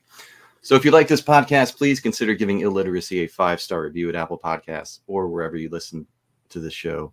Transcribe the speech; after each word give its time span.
So 0.60 0.74
if 0.74 0.84
you 0.84 0.90
like 0.90 1.06
this 1.06 1.22
podcast, 1.22 1.76
please 1.76 2.00
consider 2.00 2.34
giving 2.34 2.60
Ill 2.62 2.72
Literacy 2.72 3.20
a 3.20 3.28
five 3.28 3.60
star 3.60 3.82
review 3.82 4.08
at 4.08 4.16
Apple 4.16 4.38
Podcasts 4.38 5.00
or 5.06 5.28
wherever 5.28 5.56
you 5.56 5.68
listen 5.68 6.04
to 6.48 6.58
the 6.58 6.70
show 6.70 7.12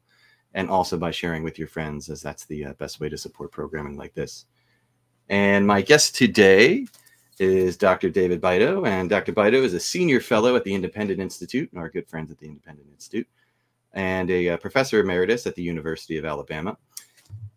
and 0.55 0.69
also 0.69 0.97
by 0.97 1.11
sharing 1.11 1.43
with 1.43 1.59
your 1.59 1.67
friends, 1.67 2.09
as 2.09 2.21
that's 2.21 2.45
the 2.45 2.65
uh, 2.65 2.73
best 2.73 2.99
way 3.01 3.09
to 3.09 3.17
support 3.17 3.51
programming 3.51 3.97
like 3.97 4.13
this. 4.15 4.45
And 5.27 5.67
my 5.67 5.81
guest 5.81 6.15
today 6.15 6.87
is 7.39 7.75
Dr. 7.75 8.09
David 8.09 8.41
Beito, 8.41 8.87
and 8.87 9.09
Dr. 9.09 9.33
Beito 9.33 9.61
is 9.61 9.73
a 9.73 9.79
senior 9.79 10.21
fellow 10.21 10.55
at 10.55 10.63
the 10.63 10.73
Independent 10.73 11.19
Institute, 11.19 11.69
our 11.75 11.89
good 11.89 12.07
friends 12.07 12.31
at 12.31 12.39
the 12.39 12.47
Independent 12.47 12.87
Institute, 12.93 13.27
and 13.93 14.31
a 14.31 14.49
uh, 14.49 14.57
professor 14.57 15.01
emeritus 15.01 15.45
at 15.45 15.55
the 15.55 15.61
University 15.61 16.17
of 16.17 16.23
Alabama. 16.23 16.77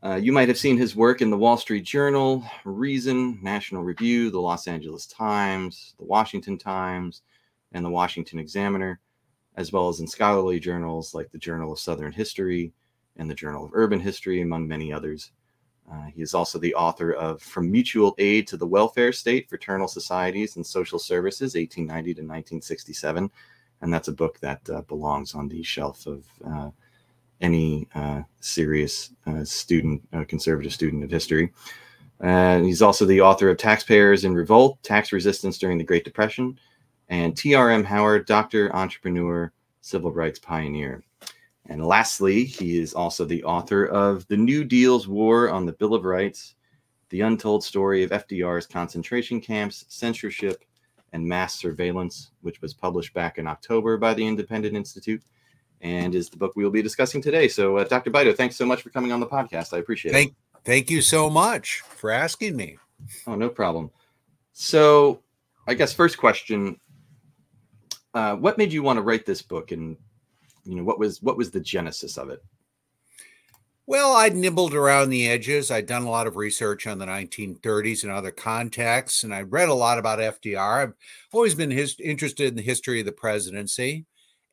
Uh, 0.03 0.17
you 0.17 0.33
might 0.33 0.49
have 0.49 0.59
seen 0.59 0.77
his 0.77 0.97
work 0.97 1.23
in 1.23 1.31
the 1.31 1.39
Wall 1.39 1.57
Street 1.57 1.85
Journal, 1.85 2.45
Reason, 2.65 3.39
National 3.43 3.85
Review, 3.85 4.31
the 4.31 4.41
Los 4.41 4.67
Angeles 4.67 5.07
Times, 5.07 5.95
the 6.01 6.05
Washington 6.05 6.59
Times, 6.59 7.23
and 7.71 7.85
the 7.85 7.91
Washington 7.91 8.41
Examiner, 8.41 8.99
as 9.57 9.73
well 9.73 9.89
as 9.89 10.01
in 10.01 10.07
scholarly 10.09 10.59
journals 10.59 11.15
like 11.15 11.31
the 11.31 11.39
Journal 11.39 11.73
of 11.73 11.79
Southern 11.79 12.13
History, 12.13 12.73
and 13.19 13.29
the 13.29 13.35
Journal 13.35 13.65
of 13.65 13.71
Urban 13.75 14.01
History, 14.01 14.41
among 14.41 14.67
many 14.67 14.93
others. 14.93 15.33
Uh, 15.91 16.07
he 16.15 16.23
is 16.23 16.35
also 16.35 16.59
the 16.59 16.75
author 16.75 17.13
of 17.13 17.43
From 17.43 17.71
Mutual 17.71 18.15
Aid 18.19 18.47
to 18.49 18.57
the 18.57 18.67
Welfare 18.67 19.13
State 19.13 19.49
Fraternal 19.49 19.89
Societies 19.89 20.57
and 20.57 20.67
Social 20.67 20.99
Services, 20.99 21.55
1890 21.55 22.15
to 22.15 22.21
1967. 22.21 23.31
And 23.81 23.93
that's 23.93 24.09
a 24.09 24.13
book 24.13 24.39
that 24.41 24.69
uh, 24.71 24.83
belongs 24.83 25.35
on 25.35 25.49
the 25.49 25.63
shelf 25.63 26.07
of 26.07 26.27
uh, 26.45 26.71
any 27.41 27.89
uh, 27.95 28.23
serious 28.41 29.11
uh, 29.27 29.45
student, 29.45 30.07
uh, 30.13 30.25
conservative 30.25 30.73
student 30.73 31.05
of 31.05 31.11
history. 31.11 31.53
He's 32.21 32.83
also 32.83 33.05
the 33.05 33.21
author 33.21 33.49
of 33.49 33.59
Taxpayers 33.59 34.25
in 34.25 34.35
Revolt, 34.35 34.83
Tax 34.83 35.13
Resistance 35.13 35.57
During 35.57 35.79
the 35.79 35.85
Great 35.85 36.05
Depression, 36.05 36.59
and 37.09 37.37
T.R.M. 37.37 37.85
Howard, 37.85 38.27
Doctor, 38.27 38.75
Entrepreneur, 38.75 39.53
Civil 39.81 40.11
Rights 40.11 40.41
Pioneer. 40.41 41.05
And 41.69 41.87
lastly, 41.87 42.45
he 42.45 42.79
is 42.79 42.95
also 42.95 43.25
the 43.25 43.45
author 43.45 43.85
of 43.85 44.27
The 44.29 44.37
New 44.37 44.65
Deal's 44.65 45.07
War 45.07 45.51
on 45.51 45.67
the 45.67 45.73
Bill 45.73 45.95
of 45.95 46.05
Rights, 46.05 46.55
The 47.11 47.21
Untold 47.21 47.63
Story 47.63 48.03
of 48.03 48.11
FDR's 48.11 48.67
Concentration 48.67 49.41
Camps, 49.41 49.85
Censorship, 49.89 50.65
and 51.13 51.27
Mass 51.27 51.55
Surveillance, 51.59 52.31
which 52.41 52.63
was 52.63 52.75
published 52.75 53.13
back 53.15 53.39
in 53.39 53.47
October 53.47 53.97
by 53.97 54.15
the 54.15 54.27
Independent 54.27 54.75
Institute 54.75 55.23
and 55.81 56.15
is 56.15 56.29
the 56.29 56.37
book 56.37 56.55
we 56.57 56.65
will 56.65 56.71
be 56.71 56.83
discussing 56.83 57.23
today. 57.23 57.49
So, 57.49 57.77
uh, 57.79 57.85
Dr. 57.85 58.11
Beito, 58.11 58.37
thanks 58.37 58.57
so 58.57 58.67
much 58.67 58.83
for 58.83 58.91
coming 58.91 59.13
on 59.13 59.21
the 59.21 59.27
podcast. 59.27 59.73
I 59.73 59.79
appreciate 59.79 60.13
thank, 60.13 60.31
it. 60.31 60.37
Thank 60.65 60.91
you 60.91 61.01
so 61.01 61.31
much 61.31 61.81
for 61.81 62.11
asking 62.11 62.57
me. 62.57 62.79
Oh, 63.27 63.37
no 63.37 63.49
problem. 63.49 63.91
So, 64.53 65.23
I 65.67 65.75
guess 65.75 65.93
first 65.93 66.19
question 66.19 66.81
uh, 68.15 68.37
what 68.37 68.59
made 68.59 68.73
you 68.73 68.83
want 68.83 68.97
to 68.97 69.03
write 69.03 69.27
this 69.27 69.43
book 69.43 69.71
and 69.71 69.97
you 70.69 70.77
know 70.77 70.85
what 70.85 70.99
was 70.99 71.23
what 71.23 71.39
was 71.39 71.51
the 71.51 71.61
genesis 71.61 72.19
of 72.19 72.29
it? 72.29 72.45
Well 73.87 74.13
i'd 74.17 74.37
nibbled 74.37 74.75
around 74.75 75.09
the 75.09 75.27
edges. 75.27 75.71
I'd 75.71 75.87
done 75.87 76.03
a 76.03 76.11
lot 76.11 76.27
of 76.27 76.37
research 76.37 76.87
on 76.87 76.99
the 76.99 77.07
1930s 77.07 78.03
and 78.03 78.13
other 78.13 78.31
contexts 78.31 79.25
and 79.25 79.35
i 79.35 79.41
read 79.41 79.71
a 79.71 79.75
lot 79.75 79.99
about 79.99 80.19
fdr 80.19 80.83
i've 80.83 80.93
always 81.33 81.55
been 81.55 81.71
his, 81.71 81.97
interested 81.99 82.49
in 82.49 82.55
the 82.55 82.63
history 82.63 83.01
of 83.01 83.07
the 83.07 83.13
presidency 83.13 84.05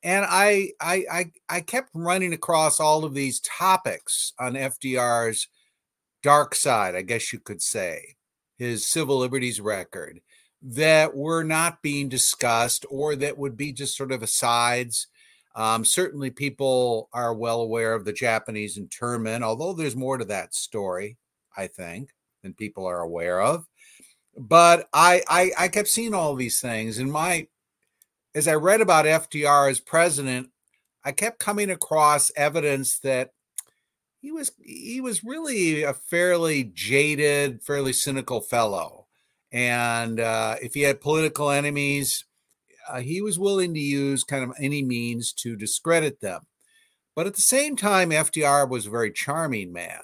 and 0.03 0.25
I, 0.27 0.71
I 0.79 1.03
i 1.11 1.31
i 1.49 1.59
kept 1.59 1.89
running 1.93 2.31
across 2.31 2.79
all 2.79 3.03
of 3.03 3.13
these 3.13 3.41
topics 3.41 4.31
on 4.39 4.53
fdr's 4.53 5.49
dark 6.23 6.55
side 6.55 6.95
i 6.95 7.01
guess 7.01 7.33
you 7.33 7.39
could 7.39 7.61
say 7.61 8.15
his 8.57 8.87
civil 8.87 9.17
liberties 9.17 9.59
record 9.59 10.21
that 10.61 11.13
were 11.13 11.43
not 11.43 11.81
being 11.81 12.07
discussed 12.07 12.85
or 12.89 13.17
that 13.17 13.37
would 13.37 13.57
be 13.57 13.73
just 13.73 13.97
sort 13.97 14.13
of 14.13 14.23
asides 14.23 15.07
um, 15.55 15.85
certainly, 15.85 16.31
people 16.31 17.09
are 17.13 17.33
well 17.33 17.61
aware 17.61 17.93
of 17.93 18.03
the 18.03 18.11
Japanese 18.11 18.77
internment, 18.77 19.43
although 19.43 19.71
there's 19.71 19.95
more 19.95 20.17
to 20.17 20.25
that 20.25 20.53
story, 20.53 21.17
I 21.55 21.67
think, 21.67 22.09
than 22.43 22.53
people 22.53 22.85
are 22.85 22.99
aware 22.99 23.41
of. 23.41 23.65
But 24.37 24.89
I, 24.93 25.21
I, 25.29 25.51
I 25.57 25.67
kept 25.69 25.87
seeing 25.87 26.13
all 26.13 26.35
these 26.35 26.59
things, 26.59 26.97
and 26.97 27.09
my 27.09 27.47
as 28.35 28.49
I 28.49 28.55
read 28.55 28.81
about 28.81 29.05
FDR 29.05 29.71
as 29.71 29.79
president, 29.79 30.49
I 31.05 31.13
kept 31.13 31.39
coming 31.39 31.71
across 31.71 32.31
evidence 32.35 32.99
that 32.99 33.31
he 34.19 34.33
was 34.33 34.51
he 34.61 34.99
was 34.99 35.23
really 35.23 35.83
a 35.83 35.93
fairly 35.93 36.65
jaded, 36.65 37.61
fairly 37.61 37.93
cynical 37.93 38.41
fellow, 38.41 39.07
and 39.53 40.19
uh, 40.19 40.57
if 40.61 40.73
he 40.73 40.81
had 40.81 40.99
political 40.99 41.49
enemies 41.49 42.25
uh, 42.89 42.99
he 42.99 43.21
was 43.21 43.39
willing 43.39 43.73
to 43.73 43.79
use 43.79 44.23
kind 44.23 44.43
of 44.43 44.51
any 44.59 44.83
means 44.83 45.33
to 45.33 45.55
discredit 45.55 46.21
them. 46.21 46.41
But 47.15 47.27
at 47.27 47.35
the 47.35 47.41
same 47.41 47.75
time, 47.75 48.09
FDR 48.09 48.69
was 48.69 48.85
a 48.85 48.91
very 48.91 49.11
charming 49.11 49.71
man. 49.71 50.01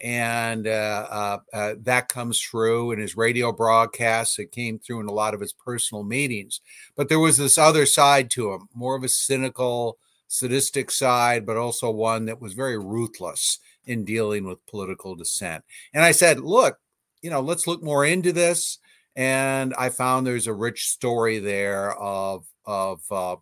And 0.00 0.66
uh, 0.66 1.06
uh, 1.10 1.38
uh, 1.52 1.74
that 1.82 2.08
comes 2.08 2.40
through 2.40 2.92
in 2.92 2.98
his 2.98 3.16
radio 3.16 3.52
broadcasts. 3.52 4.38
It 4.38 4.52
came 4.52 4.78
through 4.78 5.00
in 5.00 5.06
a 5.06 5.12
lot 5.12 5.34
of 5.34 5.40
his 5.40 5.52
personal 5.52 6.04
meetings. 6.04 6.60
But 6.96 7.08
there 7.08 7.18
was 7.18 7.38
this 7.38 7.56
other 7.56 7.86
side 7.86 8.30
to 8.32 8.52
him, 8.52 8.68
more 8.74 8.96
of 8.96 9.04
a 9.04 9.08
cynical, 9.08 9.98
sadistic 10.28 10.90
side, 10.90 11.46
but 11.46 11.56
also 11.56 11.90
one 11.90 12.26
that 12.26 12.40
was 12.40 12.52
very 12.52 12.78
ruthless 12.78 13.58
in 13.86 14.04
dealing 14.04 14.46
with 14.46 14.66
political 14.66 15.14
dissent. 15.14 15.64
And 15.92 16.04
I 16.04 16.12
said, 16.12 16.40
look, 16.40 16.78
you 17.22 17.30
know, 17.30 17.40
let's 17.40 17.66
look 17.66 17.82
more 17.82 18.04
into 18.04 18.32
this 18.32 18.78
and 19.16 19.74
I 19.78 19.90
found 19.90 20.26
there's 20.26 20.46
a 20.46 20.54
rich 20.54 20.88
story 20.88 21.38
there 21.38 21.92
of 21.92 22.46
of 22.66 23.00
uh, 23.10 23.36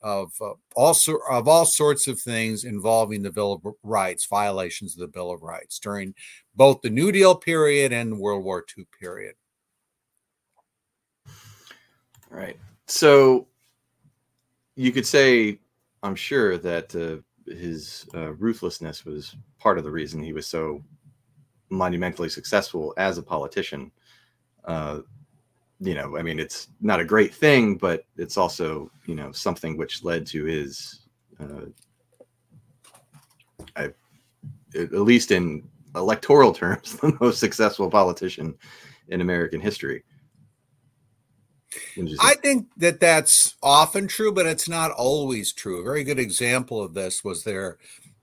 of 0.00 0.32
uh, 0.40 0.52
all 0.76 0.94
so, 0.94 1.18
of 1.30 1.48
all 1.48 1.64
sorts 1.64 2.06
of 2.06 2.20
things 2.20 2.64
involving 2.64 3.22
the 3.22 3.32
Bill 3.32 3.52
of 3.52 3.74
Rights, 3.82 4.26
violations 4.26 4.94
of 4.94 5.00
the 5.00 5.08
Bill 5.08 5.30
of 5.30 5.42
Rights 5.42 5.78
during 5.78 6.14
both 6.54 6.80
the 6.82 6.90
New 6.90 7.12
Deal 7.12 7.34
period 7.34 7.92
and 7.92 8.18
World 8.18 8.44
War 8.44 8.64
II 8.76 8.86
period. 8.98 9.34
Right. 12.30 12.56
So 12.86 13.48
you 14.76 14.92
could 14.92 15.06
say, 15.06 15.58
I'm 16.02 16.14
sure 16.14 16.58
that 16.58 16.94
uh, 16.94 17.52
his 17.52 18.06
uh, 18.14 18.32
ruthlessness 18.34 19.04
was 19.04 19.34
part 19.58 19.78
of 19.78 19.84
the 19.84 19.90
reason 19.90 20.22
he 20.22 20.32
was 20.32 20.46
so 20.46 20.82
monumentally 21.70 22.28
successful 22.28 22.94
as 22.96 23.18
a 23.18 23.22
politician. 23.22 23.90
Uh, 24.64 25.00
you 25.80 25.94
know, 25.94 26.16
I 26.16 26.22
mean, 26.22 26.40
it's 26.40 26.68
not 26.80 27.00
a 27.00 27.04
great 27.04 27.34
thing, 27.34 27.76
but 27.76 28.04
it's 28.16 28.36
also, 28.36 28.90
you 29.06 29.14
know, 29.14 29.30
something 29.32 29.76
which 29.76 30.02
led 30.02 30.26
to 30.28 30.44
his, 30.44 31.00
uh, 31.40 31.66
I, 33.76 33.90
at 34.74 34.92
least 34.92 35.30
in 35.30 35.68
electoral 35.94 36.52
terms, 36.54 36.96
the 36.96 37.16
most 37.20 37.38
successful 37.38 37.90
politician 37.90 38.54
in 39.08 39.20
American 39.20 39.60
history. 39.60 40.02
I 42.20 42.34
think 42.34 42.68
that 42.78 42.98
that's 42.98 43.54
often 43.62 44.08
true, 44.08 44.32
but 44.32 44.46
it's 44.46 44.68
not 44.68 44.90
always 44.90 45.52
true. 45.52 45.80
A 45.80 45.84
very 45.84 46.02
good 46.02 46.18
example 46.18 46.82
of 46.82 46.94
this 46.94 47.22
was 47.22 47.44
there. 47.44 47.78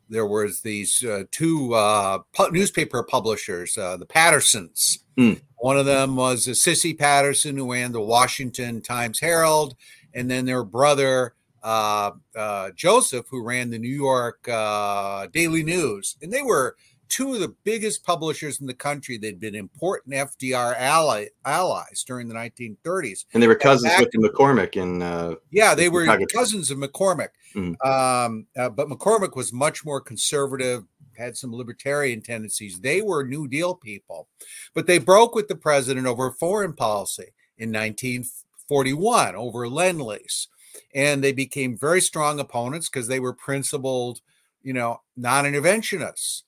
There 0.10 0.26
was 0.26 0.62
these 0.62 1.04
uh, 1.04 1.24
two 1.32 1.74
uh, 1.74 2.20
pu- 2.34 2.52
newspaper 2.52 3.04
publishers, 3.04 3.78
uh, 3.78 3.98
the 3.98 4.06
Pattersons, 4.06 5.00
mm. 5.18 5.42
One 5.66 5.78
of 5.80 5.88
them 5.88 6.16
was 6.16 6.62
Cissy 6.62 6.94
Patterson, 6.94 7.58
who 7.58 7.72
ran 7.72 7.92
the 7.92 8.00
Washington 8.00 8.82
Times 8.82 9.20
Herald, 9.20 9.76
and 10.14 10.30
then 10.30 10.46
their 10.46 10.64
brother 10.64 11.34
uh, 11.64 12.12
uh, 12.36 12.70
Joseph, 12.76 13.26
who 13.30 13.42
ran 13.42 13.72
the 13.72 13.80
New 13.80 13.88
York 13.88 14.48
uh, 14.48 15.26
Daily 15.34 15.64
News, 15.64 16.18
and 16.22 16.32
they 16.32 16.44
were 16.44 16.76
two 17.10 17.34
of 17.34 17.40
the 17.40 17.56
biggest 17.64 18.04
publishers 18.04 18.60
in 18.62 18.68
the 18.68 18.74
country. 18.74 19.18
They'd 19.18 19.40
been 19.40 19.56
important 19.56 20.16
FDR 20.16 20.76
ally, 20.78 21.28
allies 21.46 22.04
during 22.06 22.28
the 22.28 22.36
1930s. 22.36 23.26
And 23.34 23.42
they 23.42 23.48
were 23.48 23.56
cousins 23.56 23.94
with 24.00 24.12
McCormick 24.12 24.82
and 24.82 25.04
uh, 25.04 25.36
yeah, 25.52 25.76
they 25.76 25.90
were 25.90 26.06
cousins 26.34 26.72
of 26.72 26.78
McCormick. 26.78 27.30
Mm. 27.54 27.76
Um, 27.86 28.48
uh, 28.58 28.70
but 28.70 28.90
McCormick 28.90 29.36
was 29.36 29.54
much 29.54 29.86
more 29.86 30.02
conservative, 30.02 30.84
had 31.18 31.38
some 31.38 31.54
libertarian 31.54 32.22
tendencies. 32.22 32.80
They 32.80 33.02
were 33.02 33.26
New 33.26 33.48
Deal 33.48 33.76
people, 33.76 34.28
but 34.74 34.88
they 34.88 34.98
broke 34.98 35.36
with 35.36 35.48
the 35.48 35.56
president 35.56 36.08
over 36.08 36.32
foreign 36.32 36.74
policy 36.74 37.34
in 37.58 37.72
1941 37.72 39.36
over 39.36 39.68
lend 39.68 40.02
lease. 40.02 40.48
And 40.94 41.24
they 41.24 41.32
became 41.32 41.78
very 41.78 42.02
strong 42.02 42.40
opponents 42.40 42.90
because 42.90 43.08
they 43.08 43.22
were 43.22 43.34
principled, 43.34 44.20
you 44.62 44.74
know, 44.74 45.02
non 45.16 45.46
interventionists. 45.46 46.44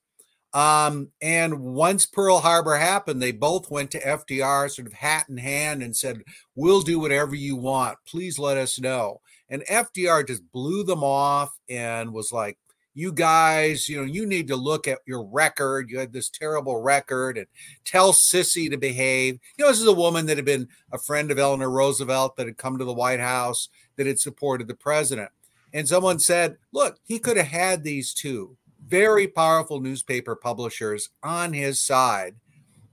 Um, 0.53 1.11
and 1.21 1.59
once 1.59 2.05
Pearl 2.05 2.39
Harbor 2.39 2.77
happened, 2.77 3.21
they 3.21 3.31
both 3.31 3.69
went 3.69 3.91
to 3.91 4.01
FDR, 4.01 4.69
sort 4.71 4.88
of 4.88 4.94
hat 4.94 5.25
in 5.29 5.38
hand, 5.38 5.83
and 5.83 5.95
said, 5.95 6.23
We'll 6.55 6.81
do 6.81 6.99
whatever 6.99 7.35
you 7.35 7.55
want. 7.55 7.97
Please 8.07 8.39
let 8.39 8.57
us 8.57 8.79
know. 8.79 9.21
And 9.49 9.63
FDR 9.69 10.25
just 10.27 10.49
blew 10.51 10.83
them 10.83 11.03
off 11.03 11.51
and 11.69 12.13
was 12.13 12.31
like, 12.31 12.57
You 12.94 13.11
guys, 13.11 13.89
you 13.89 13.97
know, 13.97 14.03
you 14.03 14.25
need 14.25 14.47
to 14.47 14.55
look 14.55 14.88
at 14.88 14.99
your 15.05 15.23
record. 15.25 15.89
You 15.89 15.99
had 15.99 16.13
this 16.13 16.29
terrible 16.29 16.81
record 16.81 17.38
and 17.38 17.47
tell 17.83 18.13
Cissy 18.13 18.69
to 18.69 18.77
behave. 18.77 19.39
You 19.57 19.65
know, 19.65 19.71
this 19.71 19.81
is 19.81 19.88
a 19.88 19.94
woman 19.94 20.25
that 20.27 20.38
had 20.38 20.45
been 20.45 20.69
a 20.94 20.97
friend 20.97 21.29
of 21.29 21.39
Eleanor 21.39 21.69
Roosevelt 21.69 22.38
that 22.38 22.47
had 22.47 22.57
come 22.57 22.77
to 22.77 22.85
the 22.85 22.94
White 22.94 23.19
House, 23.19 23.67
that 23.97 24.07
had 24.07 24.19
supported 24.19 24.67
the 24.67 24.75
president. 24.75 25.29
And 25.73 25.88
someone 25.88 26.19
said, 26.19 26.57
Look, 26.71 26.99
he 27.03 27.19
could 27.19 27.35
have 27.35 27.47
had 27.47 27.83
these 27.83 28.13
two 28.13 28.57
very 28.88 29.28
powerful 29.28 29.80
newspaper 29.80 30.36
publishers 30.36 31.10
on 31.24 31.54
his 31.54 31.80
side 31.80 32.36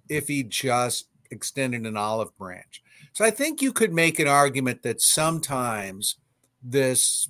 if 0.08 0.28
he 0.28 0.42
just 0.42 1.08
extended 1.30 1.86
an 1.86 1.96
olive 1.96 2.36
branch. 2.36 2.82
So 3.12 3.24
I 3.24 3.30
think 3.30 3.62
you 3.62 3.72
could 3.72 3.92
make 3.92 4.18
an 4.18 4.28
argument 4.28 4.82
that 4.82 5.00
sometimes 5.00 6.16
this 6.62 7.28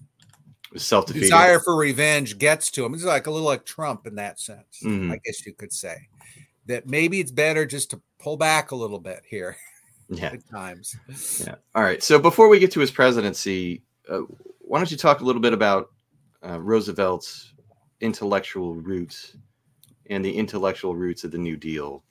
self 0.76 1.06
desire 1.06 1.60
for 1.60 1.76
revenge 1.76 2.38
gets 2.38 2.70
to 2.72 2.84
him. 2.84 2.94
It's 2.94 3.04
like 3.04 3.26
a 3.26 3.30
little 3.30 3.46
like 3.46 3.66
Trump 3.66 4.06
in 4.06 4.14
that 4.16 4.40
sense, 4.40 4.80
mm-hmm. 4.82 5.12
I 5.12 5.18
guess 5.24 5.44
you 5.46 5.52
could 5.52 5.72
say. 5.72 5.96
That 6.66 6.88
maybe 6.88 7.20
it's 7.20 7.30
better 7.30 7.66
just 7.66 7.90
to 7.90 8.00
pull 8.18 8.38
back 8.38 8.70
a 8.70 8.76
little 8.76 9.00
bit 9.00 9.22
here. 9.28 9.56
Yeah. 10.10 10.26
At 10.26 10.46
times. 10.50 10.94
Yeah. 11.40 11.54
All 11.74 11.82
right. 11.82 12.02
So 12.02 12.18
before 12.18 12.48
we 12.48 12.58
get 12.58 12.70
to 12.72 12.80
his 12.80 12.90
presidency, 12.90 13.80
uh, 14.08 14.20
why 14.60 14.78
don't 14.78 14.90
you 14.90 14.98
talk 14.98 15.22
a 15.22 15.24
little 15.24 15.40
bit 15.40 15.54
about 15.54 15.92
uh, 16.46 16.60
Roosevelt's 16.60 17.53
intellectual 18.00 18.74
roots 18.74 19.36
and 20.10 20.24
the 20.24 20.36
intellectual 20.36 20.94
roots 20.94 21.24
of 21.24 21.30
the 21.30 21.38
New 21.38 21.56
Deal. 21.56 22.04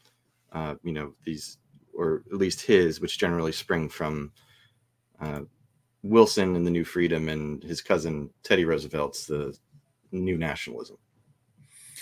Uh, 0.51 0.75
you 0.83 0.93
know, 0.93 1.13
these, 1.25 1.57
or 1.93 2.23
at 2.31 2.37
least 2.37 2.61
his, 2.61 2.99
which 2.99 3.17
generally 3.17 3.51
spring 3.51 3.89
from 3.89 4.31
uh, 5.19 5.41
Wilson 6.03 6.55
and 6.55 6.65
the 6.65 6.71
New 6.71 6.83
Freedom 6.83 7.29
and 7.29 7.63
his 7.63 7.81
cousin 7.81 8.29
Teddy 8.43 8.65
Roosevelt's 8.65 9.25
the 9.25 9.57
New 10.11 10.37
Nationalism. 10.37 10.97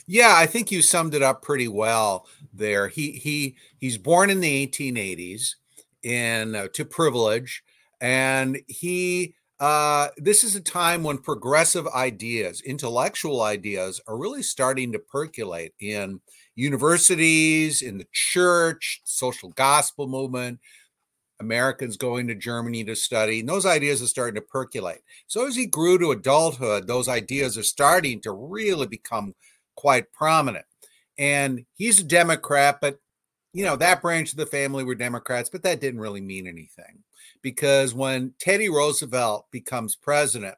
Yeah, 0.08 0.34
I 0.36 0.46
think 0.48 0.72
you 0.72 0.82
summed 0.82 1.14
it 1.14 1.22
up 1.22 1.42
pretty 1.42 1.68
well 1.68 2.28
there. 2.54 2.88
He 2.88 3.12
he 3.12 3.56
he's 3.78 3.98
born 3.98 4.30
in 4.30 4.40
the 4.40 4.68
1880s 4.68 5.56
in 6.04 6.56
uh, 6.56 6.68
to 6.74 6.84
privilege, 6.84 7.64
and 8.00 8.62
he 8.68 9.36
uh, 9.62 10.08
this 10.18 10.44
is 10.44 10.56
a 10.56 10.60
time 10.60 11.04
when 11.04 11.20
progressive 11.20 11.88
ideas, 11.90 12.62
intellectual 12.62 13.44
ideas, 13.44 14.02
are 14.08 14.18
really 14.18 14.42
starting 14.42 14.92
to 14.92 14.98
percolate 14.98 15.74
in 15.80 16.20
universities, 16.56 17.84
in 17.84 18.00
the 18.00 18.08
church, 18.12 19.02
social 19.04 19.50
gospel 19.50 20.08
movement, 20.08 20.60
Americans 21.40 21.96
going 21.96 22.28
to 22.28 22.34
Germany 22.34 22.84
to 22.86 22.96
study. 22.96 23.42
And 23.42 23.50
those 23.50 23.68
ideas 23.68 24.02
are 24.02 24.08
starting 24.08 24.34
to 24.34 24.42
percolate. 24.42 25.02
So 25.28 25.46
as 25.46 25.56
he 25.56 25.68
grew 25.68 26.00
to 26.00 26.12
adulthood, 26.12 26.88
those 26.88 27.08
ideas 27.08 27.56
are 27.56 27.64
starting 27.64 28.20
to 28.22 28.32
really 28.32 28.88
become 28.88 29.36
quite 29.76 30.12
prominent. 30.12 30.66
And 31.20 31.66
he's 31.76 32.00
a 32.00 32.04
Democrat, 32.04 32.80
but 32.82 32.98
you 33.54 33.64
know, 33.64 33.76
that 33.76 34.02
branch 34.02 34.32
of 34.32 34.38
the 34.38 34.46
family 34.48 34.84
were 34.84 34.96
Democrats, 34.96 35.50
but 35.50 35.62
that 35.64 35.82
didn't 35.82 36.00
really 36.00 36.22
mean 36.22 36.48
anything 36.48 37.04
because 37.42 37.94
when 37.94 38.34
Teddy 38.40 38.70
Roosevelt 38.70 39.48
becomes 39.52 39.96
president, 39.96 40.56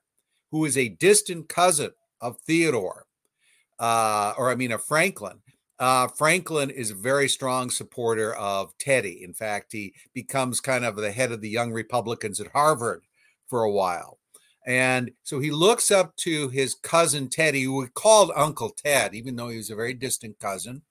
who 0.51 0.65
is 0.65 0.77
a 0.77 0.89
distant 0.89 1.49
cousin 1.49 1.91
of 2.21 2.37
Theodore, 2.39 3.05
uh, 3.79 4.33
or 4.37 4.49
I 4.49 4.55
mean 4.55 4.71
of 4.71 4.83
Franklin, 4.83 5.39
uh, 5.79 6.07
Franklin 6.07 6.69
is 6.69 6.91
a 6.91 6.95
very 6.95 7.27
strong 7.27 7.69
supporter 7.69 8.33
of 8.35 8.77
Teddy. 8.77 9.23
In 9.23 9.33
fact, 9.33 9.71
he 9.71 9.93
becomes 10.13 10.59
kind 10.59 10.85
of 10.85 10.95
the 10.95 11.11
head 11.11 11.31
of 11.31 11.41
the 11.41 11.49
Young 11.49 11.71
Republicans 11.73 12.39
at 12.39 12.51
Harvard 12.51 13.01
for 13.47 13.63
a 13.63 13.71
while. 13.71 14.19
And 14.65 15.11
so 15.23 15.39
he 15.39 15.51
looks 15.51 15.91
up 15.91 16.15
to 16.17 16.47
his 16.49 16.73
cousin 16.73 17.27
Teddy, 17.27 17.63
who 17.63 17.77
we 17.77 17.87
called 17.87 18.31
Uncle 18.35 18.69
Ted, 18.69 19.13
even 19.13 19.35
though 19.35 19.49
he 19.49 19.57
was 19.57 19.69
a 19.69 19.75
very 19.75 19.93
distant 19.93 20.39
cousin 20.39 20.83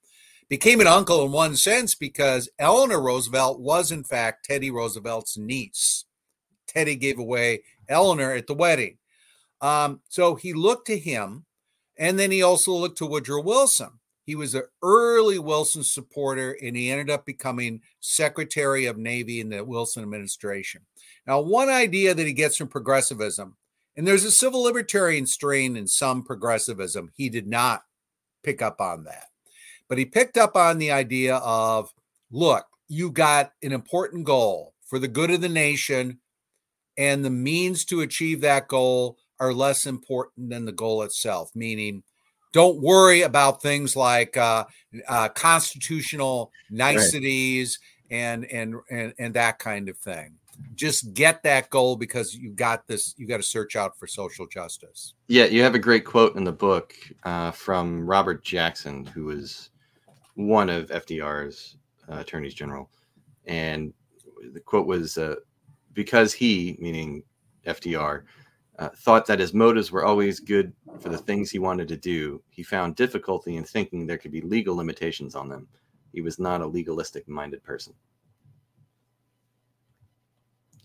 became 0.52 0.82
an 0.82 0.87
uncle 0.87 1.25
in 1.25 1.32
one 1.32 1.56
sense 1.56 1.94
because 1.94 2.46
Eleanor 2.58 3.00
Roosevelt 3.00 3.58
was, 3.58 3.90
in 3.90 4.04
fact, 4.04 4.44
Teddy 4.44 4.70
Roosevelt's 4.70 5.38
niece. 5.38 6.04
Teddy 6.66 6.94
gave 6.94 7.19
away 7.19 7.62
Eleanor 7.88 8.34
at 8.34 8.46
the 8.46 8.52
wedding. 8.52 8.99
Um, 9.62 10.02
so 10.10 10.34
he 10.34 10.52
looked 10.52 10.88
to 10.88 10.99
him, 10.99 11.46
and 11.96 12.19
then 12.19 12.31
he 12.31 12.43
also 12.43 12.70
looked 12.72 12.99
to 12.99 13.06
Woodrow 13.06 13.40
Wilson. 13.40 13.93
He 14.26 14.34
was 14.34 14.54
an 14.54 14.64
early 14.82 15.38
Wilson 15.38 15.82
supporter, 15.82 16.58
and 16.62 16.76
he 16.76 16.90
ended 16.90 17.08
up 17.08 17.25
becoming 17.25 17.81
Secretary 18.00 18.84
of 18.84 18.98
Navy 18.98 19.40
in 19.40 19.48
the 19.48 19.64
Wilson 19.64 20.02
administration. 20.02 20.82
Now, 21.26 21.40
one 21.40 21.70
idea 21.70 22.12
that 22.12 22.26
he 22.26 22.34
gets 22.34 22.58
from 22.58 22.69
progressivism, 22.69 23.56
and 23.96 24.06
there's 24.06 24.25
a 24.25 24.31
civil 24.31 24.60
libertarian 24.60 25.26
strain 25.26 25.78
in 25.78 25.87
some 25.87 26.22
progressivism, 26.22 27.10
he 27.16 27.31
did 27.31 27.46
not 27.46 27.84
pick 28.43 28.60
up 28.60 28.82
on 28.82 29.05
that. 29.05 29.31
But 29.93 29.99
he 29.99 30.06
picked 30.06 30.39
up 30.39 30.56
on 30.56 30.79
the 30.79 30.91
idea 30.91 31.37
of 31.37 31.93
look, 32.31 32.65
you 32.89 33.11
got 33.11 33.53
an 33.63 33.72
important 33.72 34.25
goal 34.25 34.72
for 34.87 34.99
the 34.99 35.06
good 35.06 35.31
of 35.31 35.43
the 35.43 35.51
nation, 35.51 36.19
and 36.96 37.22
the 37.22 37.29
means 37.29 37.84
to 37.84 38.01
achieve 38.01 38.41
that 38.41 38.69
goal 38.69 39.19
are 39.39 39.53
less 39.53 39.84
important 39.84 40.49
than 40.49 40.65
the 40.65 40.72
goal 40.72 41.03
itself, 41.03 41.51
meaning, 41.55 42.05
don't 42.55 42.81
worry 42.81 43.20
about 43.20 43.61
things 43.61 43.94
like 43.94 44.34
uh, 44.39 44.65
uh, 45.06 45.29
constitutional 45.29 46.51
niceties 46.70 47.79
right. 48.11 48.17
and, 48.17 48.46
and 48.46 48.77
and 48.91 49.13
and 49.19 49.34
that 49.34 49.58
kind 49.58 49.91
of 49.91 49.99
thing. 49.99 50.39
Just 50.75 51.13
get 51.13 51.43
that 51.43 51.69
goal 51.69 51.96
because 51.96 52.34
you 52.34 52.53
got 52.53 52.87
this. 52.87 53.15
You 53.19 53.27
got 53.27 53.37
to 53.37 53.43
search 53.43 53.77
out 53.77 53.99
for 53.99 54.06
social 54.06 54.46
justice. 54.46 55.13
Yeah, 55.29 55.44
you 55.44 55.63
have 55.63 55.75
a 55.75 55.79
great 55.79 56.06
quote 56.06 56.34
in 56.34 56.44
the 56.44 56.51
book 56.51 56.94
uh, 57.25 57.51
from 57.51 58.06
Robert 58.06 58.43
Jackson, 58.43 59.05
who 59.05 59.27
was 59.27 59.69
one 60.34 60.70
of 60.70 60.89
FDR's 60.89 61.77
uh, 62.10 62.17
attorneys 62.17 62.55
general, 62.55 62.91
and 63.46 63.93
the 64.53 64.60
quote 64.60 64.86
was, 64.86 65.19
uh, 65.19 65.36
"Because 65.93 66.32
he, 66.32 66.77
meaning 66.81 67.22
FDR, 67.67 68.22
uh, 68.79 68.89
thought 68.96 69.27
that 69.27 69.39
his 69.39 69.55
motives 69.55 69.93
were 69.93 70.05
always 70.05 70.41
good 70.41 70.72
for 71.01 71.08
the 71.08 71.19
things 71.19 71.51
he 71.51 71.58
wanted 71.58 71.89
to 71.89 71.96
do, 71.96 72.43
he 72.48 72.62
found 72.62 72.96
difficulty 72.96 73.56
in 73.56 73.65
thinking 73.65 74.06
there 74.06 74.19
could 74.19 74.32
be 74.32 74.41
legal 74.41 74.77
limitations 74.77 75.34
on 75.34 75.48
them. 75.48 75.69
He 76.12 76.20
was 76.20 76.39
not 76.39 76.60
a 76.60 76.67
legalistic-minded 76.67 77.62
person." 77.62 77.94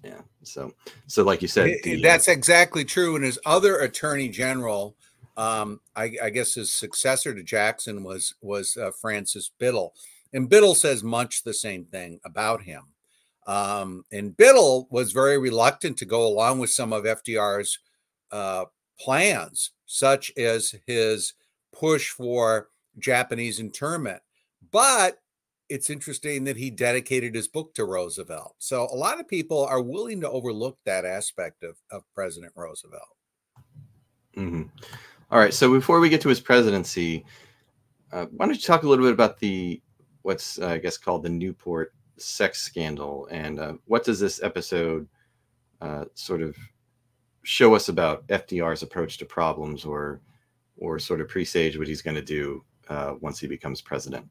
Yeah. 0.04 0.22
So, 0.44 0.72
so 1.08 1.24
like 1.24 1.42
you 1.42 1.48
said, 1.48 1.80
the, 1.84 2.02
that's 2.02 2.28
exactly 2.28 2.86
true. 2.86 3.16
And 3.16 3.26
his 3.26 3.40
other 3.46 3.80
attorney 3.80 4.30
general 4.30 4.96
um, 5.38 5.80
I, 5.96 6.12
I, 6.24 6.30
guess 6.32 6.56
his 6.56 6.74
successor 6.74 7.34
to 7.34 7.44
Jackson 7.44 8.04
was 8.04 8.34
was 8.42 8.76
uh, 8.76 8.92
Francis 9.00 9.52
Biddle, 9.60 9.94
and 10.34 10.50
Biddle 10.50 10.74
says 10.74 11.04
much 11.04 11.44
the 11.44 11.54
same 11.54 11.86
thing 11.86 12.20
about 12.26 12.64
him. 12.64 12.84
Um, 13.46 14.04
and 14.12 14.36
Biddle 14.36 14.88
was 14.90 15.14
very 15.14 15.38
reluctant 15.38 15.98
to 15.98 16.06
go 16.06 16.28
along 16.28 16.60
with 16.60 16.72
some 16.72 16.92
of 16.92 17.06
FDR's 17.06 17.80
uh, 18.32 18.66
plans, 19.00 19.72
such 19.86 20.32
as 20.38 20.76
his 20.86 21.34
push 21.72 22.10
for 22.10 22.70
Japanese 23.00 23.60
internment. 23.60 24.22
But 24.72 25.20
it's 25.70 25.90
interesting 25.90 26.46
that 26.46 26.58
he 26.58 26.70
dedicated 26.70 27.36
his 27.36 27.48
book 27.48 27.74
to 27.76 27.86
Roosevelt. 27.86 28.56
So 28.58 28.88
a 28.92 28.96
lot 28.96 29.20
of 29.20 29.28
people 29.28 29.66
are 29.66 29.82
willing 29.82 30.20
to 30.22 30.30
overlook 30.30 30.78
that 30.86 31.06
aspect 31.06 31.64
of, 31.64 31.78
of 31.92 32.04
President 32.14 32.54
Roosevelt. 32.56 33.04
Mm-hmm. 34.36 34.64
All 35.30 35.40
right. 35.40 35.54
So 35.54 35.72
before 35.74 36.00
we 36.00 36.10
get 36.10 36.22
to 36.22 36.30
his 36.30 36.40
presidency, 36.40 37.26
uh, 38.12 38.26
why 38.32 38.46
don't 38.46 38.56
you 38.56 38.62
talk 38.62 38.84
a 38.84 38.88
little 38.88 39.06
bit 39.06 39.14
about 39.14 39.40
the 39.40 39.82
what's 40.22 40.60
uh, 40.60 40.68
I 40.68 40.78
guess 40.78 40.98
called 40.98 41.24
the 41.24 41.30
Newport 41.30 41.94
sex 42.18 42.62
scandal, 42.62 43.28
and 43.30 43.60
uh, 43.60 43.74
what 43.86 44.04
does 44.04 44.20
this 44.20 44.42
episode 44.42 45.08
uh, 45.82 46.06
sort 46.14 46.42
of 46.42 46.56
show 47.44 47.76
us 47.76 47.90
about 47.90 48.26
FDR's 48.28 48.84
approach 48.84 49.18
to 49.18 49.26
problems, 49.26 49.84
or 49.84 50.22
or 50.78 50.98
sort 50.98 51.22
of 51.22 51.28
presage 51.28 51.78
what 51.78 51.88
he's 51.88 52.02
going 52.02 52.16
to 52.16 52.22
do 52.22 52.64
uh, 52.88 53.16
once 53.20 53.40
he 53.40 53.48
becomes 53.48 53.82
president? 53.82 54.26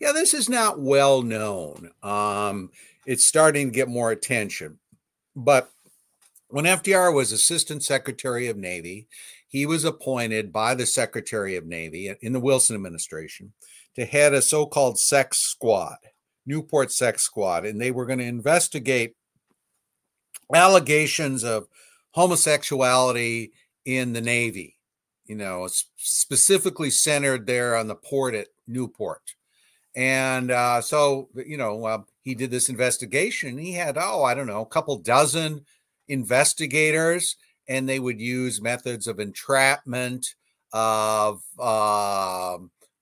Yeah, 0.00 0.12
this 0.12 0.34
is 0.34 0.48
not 0.48 0.80
well 0.80 1.22
known. 1.22 1.90
Um, 2.02 2.70
it's 3.06 3.26
starting 3.26 3.68
to 3.68 3.74
get 3.74 3.88
more 3.88 4.10
attention. 4.10 4.78
But 5.34 5.70
when 6.48 6.64
FDR 6.64 7.14
was 7.14 7.32
Assistant 7.32 7.82
Secretary 7.84 8.48
of 8.48 8.56
Navy, 8.56 9.08
he 9.48 9.66
was 9.66 9.84
appointed 9.84 10.52
by 10.52 10.74
the 10.74 10.86
Secretary 10.86 11.56
of 11.56 11.66
Navy 11.66 12.14
in 12.20 12.32
the 12.32 12.40
Wilson 12.40 12.76
administration 12.76 13.52
to 13.94 14.04
head 14.04 14.34
a 14.34 14.42
so 14.42 14.66
called 14.66 14.98
sex 14.98 15.38
squad, 15.38 15.96
Newport 16.44 16.92
Sex 16.92 17.22
Squad. 17.22 17.64
And 17.64 17.80
they 17.80 17.90
were 17.90 18.06
going 18.06 18.18
to 18.18 18.24
investigate 18.24 19.14
allegations 20.54 21.44
of 21.44 21.66
homosexuality 22.10 23.52
in 23.84 24.12
the 24.12 24.20
Navy, 24.20 24.76
you 25.26 25.36
know, 25.36 25.68
specifically 25.96 26.90
centered 26.90 27.46
there 27.46 27.76
on 27.76 27.88
the 27.88 27.94
port 27.94 28.34
at 28.34 28.48
Newport. 28.66 29.22
And 29.94 30.50
uh, 30.50 30.82
so, 30.82 31.30
you 31.34 31.56
know, 31.56 31.84
uh, 31.84 32.02
he 32.22 32.34
did 32.34 32.50
this 32.50 32.68
investigation. 32.68 33.56
He 33.56 33.72
had, 33.72 33.96
oh, 33.96 34.24
I 34.24 34.34
don't 34.34 34.46
know, 34.46 34.60
a 34.60 34.66
couple 34.66 34.98
dozen 34.98 35.64
investigators, 36.08 37.36
and 37.68 37.88
they 37.88 37.98
would 37.98 38.20
use 38.20 38.60
methods 38.60 39.06
of 39.06 39.20
entrapment, 39.20 40.34
of 40.72 41.42
uh, 41.58 42.58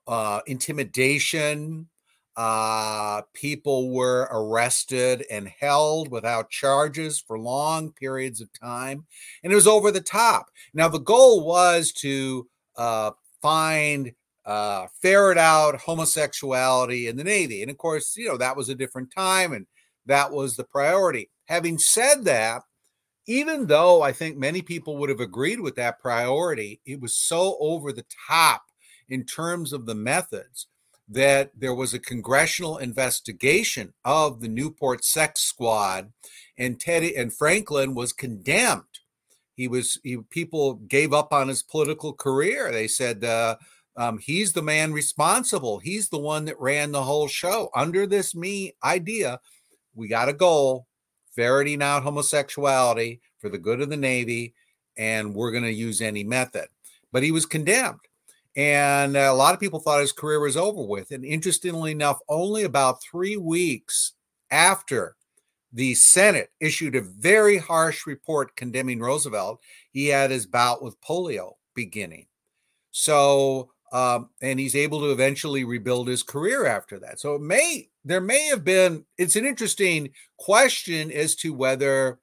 uh, 0.07 0.41
intimidation. 0.47 1.89
Uh, 2.37 3.23
people 3.33 3.91
were 3.91 4.29
arrested 4.33 5.25
and 5.31 5.49
held 5.61 6.11
without 6.11 6.51
charges 6.51 7.21
for 7.21 7.39
long 7.39 7.93
periods 7.93 8.41
of 8.41 8.49
time, 8.61 9.07
and 9.43 9.53
it 9.53 9.57
was 9.57 9.69
over 9.69 9.93
the 9.93 10.01
top. 10.01 10.47
Now, 10.73 10.89
the 10.89 10.99
goal 10.99 11.47
was 11.47 11.93
to 11.99 12.49
uh, 12.77 13.13
find 13.41 14.13
uh, 14.45 14.87
ferret 15.01 15.39
out 15.39 15.81
homosexuality 15.81 17.09
in 17.09 17.17
the 17.17 17.25
Navy. 17.25 17.63
And 17.63 17.71
of 17.71 17.79
course, 17.79 18.17
you 18.17 18.29
know, 18.29 18.37
that 18.37 18.57
was 18.57 18.69
a 18.69 18.75
different 18.75 19.11
time 19.15 19.53
and 19.53 19.67
that 20.07 20.33
was 20.33 20.57
the 20.57 20.65
priority. 20.65 21.31
Having 21.47 21.79
said 21.79 22.25
that, 22.25 22.63
even 23.27 23.67
though 23.67 24.03
I 24.03 24.13
think 24.13 24.37
many 24.37 24.63
people 24.63 24.97
would 24.99 25.09
have 25.09 25.21
agreed 25.21 25.61
with 25.61 25.77
that 25.77 26.01
priority, 26.01 26.81
it 26.85 27.01
was 27.01 27.17
so 27.17 27.57
over 27.61 27.93
the 27.93 28.05
top 28.29 28.63
in 29.09 29.25
terms 29.25 29.73
of 29.73 29.87
the 29.87 29.95
methods 29.95 30.67
that 31.09 31.51
there 31.57 31.75
was 31.75 31.93
a 31.93 31.99
congressional 31.99 32.79
investigation 32.79 33.93
of 34.05 34.41
the 34.41 34.49
Newport 34.49 35.05
sex 35.05 35.43
squad 35.43 36.11
and 36.57 36.81
Teddy 36.81 37.17
and 37.17 37.33
Franklin 37.33 37.95
was 37.95 38.13
condemned. 38.13 38.83
He 39.55 39.69
was 39.69 39.99
he, 40.03 40.19
people 40.31 40.75
gave 40.75 41.13
up 41.13 41.33
on 41.33 41.49
his 41.49 41.63
political 41.63 42.13
career. 42.13 42.73
They 42.73 42.89
said 42.89 43.23
uh, 43.23 43.57
um, 43.97 44.19
he's 44.19 44.53
the 44.53 44.63
man 44.63 44.93
responsible. 44.93 45.79
He's 45.79 46.09
the 46.09 46.19
one 46.19 46.47
that 46.47 46.61
ran 46.61 46.93
the 46.93 47.03
whole 47.03 47.29
show 47.29 47.71
under 47.75 48.07
this 48.07 48.35
me 48.35 48.75
idea. 48.83 49.41
We 49.95 50.09
got 50.09 50.29
a 50.29 50.33
goal, 50.33 50.87
ferreting 51.35 51.83
out 51.83 52.03
homosexuality 52.03 53.21
for 53.39 53.49
the 53.49 53.59
good 53.59 53.81
of 53.81 53.91
the 53.91 53.97
Navy, 53.97 54.55
and 54.97 55.35
we're 55.35 55.51
going 55.51 55.65
to 55.65 55.73
use 55.73 56.01
any 56.01 56.25
method. 56.25 56.67
But 57.13 57.23
he 57.23 57.33
was 57.33 57.47
condemned. 57.47 58.01
And 58.57 59.17
a 59.17 59.33
lot 59.33 59.55
of 59.55 59.61
people 59.61 59.81
thought 59.81 60.01
his 60.01 60.13
career 60.13 60.41
was 60.41 60.57
over 60.57 60.83
with. 60.83 61.11
And 61.11 61.25
interestingly 61.25 61.91
enough, 61.91 62.21
only 62.29 62.63
about 62.63 63.03
three 63.03 63.37
weeks 63.37 64.13
after 64.51 65.17
the 65.73 65.95
Senate 65.95 66.51
issued 66.61 66.95
a 66.95 67.01
very 67.01 67.57
harsh 67.57 68.07
report 68.07 68.55
condemning 68.55 69.01
Roosevelt, 69.01 69.61
he 69.91 70.07
had 70.07 70.31
his 70.31 70.47
bout 70.47 70.83
with 70.83 71.01
polio 71.01 71.55
beginning. 71.75 72.27
So 72.93 73.71
um, 73.95 74.31
and 74.43 74.59
he's 74.59 74.75
able 74.75 75.01
to 75.01 75.13
eventually 75.13 75.63
rebuild 75.63 76.09
his 76.09 76.25
career 76.25 76.67
after 76.67 76.99
that. 76.99 77.21
So 77.21 77.37
it 77.37 77.41
may 77.41 77.89
there 78.05 78.21
may 78.21 78.47
have 78.49 78.65
been 78.65 79.05
it's 79.19 79.37
an 79.37 79.45
interesting 79.45 80.11
question 80.37 81.11
as 81.11 81.35
to 81.37 81.53
whether 81.53 82.19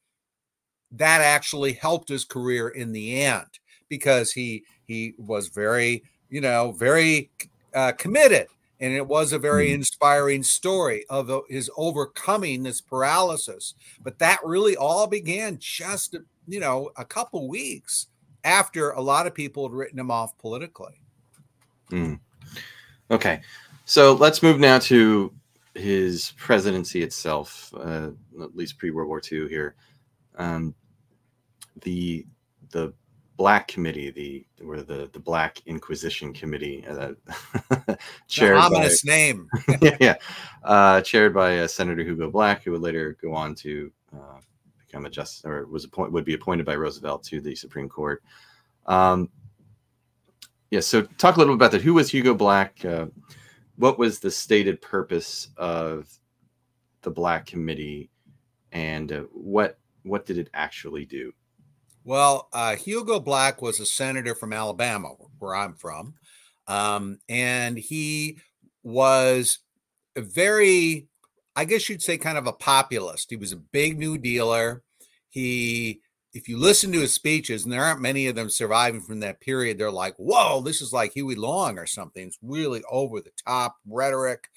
that 0.91 1.21
actually 1.21 1.73
helped 1.73 2.09
his 2.09 2.25
career 2.25 2.69
in 2.69 2.91
the 2.91 3.21
end 3.21 3.47
because 3.89 4.31
he 4.31 4.63
he 4.85 5.13
was 5.17 5.47
very 5.49 6.03
you 6.29 6.41
know 6.41 6.71
very 6.71 7.29
uh, 7.73 7.91
committed 7.93 8.47
and 8.79 8.93
it 8.93 9.05
was 9.05 9.31
a 9.31 9.39
very 9.39 9.67
mm-hmm. 9.67 9.75
inspiring 9.75 10.43
story 10.43 11.05
of 11.09 11.31
his 11.49 11.69
overcoming 11.77 12.63
this 12.63 12.81
paralysis 12.81 13.73
but 14.03 14.19
that 14.19 14.39
really 14.43 14.75
all 14.75 15.07
began 15.07 15.57
just 15.59 16.15
you 16.47 16.59
know 16.59 16.91
a 16.97 17.05
couple 17.05 17.47
weeks 17.47 18.07
after 18.43 18.91
a 18.91 19.01
lot 19.01 19.27
of 19.27 19.35
people 19.35 19.63
had 19.67 19.73
written 19.73 19.99
him 19.99 20.11
off 20.11 20.37
politically 20.37 21.01
Mm. 21.91 22.19
Okay, 23.11 23.41
so 23.85 24.13
let's 24.13 24.41
move 24.41 24.59
now 24.59 24.79
to 24.79 25.33
his 25.75 26.33
presidency 26.37 27.01
itself, 27.01 27.73
uh, 27.77 28.09
at 28.41 28.55
least 28.55 28.77
pre 28.77 28.91
World 28.91 29.07
War 29.07 29.21
II. 29.31 29.47
Here, 29.47 29.75
um, 30.37 30.75
the 31.81 32.25
the 32.71 32.93
Black 33.37 33.67
Committee, 33.67 34.11
the 34.11 34.45
or 34.65 34.81
the 34.81 35.09
the 35.13 35.19
Black 35.19 35.61
Inquisition 35.65 36.33
Committee, 36.33 36.85
uh, 36.87 37.13
chaired 38.27 38.57
ominous 38.57 39.03
by, 39.03 39.11
name, 39.11 39.49
yeah, 39.99 40.15
uh, 40.63 41.01
chaired 41.01 41.33
by 41.33 41.59
uh, 41.59 41.67
Senator 41.67 42.03
Hugo 42.03 42.29
Black, 42.29 42.63
who 42.63 42.71
would 42.71 42.81
later 42.81 43.17
go 43.21 43.33
on 43.33 43.55
to 43.55 43.91
uh, 44.13 44.39
become 44.85 45.05
a 45.05 45.09
justice 45.09 45.43
or 45.45 45.65
was 45.67 45.85
appoint 45.85 46.11
would 46.11 46.25
be 46.25 46.33
appointed 46.33 46.65
by 46.65 46.75
Roosevelt 46.75 47.23
to 47.23 47.41
the 47.41 47.55
Supreme 47.55 47.89
Court. 47.89 48.21
Um, 48.85 49.29
yeah, 50.69 50.79
so 50.79 51.01
talk 51.17 51.35
a 51.35 51.39
little 51.39 51.53
bit 51.53 51.57
about 51.57 51.71
that. 51.71 51.81
Who 51.81 51.93
was 51.93 52.09
Hugo 52.09 52.33
Black? 52.33 52.83
What 53.75 53.97
was 53.97 54.19
the 54.19 54.31
stated 54.31 54.81
purpose 54.81 55.49
of 55.57 56.09
the 57.01 57.11
Black 57.11 57.45
Committee, 57.45 58.09
and 58.71 59.11
uh, 59.11 59.21
what 59.31 59.79
what 60.03 60.25
did 60.25 60.37
it 60.37 60.49
actually 60.53 61.05
do? 61.05 61.33
Well, 62.03 62.49
uh, 62.53 62.75
Hugo 62.75 63.19
Black 63.19 63.61
was 63.61 63.79
a 63.79 63.85
senator 63.85 64.33
from 64.33 64.53
Alabama, 64.53 65.09
where 65.39 65.55
I'm 65.55 65.73
from, 65.73 66.15
um, 66.67 67.19
and 67.29 67.77
he 67.77 68.39
was 68.83 69.59
a 70.15 70.21
very, 70.21 71.07
I 71.55 71.65
guess 71.65 71.87
you'd 71.89 72.01
say, 72.01 72.17
kind 72.17 72.37
of 72.37 72.47
a 72.47 72.53
populist. 72.53 73.29
He 73.29 73.35
was 73.35 73.51
a 73.51 73.57
big 73.57 73.99
New 73.99 74.17
Dealer. 74.17 74.83
He 75.29 76.01
if 76.33 76.47
you 76.47 76.57
listen 76.57 76.91
to 76.93 77.01
his 77.01 77.13
speeches, 77.13 77.63
and 77.63 77.73
there 77.73 77.83
aren't 77.83 78.01
many 78.01 78.27
of 78.27 78.35
them 78.35 78.49
surviving 78.49 79.01
from 79.01 79.19
that 79.19 79.41
period, 79.41 79.77
they're 79.77 79.91
like, 79.91 80.15
whoa, 80.15 80.61
this 80.61 80.81
is 80.81 80.93
like 80.93 81.13
Huey 81.13 81.35
Long 81.35 81.77
or 81.77 81.85
something. 81.85 82.27
It's 82.27 82.37
really 82.41 82.81
over 82.89 83.19
the 83.19 83.31
top 83.45 83.75
rhetoric, 83.85 84.49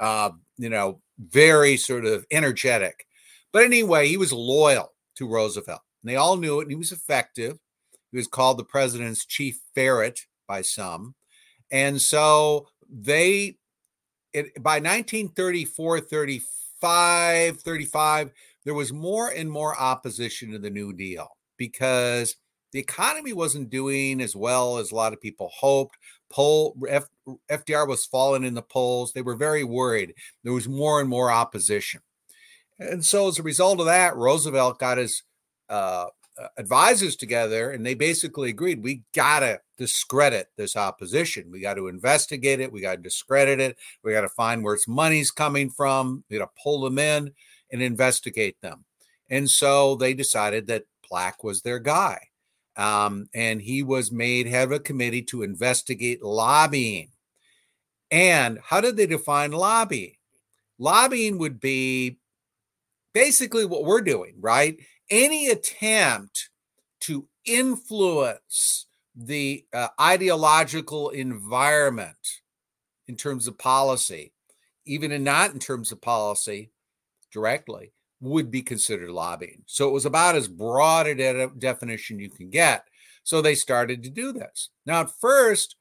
uh, 0.00 0.30
you 0.58 0.68
know, 0.68 1.00
very 1.18 1.76
sort 1.76 2.04
of 2.04 2.26
energetic. 2.30 3.06
But 3.52 3.64
anyway, 3.64 4.08
he 4.08 4.16
was 4.16 4.32
loyal 4.32 4.92
to 5.16 5.28
Roosevelt. 5.28 5.82
And 6.02 6.10
they 6.10 6.16
all 6.16 6.36
knew 6.36 6.58
it, 6.58 6.62
and 6.62 6.72
he 6.72 6.76
was 6.76 6.92
effective. 6.92 7.58
He 8.10 8.16
was 8.16 8.26
called 8.26 8.58
the 8.58 8.64
president's 8.64 9.24
chief 9.24 9.60
ferret 9.74 10.26
by 10.48 10.62
some. 10.62 11.14
And 11.70 12.00
so 12.00 12.68
they, 12.90 13.56
it, 14.32 14.60
by 14.62 14.80
1934, 14.80 16.00
35, 16.00 17.60
35, 17.60 18.30
there 18.64 18.74
was 18.74 18.92
more 18.92 19.28
and 19.28 19.50
more 19.50 19.78
opposition 19.78 20.52
to 20.52 20.58
the 20.58 20.70
New 20.70 20.92
Deal 20.92 21.28
because 21.56 22.36
the 22.72 22.78
economy 22.78 23.32
wasn't 23.32 23.70
doing 23.70 24.20
as 24.20 24.34
well 24.34 24.78
as 24.78 24.90
a 24.90 24.94
lot 24.94 25.12
of 25.12 25.20
people 25.20 25.50
hoped. 25.54 25.96
Poll 26.30 26.74
F, 26.88 27.04
FDR 27.50 27.86
was 27.86 28.06
falling 28.06 28.44
in 28.44 28.54
the 28.54 28.62
polls. 28.62 29.12
They 29.12 29.22
were 29.22 29.36
very 29.36 29.64
worried. 29.64 30.14
There 30.42 30.54
was 30.54 30.68
more 30.68 31.00
and 31.00 31.08
more 31.08 31.30
opposition. 31.30 32.00
And 32.78 33.04
so, 33.04 33.28
as 33.28 33.38
a 33.38 33.42
result 33.42 33.80
of 33.80 33.86
that, 33.86 34.16
Roosevelt 34.16 34.78
got 34.78 34.98
his 34.98 35.22
uh, 35.68 36.06
uh 36.40 36.48
advisors 36.56 37.14
together 37.14 37.70
and 37.70 37.84
they 37.84 37.92
basically 37.92 38.48
agreed 38.48 38.82
we 38.82 39.02
got 39.14 39.40
to 39.40 39.60
discredit 39.76 40.48
this 40.56 40.76
opposition. 40.76 41.50
We 41.50 41.60
got 41.60 41.74
to 41.74 41.88
investigate 41.88 42.60
it. 42.60 42.72
We 42.72 42.80
got 42.80 42.96
to 42.96 43.02
discredit 43.02 43.60
it. 43.60 43.76
We 44.02 44.12
got 44.12 44.22
to 44.22 44.28
find 44.30 44.64
where 44.64 44.74
its 44.74 44.88
money's 44.88 45.30
coming 45.30 45.68
from. 45.68 46.24
We 46.30 46.38
got 46.38 46.46
to 46.46 46.62
pull 46.62 46.80
them 46.80 46.98
in 46.98 47.32
and 47.72 47.82
investigate 47.82 48.60
them. 48.60 48.84
And 49.30 49.50
so 49.50 49.96
they 49.96 50.14
decided 50.14 50.66
that 50.66 50.84
Black 51.08 51.42
was 51.42 51.62
their 51.62 51.78
guy. 51.78 52.28
Um, 52.76 53.26
and 53.34 53.60
he 53.60 53.82
was 53.82 54.12
made 54.12 54.46
head 54.46 54.64
of 54.64 54.72
a 54.72 54.78
committee 54.78 55.22
to 55.22 55.42
investigate 55.42 56.22
lobbying. 56.22 57.10
And 58.10 58.58
how 58.62 58.80
did 58.80 58.96
they 58.96 59.06
define 59.06 59.52
lobbying? 59.52 60.16
Lobbying 60.78 61.38
would 61.38 61.60
be 61.60 62.18
basically 63.12 63.64
what 63.64 63.84
we're 63.84 64.00
doing, 64.00 64.34
right? 64.40 64.76
Any 65.10 65.48
attempt 65.48 66.50
to 67.00 67.26
influence 67.44 68.86
the 69.14 69.64
uh, 69.72 69.88
ideological 70.00 71.10
environment 71.10 72.40
in 73.06 73.16
terms 73.16 73.46
of 73.46 73.58
policy, 73.58 74.32
even 74.86 75.12
and 75.12 75.24
not 75.24 75.52
in 75.52 75.58
terms 75.58 75.92
of 75.92 76.00
policy, 76.00 76.71
directly 77.32 77.92
would 78.20 78.50
be 78.50 78.62
considered 78.62 79.10
lobbying. 79.10 79.62
So 79.66 79.88
it 79.88 79.92
was 79.92 80.06
about 80.06 80.36
as 80.36 80.48
broad 80.48 81.06
a 81.08 81.14
de- 81.14 81.50
definition 81.58 82.20
you 82.20 82.30
can 82.30 82.50
get. 82.50 82.84
So 83.24 83.42
they 83.42 83.54
started 83.54 84.02
to 84.04 84.10
do 84.10 84.32
this. 84.32 84.70
Now, 84.86 85.00
at 85.02 85.10
first, 85.20 85.76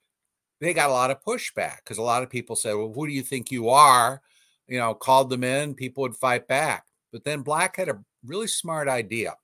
they 0.60 0.74
got 0.74 0.90
a 0.90 0.94
lot 0.94 1.12
of 1.12 1.24
pushback 1.24 1.78
because 1.78 1.98
a 1.98 2.04
lot 2.04 2.24
of 2.24 2.30
people 2.30 2.56
said, 2.56 2.74
Well, 2.74 2.92
who 2.94 3.08
do 3.08 3.14
you 3.14 3.24
think 3.24 3.52
you 3.52 3.70
are? 3.70 4.22
You 4.68 4.80
know, 4.80 4.94
called 4.94 5.30
them 5.30 5.44
in, 5.44 5.76
people 5.76 6.02
would 6.02 6.16
fight 6.16 6.48
back. 6.48 6.86
But 7.12 7.24
then 7.24 7.42
Black 7.42 7.76
had 7.76 7.90
a 7.90 8.00
really 8.26 8.48
smart 8.48 8.88
idea. 8.88 9.36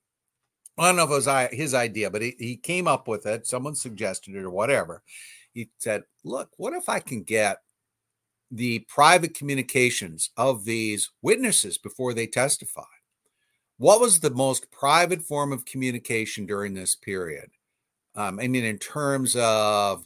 I 0.78 0.86
don't 0.86 0.96
know 0.96 1.04
if 1.04 1.10
it 1.10 1.28
was 1.28 1.50
his 1.52 1.74
idea, 1.74 2.12
but 2.12 2.22
he, 2.22 2.36
he 2.38 2.56
came 2.56 2.88
up 2.88 3.08
with 3.08 3.26
it. 3.26 3.48
Someone 3.48 3.76
suggested 3.76 4.36
it 4.36 4.44
or 4.44 4.52
whatever. 4.52 5.04
He 5.54 5.70
said, 5.80 6.04
Look, 6.24 6.52
what 6.58 6.74
if 6.74 6.88
I 6.88 7.00
can 7.00 7.24
get 7.24 7.58
the 8.52 8.80
private 8.88 9.34
communications 9.34 10.30
of 10.38 10.66
these 10.66 11.12
witnesses 11.22 11.78
before 11.78 12.14
they 12.14 12.28
testified. 12.28 12.86
What 13.78 14.00
was 14.00 14.20
the 14.20 14.32
most 14.32 14.72
private 14.72 15.22
form 15.22 15.52
of 15.52 15.66
communication 15.66 16.46
during 16.46 16.74
this 16.74 16.96
period? 16.96 17.52
Um, 18.16 18.40
I 18.40 18.48
mean, 18.48 18.64
in 18.64 18.80
terms 18.80 19.36
of, 19.36 20.06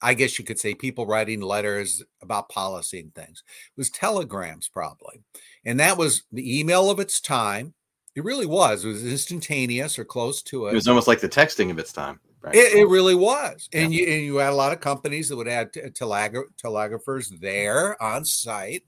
I 0.00 0.14
guess 0.14 0.38
you 0.38 0.44
could 0.44 0.60
say 0.60 0.74
people 0.74 1.06
writing 1.06 1.40
letters 1.40 2.04
about 2.22 2.48
policy 2.48 3.00
and 3.00 3.12
things, 3.14 3.42
it 3.48 3.80
was 3.80 3.90
telegrams 3.90 4.68
probably. 4.68 5.20
And 5.64 5.80
that 5.80 5.98
was 5.98 6.22
the 6.30 6.60
email 6.60 6.90
of 6.90 7.00
its 7.00 7.20
time. 7.20 7.74
It 8.14 8.24
really 8.24 8.46
was. 8.46 8.84
It 8.84 8.88
was 8.88 9.04
instantaneous 9.04 9.98
or 9.98 10.04
close 10.04 10.42
to 10.42 10.66
it. 10.66 10.72
It 10.72 10.74
was 10.74 10.88
almost 10.88 11.08
like 11.08 11.20
the 11.20 11.28
texting 11.28 11.70
of 11.70 11.78
its 11.78 11.92
time. 11.92 12.20
Right? 12.40 12.54
It, 12.54 12.74
it, 12.74 12.88
really 12.88 13.16
was. 13.16 13.68
And 13.72 13.92
yeah. 13.92 14.00
you 14.00 14.12
and 14.12 14.24
you 14.24 14.36
had 14.36 14.52
a 14.52 14.56
lot 14.56 14.72
of 14.72 14.80
companies 14.80 15.28
that 15.28 15.36
would 15.36 15.48
add 15.48 15.72
telegra- 15.72 16.44
telegraphers 16.56 17.30
there 17.30 18.00
on 18.02 18.24
site. 18.24 18.84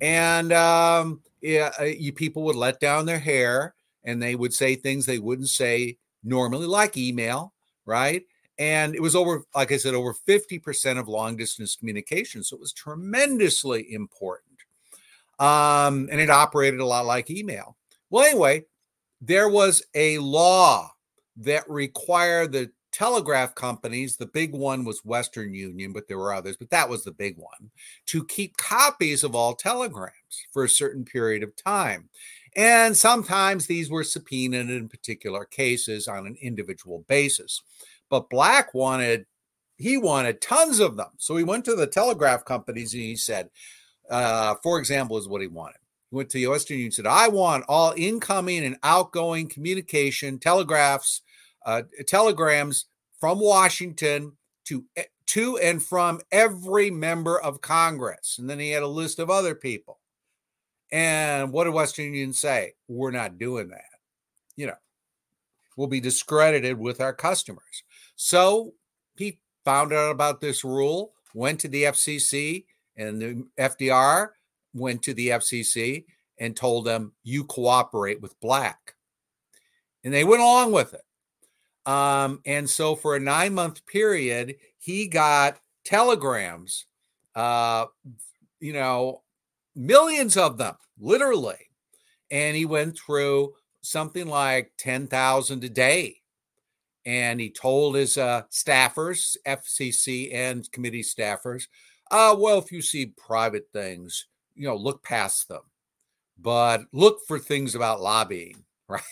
And 0.00 0.52
um, 0.52 1.22
yeah, 1.40 1.70
uh, 1.80 1.84
you 1.84 2.12
people 2.12 2.42
would 2.44 2.56
let 2.56 2.80
down 2.80 3.06
their 3.06 3.18
hair 3.18 3.74
and 4.04 4.20
they 4.20 4.34
would 4.34 4.52
say 4.52 4.74
things 4.74 5.06
they 5.06 5.18
wouldn't 5.18 5.48
say 5.48 5.96
normally, 6.22 6.66
like 6.66 6.96
email, 6.96 7.54
right? 7.86 8.22
And 8.58 8.94
it 8.94 9.02
was 9.02 9.16
over, 9.16 9.42
like 9.54 9.72
I 9.72 9.78
said, 9.78 9.94
over 9.94 10.14
50% 10.28 10.98
of 10.98 11.08
long 11.08 11.36
distance 11.36 11.74
communication. 11.74 12.44
So 12.44 12.56
it 12.56 12.60
was 12.60 12.72
tremendously 12.72 13.92
important. 13.92 14.60
Um, 15.38 16.08
and 16.12 16.20
it 16.20 16.30
operated 16.30 16.80
a 16.80 16.86
lot 16.86 17.06
like 17.06 17.30
email. 17.30 17.76
Well, 18.10 18.24
anyway, 18.24 18.64
there 19.20 19.48
was 19.48 19.82
a 19.94 20.18
law 20.18 20.93
that 21.36 21.68
required 21.68 22.52
the 22.52 22.70
telegraph 22.92 23.54
companies, 23.56 24.16
the 24.16 24.26
big 24.26 24.52
one 24.52 24.84
was 24.84 25.04
Western 25.04 25.52
Union, 25.52 25.92
but 25.92 26.06
there 26.06 26.18
were 26.18 26.32
others, 26.32 26.56
but 26.56 26.70
that 26.70 26.88
was 26.88 27.02
the 27.02 27.10
big 27.10 27.36
one, 27.36 27.70
to 28.06 28.24
keep 28.24 28.56
copies 28.56 29.24
of 29.24 29.34
all 29.34 29.54
telegrams 29.54 30.46
for 30.52 30.62
a 30.62 30.68
certain 30.68 31.04
period 31.04 31.42
of 31.42 31.56
time. 31.56 32.08
And 32.54 32.96
sometimes 32.96 33.66
these 33.66 33.90
were 33.90 34.04
subpoenaed 34.04 34.70
in 34.70 34.88
particular 34.88 35.44
cases 35.44 36.06
on 36.06 36.24
an 36.24 36.36
individual 36.40 37.04
basis. 37.08 37.62
But 38.08 38.30
Black 38.30 38.72
wanted, 38.74 39.26
he 39.76 39.98
wanted 39.98 40.40
tons 40.40 40.78
of 40.78 40.96
them. 40.96 41.10
So 41.18 41.36
he 41.36 41.42
went 41.42 41.64
to 41.64 41.74
the 41.74 41.88
telegraph 41.88 42.44
companies 42.44 42.94
and 42.94 43.02
he 43.02 43.16
said, 43.16 43.50
uh, 44.08 44.54
for 44.62 44.78
example, 44.78 45.18
is 45.18 45.26
what 45.26 45.40
he 45.40 45.48
wanted. 45.48 45.78
He 46.10 46.16
went 46.16 46.30
to 46.30 46.38
the 46.38 46.46
Western 46.46 46.76
Union 46.76 46.86
and 46.88 46.94
said, 46.94 47.06
I 47.06 47.26
want 47.26 47.64
all 47.66 47.92
incoming 47.96 48.64
and 48.64 48.76
outgoing 48.84 49.48
communication, 49.48 50.38
telegraphs, 50.38 51.22
uh, 51.64 51.82
telegrams 52.06 52.86
from 53.20 53.40
Washington 53.40 54.32
to 54.66 54.84
to 55.26 55.58
and 55.58 55.82
from 55.82 56.20
every 56.30 56.90
member 56.90 57.40
of 57.40 57.60
Congress. 57.60 58.36
And 58.38 58.48
then 58.48 58.58
he 58.58 58.70
had 58.70 58.82
a 58.82 58.88
list 58.88 59.18
of 59.18 59.30
other 59.30 59.54
people. 59.54 60.00
And 60.92 61.52
what 61.52 61.64
did 61.64 61.74
Western 61.74 62.06
Union 62.06 62.32
say? 62.32 62.74
We're 62.88 63.10
not 63.10 63.38
doing 63.38 63.68
that. 63.68 63.84
You 64.56 64.68
know, 64.68 64.76
we'll 65.76 65.88
be 65.88 66.00
discredited 66.00 66.78
with 66.78 67.00
our 67.00 67.12
customers. 67.12 67.82
So 68.16 68.74
he 69.16 69.38
found 69.64 69.92
out 69.92 70.10
about 70.10 70.40
this 70.40 70.62
rule, 70.62 71.14
went 71.34 71.58
to 71.60 71.68
the 71.68 71.84
FCC, 71.84 72.66
and 72.96 73.20
the 73.20 73.46
FDR 73.58 74.28
went 74.72 75.02
to 75.02 75.14
the 75.14 75.28
FCC 75.28 76.04
and 76.38 76.56
told 76.56 76.84
them, 76.84 77.12
You 77.22 77.44
cooperate 77.44 78.20
with 78.20 78.38
Black. 78.40 78.94
And 80.04 80.12
they 80.12 80.24
went 80.24 80.42
along 80.42 80.72
with 80.72 80.94
it. 80.94 81.04
Um, 81.86 82.40
and 82.46 82.68
so 82.68 82.96
for 82.96 83.16
a 83.16 83.20
nine 83.20 83.54
month 83.54 83.86
period, 83.86 84.56
he 84.78 85.06
got 85.06 85.58
telegrams, 85.84 86.86
uh, 87.34 87.86
you 88.60 88.72
know, 88.72 89.22
millions 89.74 90.36
of 90.36 90.58
them, 90.58 90.76
literally. 90.98 91.70
And 92.30 92.56
he 92.56 92.64
went 92.64 92.98
through 92.98 93.54
something 93.82 94.26
like 94.26 94.72
10,000 94.78 95.64
a 95.64 95.68
day. 95.68 96.16
And 97.06 97.38
he 97.38 97.50
told 97.50 97.96
his 97.96 98.16
uh, 98.16 98.42
staffers, 98.50 99.36
FCC 99.46 100.34
and 100.34 100.70
committee 100.72 101.02
staffers, 101.02 101.66
uh, 102.10 102.34
well, 102.38 102.58
if 102.58 102.72
you 102.72 102.80
see 102.80 103.06
private 103.06 103.68
things, 103.72 104.26
you 104.54 104.66
know, 104.66 104.76
look 104.76 105.02
past 105.02 105.48
them, 105.48 105.62
but 106.38 106.82
look 106.92 107.18
for 107.26 107.38
things 107.38 107.74
about 107.74 108.00
lobbying, 108.00 108.64
right? 108.88 109.02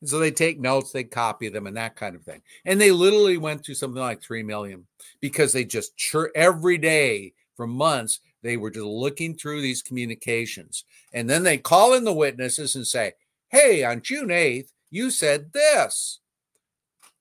And 0.00 0.08
so 0.08 0.18
they 0.18 0.30
take 0.30 0.60
notes, 0.60 0.92
they 0.92 1.04
copy 1.04 1.48
them, 1.48 1.66
and 1.66 1.76
that 1.76 1.96
kind 1.96 2.14
of 2.14 2.22
thing. 2.22 2.42
And 2.64 2.80
they 2.80 2.90
literally 2.90 3.36
went 3.36 3.64
through 3.64 3.74
something 3.74 4.00
like 4.00 4.22
3 4.22 4.42
million 4.42 4.86
because 5.20 5.52
they 5.52 5.64
just 5.64 5.96
chur- 5.96 6.32
every 6.34 6.78
day 6.78 7.32
for 7.56 7.66
months, 7.66 8.20
they 8.42 8.56
were 8.56 8.70
just 8.70 8.86
looking 8.86 9.34
through 9.34 9.60
these 9.60 9.82
communications. 9.82 10.84
And 11.12 11.28
then 11.28 11.42
they 11.42 11.58
call 11.58 11.94
in 11.94 12.04
the 12.04 12.12
witnesses 12.12 12.76
and 12.76 12.86
say, 12.86 13.12
Hey, 13.48 13.82
on 13.82 14.02
June 14.02 14.28
8th, 14.28 14.68
you 14.90 15.10
said 15.10 15.52
this. 15.52 16.20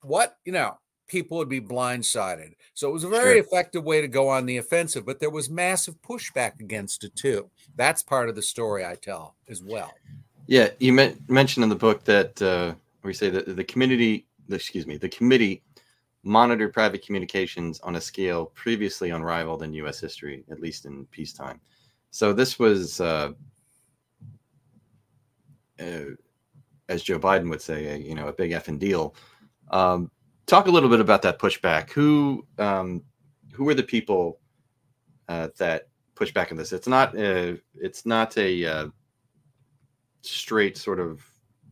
What, 0.03 0.37
you 0.45 0.51
know, 0.51 0.77
people 1.07 1.37
would 1.37 1.49
be 1.49 1.61
blindsided. 1.61 2.51
So 2.73 2.89
it 2.89 2.93
was 2.93 3.03
a 3.03 3.09
very 3.09 3.35
sure. 3.35 3.43
effective 3.43 3.83
way 3.83 4.01
to 4.01 4.07
go 4.07 4.29
on 4.29 4.45
the 4.45 4.57
offensive, 4.57 5.05
but 5.05 5.19
there 5.19 5.29
was 5.29 5.49
massive 5.49 5.95
pushback 6.01 6.59
against 6.59 7.03
it 7.03 7.15
too. 7.15 7.49
That's 7.75 8.03
part 8.03 8.29
of 8.29 8.35
the 8.35 8.41
story 8.41 8.85
I 8.85 8.95
tell 8.95 9.35
as 9.49 9.63
well. 9.63 9.93
Yeah, 10.47 10.69
you 10.79 10.93
mentioned 10.93 11.63
in 11.63 11.69
the 11.69 11.75
book 11.75 12.05
that 12.05 12.41
uh, 12.41 12.73
we 13.03 13.13
say 13.13 13.29
that 13.29 13.53
the 13.53 13.63
community, 13.65 14.25
excuse 14.49 14.87
me, 14.87 14.95
the 14.95 15.09
committee 15.09 15.61
monitored 16.23 16.73
private 16.73 17.05
communications 17.05 17.81
on 17.81 17.97
a 17.97 18.01
scale 18.01 18.47
previously 18.47 19.09
unrivaled 19.09 19.63
in 19.63 19.73
U.S. 19.73 19.99
history, 19.99 20.45
at 20.49 20.61
least 20.61 20.85
in 20.85 21.05
peacetime. 21.07 21.59
So 22.11 22.31
this 22.31 22.57
was, 22.57 23.01
uh, 23.01 23.31
uh, 25.79 26.15
as 26.87 27.03
Joe 27.03 27.19
Biden 27.19 27.49
would 27.49 27.61
say, 27.61 27.87
a, 27.87 27.97
you 27.97 28.15
know, 28.15 28.29
a 28.29 28.33
big 28.33 28.51
effing 28.51 28.79
deal. 28.79 29.15
Um, 29.69 30.09
talk 30.45 30.67
a 30.67 30.71
little 30.71 30.89
bit 30.89 31.01
about 31.01 31.21
that 31.23 31.39
pushback. 31.39 31.91
Who, 31.91 32.47
um, 32.57 33.03
who 33.51 33.65
were 33.65 33.73
the 33.73 33.83
people 33.83 34.39
uh, 35.27 35.49
that 35.57 35.89
pushed 36.15 36.33
back 36.33 36.51
on 36.51 36.57
this? 36.57 36.71
It's 36.71 36.87
not, 36.87 37.17
uh, 37.17 37.55
it's 37.75 38.05
not 38.05 38.37
a 38.37 38.65
uh, 38.65 38.87
straight 40.27 40.77
sort 40.77 40.99
of 40.99 41.23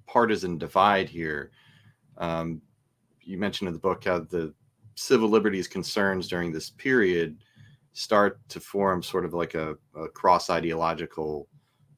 partisan 0.07 0.57
divide 0.57 1.09
here. 1.09 1.51
Um, 2.17 2.61
you 3.21 3.37
mentioned 3.37 3.67
in 3.67 3.73
the 3.73 3.79
book 3.79 4.05
how 4.05 4.19
the 4.19 4.53
civil 4.95 5.29
liberties 5.29 5.67
concerns 5.67 6.27
during 6.27 6.51
this 6.51 6.69
period 6.69 7.37
start 7.93 8.39
to 8.49 8.59
form 8.59 9.01
sort 9.01 9.25
of 9.25 9.33
like 9.33 9.55
a, 9.55 9.75
a 9.95 10.07
cross 10.09 10.49
ideological 10.49 11.47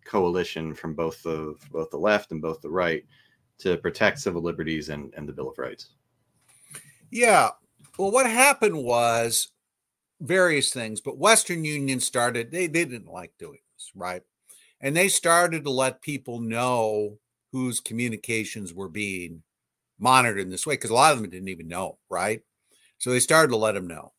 coalition 0.05 0.73
from 0.73 0.93
both 0.93 1.21
the 1.23 1.55
both 1.71 1.89
the 1.89 1.97
left 1.97 2.31
and 2.31 2.41
both 2.41 2.61
the 2.61 2.69
right 2.69 3.05
to 3.59 3.77
protect 3.77 4.19
civil 4.19 4.41
liberties 4.41 4.89
and, 4.89 5.13
and 5.17 5.27
the 5.27 5.33
Bill 5.33 5.49
of 5.49 5.57
Rights. 5.57 5.93
Yeah. 7.11 7.49
Well, 7.97 8.11
what 8.11 8.29
happened 8.29 8.83
was 8.83 9.51
various 10.21 10.71
things, 10.71 11.01
but 11.01 11.17
Western 11.17 11.65
Union 11.65 11.99
started, 11.99 12.51
they, 12.51 12.67
they 12.67 12.85
didn't 12.85 13.11
like 13.11 13.33
doing 13.39 13.59
this, 13.75 13.91
right? 13.95 14.21
And 14.81 14.95
they 14.95 15.07
started 15.07 15.63
to 15.63 15.71
let 15.71 16.01
people 16.01 16.39
know 16.39 17.17
whose 17.51 17.79
communications 17.79 18.73
were 18.73 18.89
being 18.89 19.43
monitored 19.99 20.39
in 20.39 20.49
this 20.49 20.67
way 20.67 20.75
because 20.75 20.89
a 20.89 20.95
lot 20.95 21.13
of 21.13 21.21
them 21.21 21.29
didn't 21.29 21.49
even 21.49 21.67
know, 21.67 21.97
right? 22.09 22.41
So 22.97 23.11
they 23.11 23.19
started 23.19 23.49
to 23.49 23.57
let 23.57 23.73
them 23.73 23.87
know. 23.87 24.13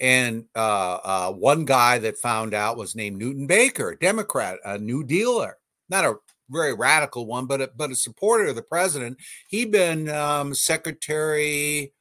And 0.00 0.44
uh, 0.54 0.98
uh, 1.02 1.32
one 1.32 1.64
guy 1.64 1.98
that 1.98 2.18
found 2.18 2.54
out 2.54 2.76
was 2.76 2.94
named 2.94 3.18
Newton 3.18 3.46
Baker, 3.46 3.96
Democrat, 4.00 4.58
a 4.64 4.78
New 4.78 5.04
Dealer, 5.04 5.58
not 5.88 6.04
a 6.04 6.14
very 6.50 6.72
radical 6.72 7.26
one, 7.26 7.46
but 7.46 7.60
a, 7.60 7.70
but 7.76 7.90
a 7.90 7.96
supporter 7.96 8.46
of 8.46 8.56
the 8.56 8.62
president. 8.62 9.18
He'd 9.48 9.72
been 9.72 10.08
um, 10.08 10.54
Secretary 10.54 11.92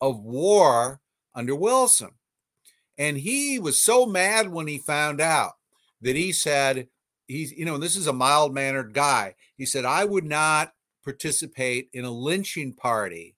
of 0.00 0.20
War 0.20 1.00
under 1.34 1.54
Wilson, 1.54 2.10
and 2.96 3.16
he 3.16 3.58
was 3.58 3.82
so 3.82 4.06
mad 4.06 4.50
when 4.50 4.68
he 4.68 4.78
found 4.78 5.20
out 5.20 5.52
that 6.02 6.16
he 6.16 6.32
said, 6.32 6.88
he's 7.30 7.52
you 7.52 7.64
know 7.64 7.78
this 7.78 7.96
is 7.96 8.06
a 8.06 8.12
mild 8.12 8.52
mannered 8.52 8.92
guy. 8.92 9.34
He 9.56 9.64
said 9.64 9.84
i 9.84 10.04
would 10.04 10.24
not 10.24 10.72
participate 11.04 11.88
in 11.92 12.04
a 12.04 12.10
lynching 12.10 12.74
party 12.74 13.36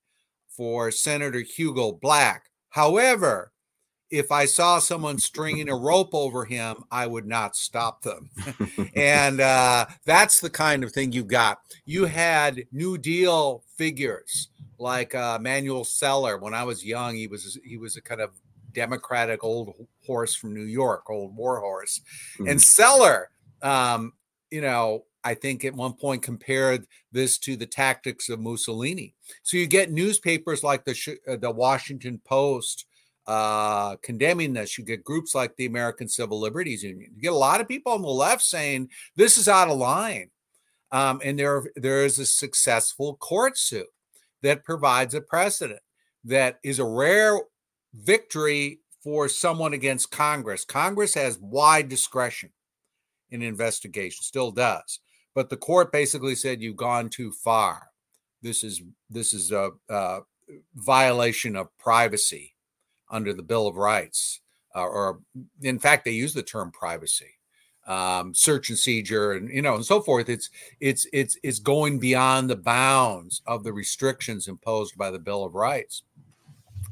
for 0.49 0.91
senator 0.91 1.41
hugo 1.41 1.93
black. 1.93 2.47
However 2.71 3.53
if 4.11 4.31
i 4.31 4.45
saw 4.45 4.79
someone 4.79 5.19
stringing 5.19 5.69
a 5.69 5.77
rope 5.89 6.11
over 6.13 6.45
him 6.45 6.85
i 6.91 7.07
would 7.07 7.27
not 7.27 7.57
stop 7.57 8.03
them. 8.03 8.31
And 8.97 9.41
uh, 9.41 9.87
that's 10.05 10.41
the 10.41 10.51
kind 10.51 10.85
of 10.85 10.93
thing 10.93 11.13
you 11.13 11.25
got. 11.25 11.61
You 11.87 12.05
had 12.05 12.65
new 12.73 12.99
deal 12.99 13.65
figures 13.77 14.49
like 14.79 15.15
uh, 15.15 15.39
Emanuel 15.39 15.85
Celler 15.85 16.39
when 16.39 16.55
i 16.55 16.65
was 16.65 16.85
young 16.85 17.15
he 17.15 17.27
was 17.27 17.59
he 17.65 17.77
was 17.77 17.97
a 17.97 18.03
kind 18.03 18.21
of 18.21 18.31
Democratic 18.73 19.45
old 19.45 19.75
horse 20.07 20.35
from 20.35 20.55
New 20.55 20.65
York, 20.65 21.09
old 21.11 21.37
war 21.37 21.61
horse. 21.61 22.01
Mm-hmm. 22.35 22.49
And 22.49 22.63
Celler, 22.63 23.31
um, 23.63 24.13
you 24.51 24.61
know, 24.61 25.05
I 25.25 25.35
think 25.35 25.65
at 25.65 25.75
one 25.75 25.95
point 25.95 26.23
compared 26.23 26.87
this 27.13 27.39
to 27.39 27.57
the 27.57 27.67
tactics 27.67 28.29
of 28.29 28.41
Mussolini. 28.41 29.15
So 29.43 29.57
you 29.57 29.67
get 29.67 29.93
newspapers 29.93 30.63
like 30.63 30.85
the 30.85 31.19
uh, 31.29 31.37
the 31.37 31.51
Washington 31.51 32.21
Post 32.25 32.87
uh, 33.27 33.97
condemning 33.97 34.53
this. 34.53 34.77
You 34.77 34.85
get 34.85 35.05
groups 35.05 35.35
like 35.35 35.57
the 35.57 35.67
American 35.67 36.09
Civil 36.09 36.41
Liberties 36.41 36.83
Union. 36.83 37.13
You 37.15 37.23
get 37.23 37.33
a 37.33 37.37
lot 37.37 37.61
of 37.61 37.69
people 37.69 37.93
on 37.93 38.03
the 38.03 38.09
left 38.09 38.43
saying 38.43 38.91
this 39.17 39.37
is 39.37 39.49
out 39.49 39.69
of 39.69 39.79
line. 39.79 40.31
Um, 40.91 41.21
and 41.25 41.39
there, 41.39 41.63
there 41.75 42.05
is 42.05 42.19
a 42.19 42.27
successful 42.27 43.17
court 43.17 43.57
suit 43.57 43.87
that 44.43 44.65
provides 44.65 45.15
a 45.15 45.23
precedent 45.23 45.81
that 46.25 46.59
is 46.63 46.79
a 46.79 46.85
rare 46.85 47.39
victory 47.95 48.81
for 49.03 49.29
someone 49.29 49.73
against 49.73 50.11
Congress. 50.11 50.65
Congress 50.65 51.15
has 51.15 51.39
wide 51.39 51.89
discretion 51.89 52.51
in 53.33 53.43
investigation, 53.43 54.23
still 54.23 54.53
does. 54.53 55.01
But 55.35 55.49
the 55.49 55.57
court 55.57 55.91
basically 55.91 56.35
said 56.35 56.61
you've 56.61 56.77
gone 56.77 57.09
too 57.09 57.33
far. 57.33 57.89
This 58.43 58.63
is 58.63 58.83
this 59.09 59.33
is 59.33 59.51
a, 59.51 59.71
a 59.89 60.21
violation 60.75 61.57
of 61.57 61.77
privacy 61.79 62.55
under 63.11 63.33
the 63.33 63.43
Bill 63.43 63.67
of 63.67 63.77
Rights, 63.77 64.41
uh, 64.75 64.85
or 64.85 65.21
in 65.63 65.79
fact, 65.79 66.05
they 66.05 66.11
use 66.13 66.35
the 66.35 66.43
term 66.43 66.71
privacy, 66.71 67.39
um, 67.87 68.35
search 68.35 68.69
and 68.69 68.79
seizure, 68.79 69.33
and 69.33 69.49
you 69.49 69.63
know, 69.63 69.75
and 69.75 69.85
so 69.85 70.01
forth. 70.01 70.29
It's 70.29 70.51
it's 70.81 71.07
it's 71.13 71.39
it's 71.43 71.59
going 71.59 71.99
beyond 71.99 72.51
the 72.51 72.57
bounds 72.57 73.43
of 73.47 73.65
the 73.65 73.73
restrictions 73.73 74.49
imposed 74.49 74.99
by 74.99 75.11
the 75.11 75.19
Bill 75.19 75.45
of 75.45 75.55
Rights, 75.55 76.03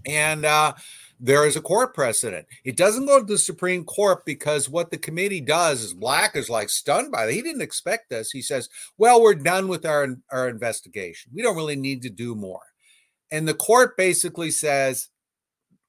and 0.06 0.44
uh, 0.44 0.72
there 1.20 1.46
is 1.46 1.54
a 1.54 1.60
court 1.60 1.94
precedent. 1.94 2.46
It 2.64 2.76
doesn't 2.76 3.06
go 3.06 3.20
to 3.20 3.26
the 3.26 3.38
Supreme 3.38 3.84
Court 3.84 4.24
because 4.24 4.68
what 4.68 4.90
the 4.90 4.98
committee 4.98 5.42
does 5.42 5.82
is 5.82 5.94
Black 5.94 6.34
is 6.34 6.48
like 6.48 6.70
stunned 6.70 7.12
by 7.12 7.26
it. 7.26 7.34
He 7.34 7.42
didn't 7.42 7.60
expect 7.60 8.08
this. 8.08 8.30
He 8.30 8.42
says, 8.42 8.68
"Well, 8.96 9.20
we're 9.20 9.34
done 9.34 9.68
with 9.68 9.84
our 9.84 10.16
our 10.32 10.48
investigation. 10.48 11.32
We 11.34 11.42
don't 11.42 11.56
really 11.56 11.76
need 11.76 12.02
to 12.02 12.10
do 12.10 12.34
more." 12.34 12.62
And 13.30 13.46
the 13.46 13.54
court 13.54 13.96
basically 13.96 14.50
says, 14.50 15.10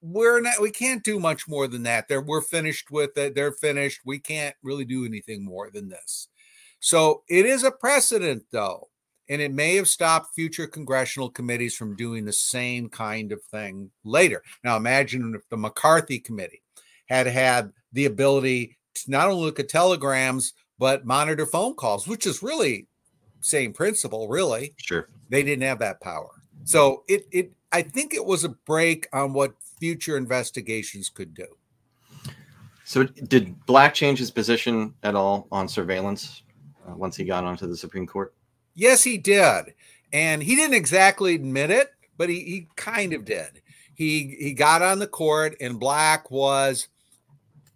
we're 0.01 0.41
not 0.41 0.59
we 0.59 0.71
can't 0.71 1.03
do 1.03 1.19
much 1.19 1.47
more 1.47 1.67
than 1.67 1.83
that 1.83 2.07
they're 2.07 2.21
we're 2.21 2.41
finished 2.41 2.89
with 2.89 3.15
it 3.17 3.35
they're 3.35 3.51
finished 3.51 4.01
we 4.03 4.17
can't 4.19 4.55
really 4.63 4.83
do 4.83 5.05
anything 5.05 5.45
more 5.45 5.69
than 5.69 5.89
this 5.89 6.27
so 6.79 7.21
it 7.29 7.45
is 7.45 7.63
a 7.63 7.71
precedent 7.71 8.43
though 8.51 8.87
and 9.31 9.41
it 9.41 9.51
may 9.51 9.75
have 9.75 9.87
stopped 9.87 10.35
future 10.35 10.67
congressional 10.67 11.29
committees 11.29 11.75
from 11.75 11.95
doing 11.95 12.25
the 12.25 12.33
same 12.33 12.87
kind 12.89 13.31
of 13.31 13.41
thing 13.43 13.89
later 14.03 14.43
now 14.63 14.77
imagine 14.77 15.33
if 15.35 15.47
the 15.49 15.57
mccarthy 15.57 16.19
committee 16.19 16.61
had 17.07 17.25
had 17.25 17.71
the 17.93 18.05
ability 18.05 18.77
to 18.93 19.09
not 19.09 19.27
only 19.27 19.45
look 19.45 19.59
at 19.59 19.69
telegrams 19.69 20.53
but 20.77 21.05
monitor 21.05 21.45
phone 21.45 21.73
calls 21.73 22.07
which 22.07 22.27
is 22.27 22.43
really 22.43 22.87
same 23.39 23.73
principle 23.73 24.27
really 24.27 24.73
sure 24.77 25.09
they 25.29 25.41
didn't 25.41 25.63
have 25.63 25.79
that 25.79 25.99
power 26.01 26.29
so 26.63 27.03
it 27.07 27.25
it 27.31 27.51
i 27.71 27.81
think 27.81 28.13
it 28.13 28.23
was 28.23 28.43
a 28.43 28.49
break 28.49 29.07
on 29.13 29.33
what 29.33 29.53
future 29.81 30.15
investigations 30.15 31.09
could 31.09 31.33
do. 31.33 31.47
So, 32.85 33.03
did 33.03 33.65
Black 33.65 33.93
change 33.93 34.19
his 34.19 34.31
position 34.31 34.93
at 35.03 35.15
all 35.15 35.47
on 35.51 35.67
surveillance 35.67 36.43
uh, 36.87 36.95
once 36.95 37.15
he 37.15 37.25
got 37.25 37.43
onto 37.43 37.67
the 37.67 37.75
Supreme 37.75 38.05
Court? 38.05 38.33
Yes, 38.73 39.03
he 39.03 39.17
did, 39.17 39.73
and 40.13 40.41
he 40.41 40.55
didn't 40.55 40.75
exactly 40.75 41.35
admit 41.35 41.71
it, 41.71 41.91
but 42.17 42.29
he, 42.29 42.39
he 42.39 42.67
kind 42.75 43.13
of 43.13 43.25
did. 43.25 43.61
He 43.95 44.35
he 44.39 44.53
got 44.53 44.81
on 44.81 44.99
the 44.99 45.07
court, 45.07 45.55
and 45.59 45.79
Black 45.79 46.31
was, 46.31 46.87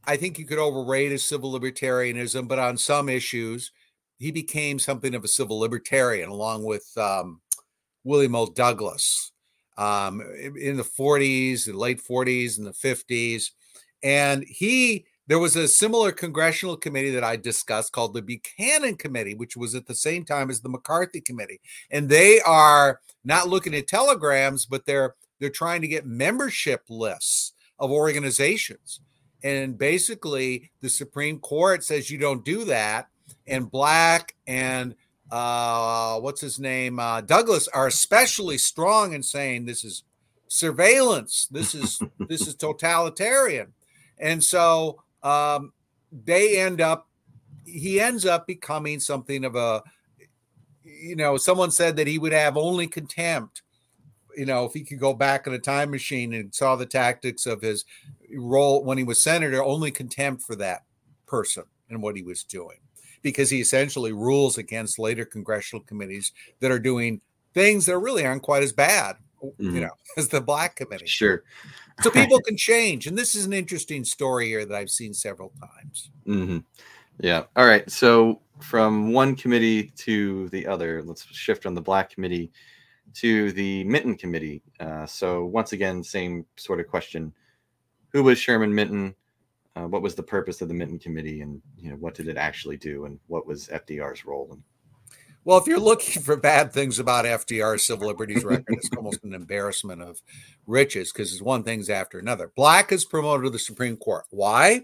I 0.06 0.18
think 0.18 0.40
you 0.40 0.46
could 0.46 0.60
overrate 0.60 1.12
his 1.12 1.24
civil 1.24 1.52
libertarianism, 1.52 2.48
but 2.48 2.60
on 2.60 2.78
some 2.78 3.10
issues, 3.10 3.72
he 4.18 4.32
became 4.32 4.80
something 4.80 5.14
of 5.14 5.24
a 5.24 5.28
civil 5.28 5.60
libertarian, 5.60 6.30
along 6.30 6.64
with 6.64 6.90
um, 6.98 7.42
William 8.04 8.36
O. 8.36 8.48
Douglas 8.48 9.32
um, 9.78 10.22
in 10.58 10.78
the 10.78 10.84
40s, 10.84 11.66
the 11.66 11.74
late 11.74 12.02
40s, 12.02 12.58
and 12.58 12.68
the 12.68 12.72
50s. 12.72 13.52
And 14.04 14.44
he, 14.48 15.06
there 15.28 15.40
was 15.40 15.56
a 15.56 15.68
similar 15.68 16.12
congressional 16.12 16.78
committee 16.78 17.12
that 17.12 17.24
I 17.24 17.36
discussed 17.36 17.92
called 17.92 18.14
the 18.14 18.22
Buchanan 18.22 18.96
Committee, 18.96 19.34
which 19.34 19.58
was 19.58 19.74
at 19.74 19.88
the 19.88 19.96
same 19.96 20.24
time 20.24 20.50
as 20.50 20.62
the 20.62 20.70
McCarthy 20.70 21.22
Committee. 21.22 21.60
And 21.90 22.10
they 22.10 22.42
are 22.42 23.02
not 23.24 23.50
looking 23.50 23.74
at 23.74 23.88
telegrams, 23.88 24.66
but 24.66 24.86
they're 24.86 25.16
they're 25.40 25.50
trying 25.50 25.82
to 25.82 25.88
get 25.88 26.06
membership 26.06 26.84
lists 26.90 27.54
of 27.80 27.92
organizations. 27.92 29.02
And 29.44 29.78
basically, 29.78 30.72
the 30.82 30.90
Supreme 30.90 31.40
Court 31.40 31.84
says 31.84 32.10
you 32.10 32.18
don't 32.18 32.46
do 32.46 32.64
that. 32.66 33.08
And 33.48 33.70
Black 33.70 34.36
and 34.48 34.96
uh, 35.32 36.20
what's 36.20 36.42
his 36.42 36.60
name, 36.60 37.00
uh, 37.00 37.22
Douglas, 37.22 37.68
are 37.70 37.88
especially 37.88 38.58
strong 38.58 39.14
in 39.14 39.24
saying 39.24 39.66
this 39.66 39.84
is 39.84 40.04
surveillance, 40.48 41.48
this 41.52 41.74
is 41.74 42.00
this 42.28 42.48
is 42.48 42.56
totalitarian, 42.56 43.74
and 44.20 44.44
so 44.44 45.02
um, 45.26 45.74
they 46.12 46.58
end 46.60 46.80
up. 46.80 47.10
He 47.66 48.00
ends 48.00 48.26
up 48.26 48.46
becoming 48.46 49.00
something 49.00 49.44
of 49.44 49.56
a, 49.56 49.82
you 50.84 51.16
know, 51.16 51.36
someone 51.36 51.72
said 51.72 51.96
that 51.96 52.06
he 52.06 52.20
would 52.20 52.32
have 52.32 52.58
only 52.58 52.86
contempt 52.86 53.64
you 54.38 54.46
know, 54.46 54.66
if 54.66 54.74
he 54.74 54.84
could 54.84 55.00
go 55.00 55.14
back 55.14 55.48
in 55.48 55.54
a 55.54 55.60
time 55.60 55.92
machine 55.92 56.34
and 56.34 56.54
saw 56.54 56.76
the 56.76 56.86
tactics 56.86 57.46
of 57.46 57.62
his 57.62 57.86
role 58.36 58.84
when 58.84 58.98
he 58.98 59.04
was 59.04 59.22
senator, 59.22 59.64
only 59.64 59.92
contempt 59.92 60.44
for 60.44 60.56
that 60.58 60.84
person 61.26 61.64
and 61.90 62.02
what 62.02 62.16
he 62.16 62.22
was 62.22 62.44
doing 62.44 62.78
because 63.22 63.50
he 63.50 63.60
essentially 63.60 64.12
rules 64.12 64.58
against 64.58 65.00
later 65.00 65.26
congressional 65.26 65.84
committees 65.86 66.32
that 66.60 66.72
are 66.72 66.80
doing 66.80 67.22
things 67.54 67.86
that 67.86 67.98
really 67.98 68.26
aren't 68.26 68.44
quite 68.44 68.64
as 68.64 68.74
bad, 68.74 69.16
mm-hmm. 69.60 69.76
you 69.76 69.82
know, 69.82 69.92
as 70.18 70.30
the 70.30 70.42
black 70.42 70.76
committee. 70.76 71.06
Sure. 71.06 71.44
So 72.02 72.10
people 72.10 72.40
can 72.46 72.58
change. 72.58 73.08
And 73.08 73.18
this 73.18 73.36
is 73.36 73.46
an 73.46 73.54
interesting 73.54 74.04
story 74.04 74.48
here 74.48 74.66
that 74.66 74.76
I've 74.76 74.90
seen 74.90 75.14
several 75.14 75.52
times. 75.60 76.10
Mm-hmm. 76.28 76.60
Yeah. 77.20 77.44
All 77.56 77.66
right. 77.66 77.90
So 77.90 78.42
from 78.60 79.14
one 79.14 79.36
committee 79.36 79.92
to 79.98 80.50
the 80.50 80.68
other, 80.68 81.02
let's 81.04 81.26
shift 81.26 81.66
on 81.66 81.74
the 81.74 81.82
black 81.82 82.10
committee 82.10 82.52
to 83.16 83.52
the 83.54 83.84
Minton 83.86 84.16
committee. 84.16 84.62
Uh, 84.80 85.06
so 85.06 85.46
once 85.46 85.72
again, 85.74 86.04
same 86.04 86.46
sort 86.58 86.80
of 86.80 86.88
question. 86.88 87.34
Who 88.10 88.24
was 88.24 88.38
Sherman 88.38 88.74
Minton? 88.74 89.16
uh, 89.76 89.88
what 89.88 90.02
was 90.02 90.16
the 90.16 90.24
purpose 90.24 90.62
of 90.62 90.68
the 90.68 90.74
Minton 90.74 91.00
Committee, 91.00 91.42
and 91.42 91.62
you 91.78 91.90
know 91.90 91.98
what 91.98 92.14
did 92.14 92.28
it 92.28 92.38
actually 92.38 92.78
do, 92.78 93.06
and 93.06 93.20
what 93.28 93.46
was 93.46 93.68
FDR's 93.68 94.26
role? 94.26 94.50
In- 94.52 94.64
well, 95.46 95.58
if 95.58 95.68
you're 95.68 95.80
looking 95.80 96.22
for 96.22 96.36
bad 96.36 96.74
things 96.74 97.00
about 97.00 97.26
FDR's 97.26 97.86
civil 97.86 98.08
liberties 98.08 98.44
record, 98.44 98.66
it's 98.70 98.90
almost 98.98 99.24
an 99.24 99.34
embarrassment 99.34 100.02
of 100.02 100.22
riches 100.66 101.14
because 101.14 101.32
it's 101.32 101.42
one 101.42 101.64
thing's 101.64 101.90
after 101.90 102.20
another. 102.20 102.52
Black 102.56 102.92
is 102.92 103.06
promoted 103.06 103.46
to 103.46 103.50
the 103.52 103.60
Supreme 103.60 103.96
Court. 103.96 104.26
Why? 104.32 104.82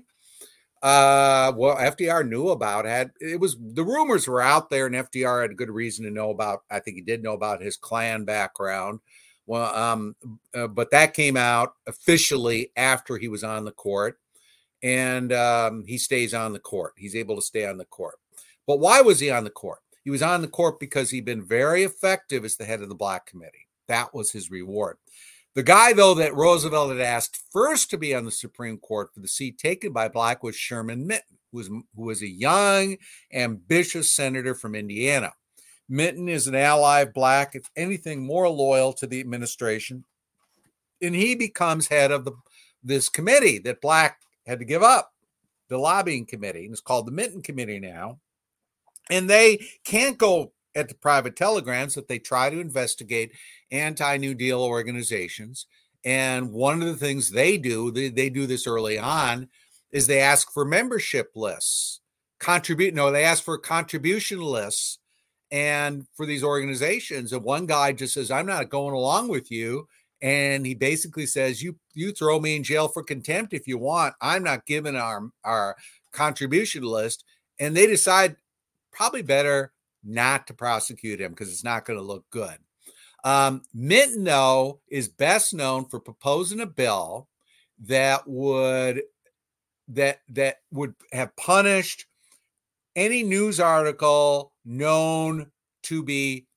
Uh, 0.82 1.52
well, 1.56 1.76
FDR 1.76 2.28
knew 2.28 2.50
about 2.50 2.86
it. 2.86 3.12
It 3.20 3.40
was 3.40 3.58
the 3.60 3.84
rumors 3.84 4.28
were 4.28 4.42
out 4.42 4.70
there, 4.70 4.86
and 4.86 4.96
FDR 4.96 5.42
had 5.42 5.58
good 5.58 5.70
reason 5.70 6.06
to 6.06 6.12
know 6.12 6.30
about. 6.30 6.62
I 6.72 6.80
think 6.80 6.96
he 6.96 7.02
did 7.02 7.22
know 7.22 7.34
about 7.34 7.62
his 7.62 7.76
Klan 7.76 8.24
background. 8.24 9.00
Well, 9.46 9.76
um, 9.76 10.16
uh, 10.54 10.68
but 10.68 10.92
that 10.92 11.14
came 11.14 11.36
out 11.36 11.74
officially 11.88 12.72
after 12.78 13.18
he 13.18 13.28
was 13.28 13.44
on 13.44 13.66
the 13.66 13.72
court 13.72 14.18
and 14.84 15.32
um, 15.32 15.84
he 15.86 15.98
stays 15.98 16.34
on 16.34 16.54
the 16.54 16.60
court. 16.60 16.94
He's 16.98 17.16
able 17.16 17.36
to 17.36 17.42
stay 17.42 17.66
on 17.66 17.78
the 17.78 17.86
court. 17.86 18.16
But 18.68 18.80
why 18.80 19.02
was 19.02 19.20
he 19.20 19.30
on 19.30 19.44
the 19.44 19.50
court? 19.50 19.80
He 20.04 20.10
was 20.10 20.22
on 20.22 20.42
the 20.42 20.48
court 20.48 20.80
because 20.80 21.10
he'd 21.10 21.26
been 21.26 21.44
very 21.44 21.84
effective 21.84 22.44
as 22.44 22.58
the 22.58 22.66
head 22.66 22.82
of 22.82 22.90
the 22.90 22.96
Black 22.96 23.26
Committee. 23.26 23.68
That 23.88 24.14
was 24.14 24.32
his 24.32 24.50
reward. 24.50 24.98
The 25.54 25.64
guy, 25.64 25.94
though, 25.94 26.14
that 26.16 26.36
Roosevelt 26.36 26.92
had 26.92 27.02
asked 27.02 27.44
first 27.52 27.90
to 27.90 27.98
be 27.98 28.16
on 28.16 28.24
the 28.24 28.32
Supreme 28.32 28.78
Court 28.78 29.14
for 29.14 29.20
the 29.20 29.28
seat 29.28 29.58
taken 29.58 29.92
by 29.92 30.08
Black 30.08 30.44
was 30.44 30.56
Sherman 30.56 31.06
Minton, 31.06 31.38
who 31.52 31.58
was, 31.58 31.68
who 31.68 31.84
was 31.96 32.22
a 32.22 32.30
young, 32.30 32.96
ambitious 33.34 34.14
senator 34.14 34.56
from 34.56 34.76
Indiana. 34.76 35.34
Minton 35.90 36.30
is 36.30 36.48
an 36.48 36.56
ally 36.56 37.02
of 37.02 37.14
Black, 37.14 37.54
if 37.54 37.70
anything, 37.76 38.26
more 38.26 38.48
loyal 38.48 38.94
to 38.94 39.06
the 39.06 39.20
administration. 39.20 40.06
And 41.02 41.14
he 41.14 41.36
becomes 41.36 41.90
head 41.90 42.12
of 42.12 42.24
the, 42.24 42.32
this 42.82 43.10
committee 43.10 43.60
that 43.60 43.82
Black 43.82 44.22
had 44.48 44.60
to 44.60 44.66
give 44.66 44.84
up 44.84 45.12
the 45.68 45.78
lobbying 45.78 46.26
committee, 46.26 46.64
and 46.64 46.72
it's 46.72 46.80
called 46.80 47.08
the 47.08 47.12
Minton 47.12 47.42
Committee 47.42 47.80
now. 47.80 48.20
And 49.10 49.30
they 49.30 49.66
can't 49.84 50.18
go 50.18 50.54
at 50.76 50.88
the 50.88 50.96
private 50.96 51.36
telegrams 51.36 51.96
that 51.96 52.08
they 52.08 52.20
try 52.20 52.50
to 52.50 52.60
investigate 52.60 53.34
anti 53.72 54.18
New 54.18 54.34
Deal 54.34 54.62
organizations. 54.62 55.66
And 56.04 56.52
one 56.52 56.82
of 56.82 56.88
the 56.88 56.96
things 56.96 57.30
they 57.30 57.58
do, 57.58 57.92
they, 57.92 58.10
they 58.10 58.30
do 58.30 58.48
this 58.48 58.66
early 58.66 58.98
on, 58.98 59.50
is 59.92 60.08
they 60.08 60.20
ask 60.20 60.52
for 60.52 60.66
membership 60.66 61.32
lists, 61.36 62.00
contribute. 62.40 62.94
No, 62.94 63.12
they 63.12 63.24
ask 63.24 63.44
for 63.44 63.58
contribution 63.58 64.42
lists, 64.42 65.00
and 65.52 66.08
for 66.16 66.26
these 66.26 66.44
organizations. 66.44 67.34
And 67.34 67.44
one 67.44 67.66
guy 67.66 67.92
just 67.92 68.14
says, 68.14 68.32
"I'm 68.32 68.46
not 68.46 68.70
going 68.70 68.96
along 68.96 69.28
with 69.28 69.52
you," 69.52 69.88
and 70.22 70.66
he 70.66 70.74
basically 70.74 71.26
says, 71.26 71.62
"You 71.62 71.76
you 71.94 72.14
throw 72.14 72.40
me 72.40 72.56
in 72.56 72.64
jail 72.64 72.88
for 72.88 73.04
contempt 73.04 73.54
if 73.54 73.68
you 73.68 73.78
want. 73.78 74.16
I'm 74.22 74.44
not 74.44 74.66
giving 74.66 74.96
our 74.96 75.30
our 75.44 75.76
contribution 76.12 76.84
list." 76.84 77.26
And 77.60 77.76
they 77.76 77.86
decide 77.86 78.38
probably 78.92 79.22
better 79.22 79.72
not 80.04 80.48
to 80.48 80.54
prosecute 80.54 81.22
him 81.22 81.32
because 81.32 81.50
it's 81.50 81.64
not 81.64 81.86
going 81.86 81.98
to 81.98 82.06
look 82.06 82.26
good. 82.30 82.58
Um, 83.24 83.62
Minton, 83.74 84.24
though, 84.24 84.80
is 84.90 85.08
best 85.08 85.54
known 85.54 85.86
for 85.86 86.00
proposing 86.00 86.60
a 86.60 86.66
bill 86.66 87.28
that 87.88 88.28
would 88.28 89.04
that 89.90 90.22
that 90.30 90.58
would 90.72 90.96
have 91.12 91.36
punished 91.36 92.06
any 92.96 93.24
news 93.24 93.60
article 93.60 94.54
known 94.66 95.52
to 95.84 96.04
be 96.04 96.48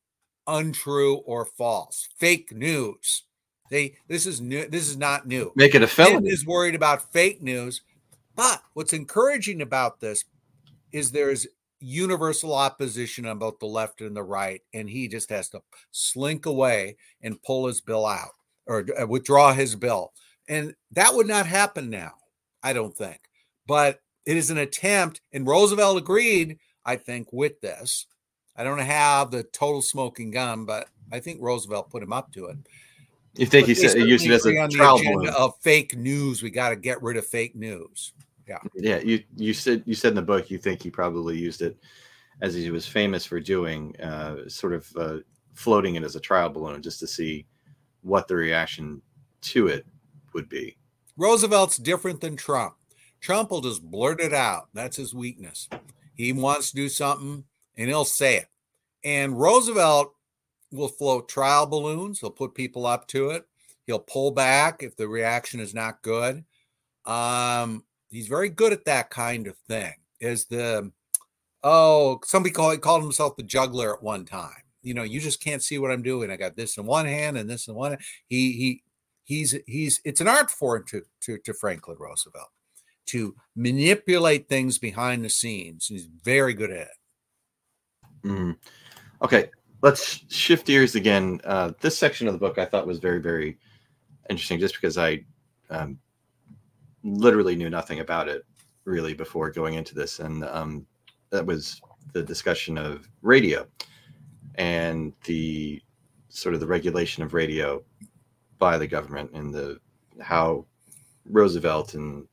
untrue 0.46 1.16
or 1.16 1.44
false, 1.44 2.08
fake 2.18 2.52
news. 2.52 3.22
They 3.70 3.96
this 4.08 4.26
is 4.26 4.40
new. 4.40 4.68
This 4.68 4.88
is 4.88 4.96
not 4.96 5.26
new. 5.26 5.52
Make 5.56 5.74
it 5.74 5.82
a 5.82 5.86
felony. 5.86 6.30
Is 6.30 6.46
worried 6.46 6.74
about 6.74 7.12
fake 7.12 7.42
news, 7.42 7.82
but 8.36 8.62
what's 8.74 8.92
encouraging 8.92 9.62
about 9.62 10.00
this 10.00 10.24
is 10.92 11.10
there's 11.10 11.46
universal 11.80 12.54
opposition 12.54 13.26
on 13.26 13.38
both 13.38 13.58
the 13.58 13.66
left 13.66 14.00
and 14.00 14.16
the 14.16 14.22
right, 14.22 14.62
and 14.72 14.88
he 14.88 15.08
just 15.08 15.30
has 15.30 15.48
to 15.50 15.62
slink 15.90 16.46
away 16.46 16.96
and 17.22 17.42
pull 17.42 17.66
his 17.66 17.80
bill 17.80 18.06
out 18.06 18.32
or 18.66 18.86
uh, 19.00 19.06
withdraw 19.06 19.52
his 19.52 19.76
bill, 19.76 20.12
and 20.48 20.74
that 20.92 21.14
would 21.14 21.26
not 21.26 21.46
happen 21.46 21.90
now. 21.90 22.12
I 22.62 22.72
don't 22.72 22.96
think, 22.96 23.20
but 23.66 24.00
it 24.24 24.36
is 24.36 24.50
an 24.50 24.58
attempt, 24.58 25.20
and 25.32 25.46
Roosevelt 25.46 25.98
agreed, 25.98 26.58
I 26.84 26.96
think, 26.96 27.32
with 27.32 27.60
this. 27.60 28.06
I 28.56 28.64
don't 28.64 28.78
have 28.78 29.30
the 29.30 29.42
total 29.42 29.82
smoking 29.82 30.30
gun, 30.30 30.64
but 30.64 30.88
I 31.12 31.20
think 31.20 31.40
Roosevelt 31.42 31.90
put 31.90 32.02
him 32.02 32.12
up 32.12 32.32
to 32.32 32.46
it. 32.46 32.56
You 33.36 33.46
think 33.46 33.66
he 33.66 33.74
said 33.74 33.96
he 33.96 34.04
used 34.04 34.24
it 34.24 34.30
as 34.30 34.46
a 34.46 34.68
trial 34.68 34.98
balloon 34.98 35.28
of 35.28 35.58
fake 35.60 35.96
news? 35.96 36.42
We 36.42 36.50
got 36.50 36.68
to 36.68 36.76
get 36.76 37.02
rid 37.02 37.16
of 37.16 37.26
fake 37.26 37.56
news. 37.56 38.12
Yeah, 38.46 38.58
yeah. 38.74 38.98
You 38.98 39.22
you 39.36 39.54
said 39.54 39.82
you 39.86 39.94
said 39.94 40.10
in 40.10 40.16
the 40.16 40.22
book 40.22 40.50
you 40.50 40.58
think 40.58 40.82
he 40.82 40.90
probably 40.90 41.38
used 41.38 41.62
it 41.62 41.76
as 42.40 42.54
he 42.54 42.70
was 42.70 42.86
famous 42.86 43.24
for 43.24 43.40
doing, 43.40 43.98
uh, 44.00 44.48
sort 44.48 44.72
of 44.72 44.92
uh, 44.96 45.18
floating 45.54 45.94
it 45.94 46.02
as 46.02 46.16
a 46.16 46.20
trial 46.20 46.50
balloon 46.50 46.82
just 46.82 47.00
to 47.00 47.06
see 47.06 47.46
what 48.02 48.28
the 48.28 48.34
reaction 48.34 49.00
to 49.40 49.68
it 49.68 49.86
would 50.32 50.48
be. 50.48 50.76
Roosevelt's 51.16 51.76
different 51.76 52.20
than 52.20 52.36
Trump. 52.36 52.74
Trump 53.20 53.50
will 53.50 53.60
just 53.60 53.82
blurt 53.82 54.20
it 54.20 54.34
out. 54.34 54.68
That's 54.74 54.96
his 54.96 55.14
weakness. 55.14 55.68
He 56.14 56.32
wants 56.32 56.70
to 56.70 56.76
do 56.76 56.88
something 56.88 57.44
and 57.76 57.88
he'll 57.88 58.04
say 58.04 58.36
it. 58.36 58.48
And 59.02 59.38
Roosevelt 59.38 60.14
will 60.72 60.88
float 60.88 61.28
trial 61.28 61.66
balloons. 61.66 62.20
He'll 62.20 62.30
put 62.30 62.54
people 62.54 62.86
up 62.86 63.06
to 63.08 63.30
it. 63.30 63.46
He'll 63.86 63.98
pull 63.98 64.30
back 64.30 64.82
if 64.82 64.96
the 64.96 65.08
reaction 65.08 65.60
is 65.60 65.74
not 65.74 66.02
good. 66.02 66.44
Um, 67.06 67.84
he's 68.14 68.28
very 68.28 68.48
good 68.48 68.72
at 68.72 68.84
that 68.84 69.10
kind 69.10 69.46
of 69.46 69.56
thing. 69.68 69.94
Is 70.20 70.46
the 70.46 70.90
oh 71.62 72.20
somebody 72.24 72.52
called 72.52 72.80
called 72.80 73.02
himself 73.02 73.36
the 73.36 73.42
juggler 73.42 73.94
at 73.94 74.02
one 74.02 74.24
time. 74.24 74.52
You 74.82 74.94
know, 74.94 75.02
you 75.02 75.20
just 75.20 75.42
can't 75.42 75.62
see 75.62 75.78
what 75.78 75.90
I'm 75.90 76.02
doing. 76.02 76.30
I 76.30 76.36
got 76.36 76.56
this 76.56 76.76
in 76.76 76.86
one 76.86 77.06
hand 77.06 77.36
and 77.36 77.48
this 77.48 77.68
in 77.68 77.74
one. 77.74 77.98
He 78.26 78.52
he 78.52 78.82
he's 79.24 79.54
he's 79.66 80.00
it's 80.04 80.20
an 80.20 80.28
art 80.28 80.50
form 80.50 80.84
to 80.88 81.02
to 81.22 81.38
to 81.38 81.54
Franklin 81.54 81.96
Roosevelt 81.98 82.48
to 83.06 83.34
manipulate 83.54 84.48
things 84.48 84.78
behind 84.78 85.24
the 85.24 85.28
scenes. 85.28 85.86
He's 85.86 86.06
very 86.06 86.54
good 86.54 86.70
at 86.70 86.88
it. 86.88 88.28
Mm. 88.28 88.56
Okay, 89.22 89.50
let's 89.82 90.20
shift 90.32 90.66
gears 90.66 90.94
again. 90.94 91.40
Uh, 91.44 91.72
this 91.80 91.98
section 91.98 92.26
of 92.26 92.32
the 92.32 92.38
book 92.38 92.58
I 92.58 92.64
thought 92.64 92.86
was 92.86 92.98
very, 92.98 93.20
very 93.20 93.58
interesting 94.30 94.58
just 94.58 94.74
because 94.74 94.96
I 94.96 95.24
um, 95.68 95.98
literally 97.04 97.54
knew 97.54 97.70
nothing 97.70 98.00
about 98.00 98.28
it 98.28 98.44
really 98.84 99.14
before 99.14 99.50
going 99.50 99.74
into 99.74 99.94
this. 99.94 100.18
And 100.18 100.44
um, 100.44 100.86
that 101.30 101.46
was 101.46 101.80
the 102.12 102.22
discussion 102.22 102.76
of 102.78 103.08
radio 103.22 103.66
and 104.56 105.12
the 105.24 105.82
sort 106.28 106.54
of 106.54 106.60
the 106.60 106.66
regulation 106.66 107.22
of 107.22 107.34
radio 107.34 107.82
by 108.58 108.78
the 108.78 108.86
government 108.86 109.30
and 109.32 109.52
the 109.52 109.78
how 110.20 110.64
Roosevelt 111.26 111.94
and 111.94 112.26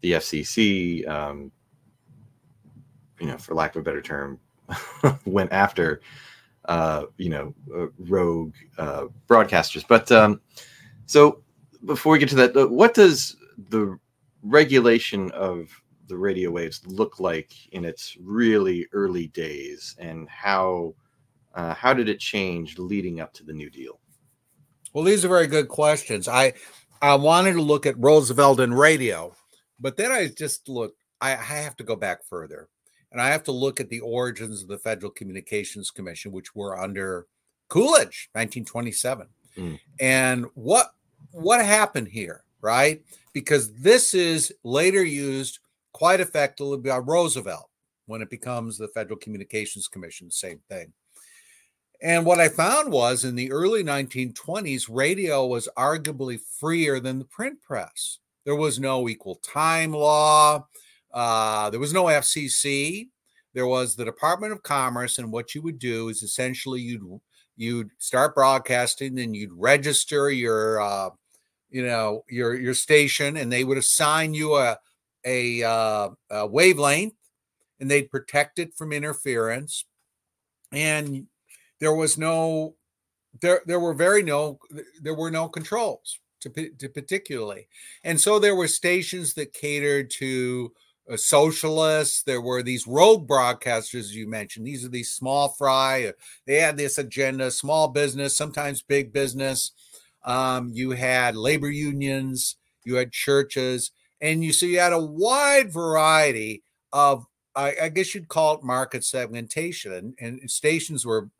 the 0.00 0.12
FCC, 0.12 1.06
um, 1.08 1.50
you 3.20 3.26
know, 3.26 3.38
for 3.38 3.54
lack 3.54 3.74
of 3.74 3.80
a 3.80 3.84
better 3.84 4.02
term, 4.02 4.38
went 5.24 5.52
after, 5.52 6.00
uh, 6.66 7.04
you 7.16 7.30
know, 7.30 7.54
uh, 7.74 7.86
rogue 7.98 8.54
uh, 8.78 9.06
broadcasters. 9.28 9.84
But 9.88 10.10
um, 10.12 10.40
so 11.06 11.42
before 11.84 12.12
we 12.12 12.18
get 12.18 12.28
to 12.30 12.36
that, 12.36 12.56
uh, 12.56 12.66
what 12.66 12.94
does 12.94 13.36
the 13.70 13.98
regulation 14.42 15.30
of 15.32 15.68
the 16.08 16.16
radio 16.16 16.50
waves 16.50 16.80
look 16.86 17.18
like 17.18 17.52
in 17.72 17.84
its 17.84 18.16
really 18.20 18.86
early 18.92 19.28
days, 19.28 19.96
and 19.98 20.28
how 20.28 20.94
uh, 21.54 21.74
how 21.74 21.94
did 21.94 22.08
it 22.08 22.20
change 22.20 22.78
leading 22.78 23.20
up 23.20 23.32
to 23.34 23.44
the 23.44 23.52
New 23.52 23.70
Deal? 23.70 23.98
Well, 24.92 25.04
these 25.04 25.24
are 25.24 25.28
very 25.28 25.46
good 25.46 25.68
questions. 25.68 26.28
I 26.28 26.52
I 27.02 27.14
wanted 27.14 27.54
to 27.54 27.62
look 27.62 27.86
at 27.86 27.98
Roosevelt 27.98 28.60
and 28.60 28.78
radio 28.78 29.34
but 29.78 29.96
then 29.96 30.12
I 30.12 30.28
just 30.28 30.68
look, 30.68 30.94
I, 31.20 31.32
I 31.32 31.36
have 31.36 31.76
to 31.76 31.84
go 31.84 31.96
back 31.96 32.24
further 32.24 32.68
and 33.12 33.20
I 33.20 33.28
have 33.28 33.44
to 33.44 33.52
look 33.52 33.80
at 33.80 33.88
the 33.88 34.00
origins 34.00 34.62
of 34.62 34.68
the 34.68 34.78
Federal 34.78 35.12
Communications 35.12 35.90
Commission, 35.90 36.32
which 36.32 36.54
were 36.54 36.78
under 36.78 37.26
Coolidge, 37.68 38.30
1927. 38.32 39.28
Mm. 39.56 39.80
And 40.00 40.46
what 40.54 40.90
what 41.32 41.64
happened 41.64 42.08
here, 42.08 42.44
right? 42.66 43.00
Because 43.32 43.72
this 43.74 44.12
is 44.12 44.52
later 44.64 45.04
used 45.04 45.60
quite 45.92 46.20
effectively 46.20 46.78
by 46.78 46.98
Roosevelt 46.98 47.70
when 48.06 48.22
it 48.22 48.28
becomes 48.28 48.76
the 48.76 48.88
Federal 48.88 49.18
Communications 49.18 49.86
Commission, 49.86 50.30
same 50.30 50.60
thing. 50.68 50.92
And 52.02 52.26
what 52.26 52.40
I 52.40 52.48
found 52.48 52.92
was 52.92 53.24
in 53.24 53.36
the 53.36 53.50
early 53.52 53.82
1920s, 53.82 54.86
radio 54.90 55.46
was 55.46 55.68
arguably 55.78 56.38
freer 56.58 57.00
than 57.00 57.20
the 57.20 57.24
print 57.24 57.62
press. 57.62 58.18
There 58.44 58.56
was 58.56 58.78
no 58.78 59.08
equal 59.08 59.36
time 59.36 59.92
law. 59.92 60.66
Uh, 61.14 61.70
there 61.70 61.80
was 61.80 61.94
no 61.94 62.04
FCC. 62.04 63.08
There 63.54 63.66
was 63.66 63.94
the 63.96 64.04
Department 64.04 64.52
of 64.52 64.62
Commerce, 64.62 65.18
and 65.18 65.32
what 65.32 65.54
you 65.54 65.62
would 65.62 65.78
do 65.78 66.08
is 66.08 66.22
essentially 66.22 66.80
you'd 66.80 67.20
you'd 67.56 67.90
start 67.98 68.34
broadcasting, 68.34 69.18
and 69.18 69.34
you'd 69.34 69.52
register 69.54 70.30
your 70.30 70.80
uh, 70.82 71.10
you 71.70 71.86
know 71.86 72.24
your 72.28 72.54
your 72.54 72.74
station, 72.74 73.36
and 73.36 73.52
they 73.52 73.64
would 73.64 73.78
assign 73.78 74.34
you 74.34 74.56
a 74.56 74.78
a, 75.24 75.62
uh, 75.64 76.08
a 76.30 76.46
wavelength, 76.46 77.14
and 77.80 77.90
they'd 77.90 78.10
protect 78.10 78.58
it 78.58 78.74
from 78.76 78.92
interference. 78.92 79.84
And 80.72 81.26
there 81.80 81.94
was 81.94 82.16
no 82.16 82.76
there 83.40 83.62
there 83.66 83.80
were 83.80 83.94
very 83.94 84.22
no 84.22 84.58
there 85.00 85.14
were 85.14 85.30
no 85.30 85.48
controls 85.48 86.20
to, 86.40 86.70
to 86.78 86.88
particularly. 86.88 87.68
And 88.04 88.20
so 88.20 88.38
there 88.38 88.54
were 88.54 88.68
stations 88.68 89.34
that 89.34 89.52
catered 89.52 90.10
to 90.18 90.72
uh, 91.10 91.16
socialists. 91.16 92.22
There 92.22 92.40
were 92.40 92.62
these 92.62 92.86
rogue 92.86 93.28
broadcasters 93.28 94.10
you 94.10 94.28
mentioned. 94.28 94.66
These 94.66 94.84
are 94.84 94.90
these 94.90 95.12
small 95.12 95.50
fry. 95.50 96.06
Uh, 96.06 96.12
they 96.46 96.56
had 96.56 96.76
this 96.76 96.98
agenda: 96.98 97.50
small 97.50 97.88
business, 97.88 98.36
sometimes 98.36 98.82
big 98.82 99.12
business. 99.12 99.72
Um, 100.26 100.70
you 100.74 100.90
had 100.90 101.36
labor 101.36 101.70
unions. 101.70 102.56
You 102.84 102.96
had 102.96 103.12
churches, 103.12 103.90
and 104.20 104.44
you 104.44 104.52
so 104.52 104.66
you 104.66 104.78
had 104.78 104.92
a 104.92 105.02
wide 105.02 105.72
variety 105.72 106.62
of. 106.92 107.24
I, 107.54 107.74
I 107.84 107.88
guess 107.88 108.14
you'd 108.14 108.28
call 108.28 108.56
it 108.56 108.62
market 108.62 109.02
segmentation, 109.02 110.14
and, 110.20 110.38
and 110.40 110.50
stations 110.50 111.06
were 111.06 111.30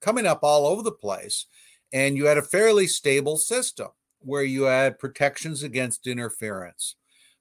coming 0.00 0.26
up 0.26 0.40
all 0.42 0.66
over 0.66 0.82
the 0.82 0.90
place, 0.90 1.46
and 1.92 2.16
you 2.16 2.26
had 2.26 2.38
a 2.38 2.42
fairly 2.42 2.88
stable 2.88 3.36
system 3.36 3.88
where 4.20 4.42
you 4.42 4.64
had 4.64 4.98
protections 4.98 5.62
against 5.62 6.06
interference. 6.06 6.96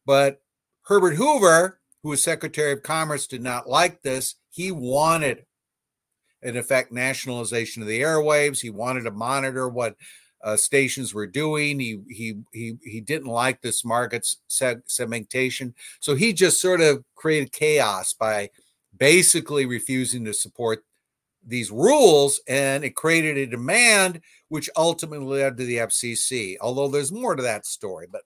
But 0.05 0.41
Herbert 0.83 1.15
Hoover, 1.15 1.79
who 2.03 2.09
was 2.09 2.21
Secretary 2.21 2.71
of 2.71 2.83
Commerce, 2.83 3.27
did 3.27 3.41
not 3.41 3.67
like 3.67 4.01
this. 4.01 4.35
He 4.49 4.71
wanted, 4.71 5.45
in 6.41 6.55
effect, 6.55 6.91
nationalization 6.91 7.81
of 7.81 7.87
the 7.87 8.01
airwaves. 8.01 8.61
He 8.61 8.69
wanted 8.69 9.03
to 9.03 9.11
monitor 9.11 9.67
what 9.67 9.95
uh, 10.43 10.57
stations 10.57 11.13
were 11.13 11.27
doing. 11.27 11.79
He 11.79 11.99
he 12.09 12.35
he 12.51 12.77
he 12.83 13.01
didn't 13.01 13.27
like 13.27 13.61
this 13.61 13.83
market 13.83 14.27
segmentation, 14.47 15.73
so 15.99 16.15
he 16.15 16.33
just 16.33 16.61
sort 16.61 16.81
of 16.81 17.03
created 17.15 17.51
chaos 17.51 18.13
by 18.13 18.49
basically 18.97 19.65
refusing 19.65 20.25
to 20.25 20.33
support 20.33 20.83
these 21.45 21.71
rules, 21.71 22.39
and 22.47 22.83
it 22.83 22.95
created 22.95 23.37
a 23.37 23.47
demand 23.47 24.21
which 24.49 24.69
ultimately 24.75 25.41
led 25.41 25.57
to 25.57 25.65
the 25.65 25.77
FCC. 25.77 26.57
Although 26.61 26.89
there's 26.89 27.11
more 27.11 27.35
to 27.35 27.43
that 27.43 27.65
story, 27.65 28.07
but 28.11 28.21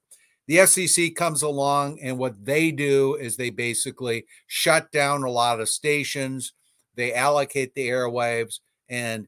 the 0.48 0.58
FCC 0.58 1.16
comes 1.16 1.42
along, 1.42 2.00
and 2.02 2.18
what 2.18 2.44
they 2.44 2.72
do 2.72 3.16
is 3.16 3.38
they 3.38 3.50
basically 3.50 4.26
shut 4.48 4.92
down 4.92 5.24
a 5.24 5.30
lot 5.30 5.62
of 5.62 5.70
stations, 5.70 6.54
they 6.96 7.14
allocate 7.14 7.74
the 7.74 7.88
airwaves, 7.88 8.60
and 8.90 9.28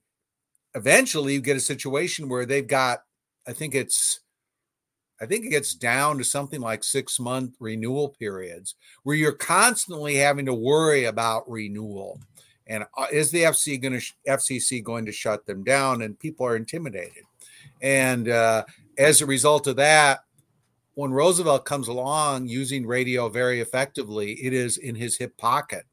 eventually 0.76 1.34
you 1.34 1.42
get 1.42 1.58
a 1.58 1.62
situation 1.62 2.30
where 2.30 2.46
they've 2.46 2.68
got 2.68 3.00
I 3.48 3.54
think 3.54 3.74
it's 3.74 4.20
I 5.22 5.26
think 5.26 5.46
it 5.46 5.50
gets 5.50 5.74
down 5.74 6.18
to 6.18 6.24
something 6.24 6.60
like 6.60 6.84
six 6.84 7.20
month 7.20 7.56
renewal 7.60 8.10
periods 8.10 8.76
where 9.04 9.16
you're 9.16 9.32
constantly 9.32 10.16
having 10.16 10.46
to 10.46 10.54
worry 10.54 11.06
about 11.06 11.50
renewal. 11.50 12.20
And 12.68 12.84
uh, 12.98 13.08
is 13.12 13.32
the 13.32 13.44
FC 13.44 13.82
going 13.82 14.00
to 14.00 14.06
FCC 14.28 14.84
going 14.84 15.06
to 15.06 15.12
shut 15.12 15.46
them 15.46 15.64
down? 15.64 16.02
And 16.02 16.20
people 16.20 16.46
are 16.46 16.58
intimidated. 16.58 17.24
And 17.82 18.28
uh, 18.28 18.66
as 18.98 19.22
a 19.22 19.26
result 19.26 19.68
of 19.68 19.78
that, 19.78 20.22
when 20.96 21.12
Roosevelt 21.12 21.66
comes 21.66 21.88
along 21.88 22.48
using 22.48 22.86
radio 22.86 23.30
very 23.30 23.62
effectively, 23.62 24.34
it 24.34 24.52
is 24.54 24.78
in 24.78 24.96
his 24.96 25.18
hip 25.18 25.38
pocket. 25.38 25.84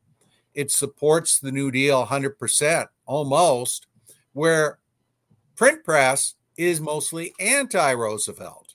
It 0.54 0.70
supports 0.70 1.38
the 1.38 1.52
New 1.52 1.70
Deal 1.70 2.06
100%, 2.06 2.86
almost, 3.06 3.86
where 4.32 4.78
print 5.56 5.84
press 5.84 6.34
is 6.56 6.80
mostly 6.80 7.32
anti 7.40 7.92
Roosevelt. 7.94 8.74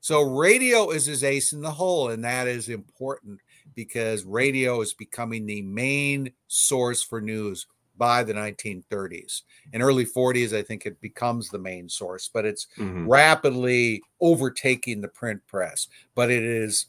So 0.00 0.20
radio 0.20 0.90
is 0.90 1.06
his 1.06 1.24
ace 1.24 1.52
in 1.52 1.62
the 1.62 1.70
hole, 1.70 2.10
and 2.10 2.22
that 2.24 2.46
is 2.46 2.68
important 2.68 3.40
because 3.74 4.24
radio 4.24 4.80
is 4.80 4.92
becoming 4.92 5.46
the 5.46 5.62
main 5.62 6.32
source 6.46 7.02
for 7.02 7.20
news 7.20 7.66
by 7.96 8.24
the 8.24 8.32
1930s 8.32 9.42
and 9.72 9.82
early 9.82 10.04
40s 10.04 10.56
i 10.56 10.62
think 10.62 10.84
it 10.84 11.00
becomes 11.00 11.48
the 11.48 11.58
main 11.58 11.88
source 11.88 12.28
but 12.32 12.44
it's 12.44 12.66
mm-hmm. 12.76 13.08
rapidly 13.08 14.02
overtaking 14.20 15.00
the 15.00 15.08
print 15.08 15.40
press 15.46 15.86
but 16.14 16.30
it 16.30 16.42
is 16.42 16.86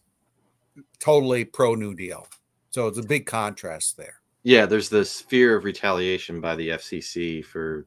totally 0.99 1.45
pro 1.45 1.75
new 1.75 1.93
deal 1.93 2.27
so 2.71 2.87
it's 2.87 2.97
a 2.97 3.03
big 3.03 3.25
contrast 3.25 3.97
there 3.97 4.21
yeah 4.43 4.65
there's 4.65 4.89
this 4.89 5.21
fear 5.21 5.55
of 5.55 5.63
retaliation 5.63 6.41
by 6.41 6.55
the 6.55 6.69
fcc 6.69 7.45
for 7.45 7.85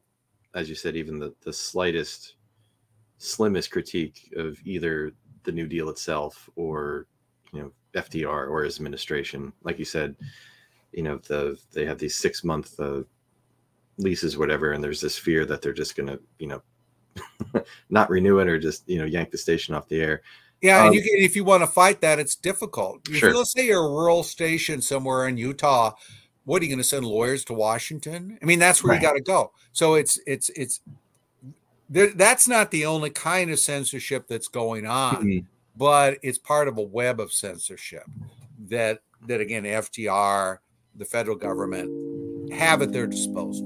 as 0.55 0.69
you 0.69 0.75
said 0.75 0.95
even 0.95 1.19
the, 1.19 1.33
the 1.43 1.53
slightest 1.53 2.35
slimmest 3.17 3.69
critique 3.71 4.33
of 4.35 4.57
either 4.65 5.11
the 5.43 5.51
new 5.51 5.67
deal 5.67 5.89
itself 5.89 6.49
or 6.55 7.05
you 7.53 7.61
know 7.61 7.71
FDR 7.93 8.49
or 8.49 8.63
his 8.63 8.77
administration. 8.77 9.53
Like 9.63 9.79
you 9.79 9.85
said, 9.85 10.15
you 10.91 11.03
know, 11.03 11.17
the 11.17 11.59
they 11.71 11.85
have 11.85 11.99
these 11.99 12.15
six 12.15 12.43
month 12.43 12.79
uh, 12.79 13.03
leases, 13.97 14.37
whatever, 14.37 14.73
and 14.73 14.83
there's 14.83 15.01
this 15.01 15.17
fear 15.17 15.45
that 15.45 15.61
they're 15.61 15.73
just 15.73 15.95
gonna, 15.95 16.19
you 16.39 16.47
know, 16.47 16.61
not 17.89 18.09
renew 18.09 18.39
it 18.39 18.47
or 18.47 18.59
just 18.59 18.87
you 18.87 18.99
know 18.99 19.05
yank 19.05 19.31
the 19.31 19.37
station 19.37 19.75
off 19.75 19.87
the 19.87 20.01
air. 20.01 20.21
Yeah, 20.61 20.81
um, 20.81 20.87
and 20.87 20.95
you 20.95 21.01
can, 21.01 21.11
if 21.15 21.35
you 21.35 21.43
want 21.43 21.63
to 21.63 21.67
fight 21.67 22.01
that, 22.01 22.19
it's 22.19 22.35
difficult. 22.35 23.07
If 23.09 23.17
sure. 23.17 23.33
let's 23.33 23.53
say 23.53 23.67
you're 23.67 23.85
a 23.85 23.89
rural 23.89 24.23
station 24.23 24.81
somewhere 24.81 25.27
in 25.27 25.37
Utah, 25.37 25.93
what 26.49 26.61
are 26.61 26.65
you 26.65 26.71
going 26.71 26.79
to 26.79 26.83
send 26.83 27.05
lawyers 27.05 27.45
to 27.45 27.53
Washington? 27.53 28.37
I 28.41 28.45
mean, 28.45 28.59
that's 28.59 28.83
where 28.83 28.91
right. 28.91 29.01
you 29.01 29.07
got 29.07 29.13
to 29.13 29.21
go. 29.21 29.51
So 29.71 29.93
it's 29.93 30.19
it's 30.25 30.49
it's 30.55 30.81
there, 31.89 32.07
that's 32.07 32.47
not 32.47 32.71
the 32.71 32.85
only 32.85 33.09
kind 33.09 33.51
of 33.51 33.59
censorship 33.59 34.27
that's 34.27 34.47
going 34.47 34.85
on. 34.85 35.15
Mm-hmm 35.15 35.39
but 35.79 36.19
it's 36.21 36.37
part 36.37 36.67
of 36.67 36.77
a 36.77 36.81
web 36.81 37.19
of 37.19 37.31
censorship 37.31 38.03
that 38.67 38.99
that 39.27 39.39
again 39.39 39.63
FDR, 39.63 40.57
the 40.95 41.05
federal 41.05 41.37
government 41.37 42.53
have 42.53 42.81
at 42.81 42.91
their 42.91 43.07
disposal. 43.07 43.65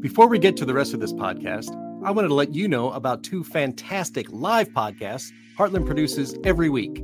Before 0.00 0.26
we 0.26 0.38
get 0.38 0.56
to 0.58 0.64
the 0.64 0.74
rest 0.74 0.94
of 0.94 1.00
this 1.00 1.12
podcast, 1.12 1.70
I 2.04 2.10
wanted 2.10 2.28
to 2.28 2.34
let 2.34 2.54
you 2.54 2.66
know 2.66 2.90
about 2.92 3.22
two 3.22 3.44
fantastic 3.44 4.26
live 4.30 4.68
podcasts 4.70 5.30
Heartland 5.56 5.86
produces 5.86 6.34
every 6.44 6.70
week. 6.70 7.02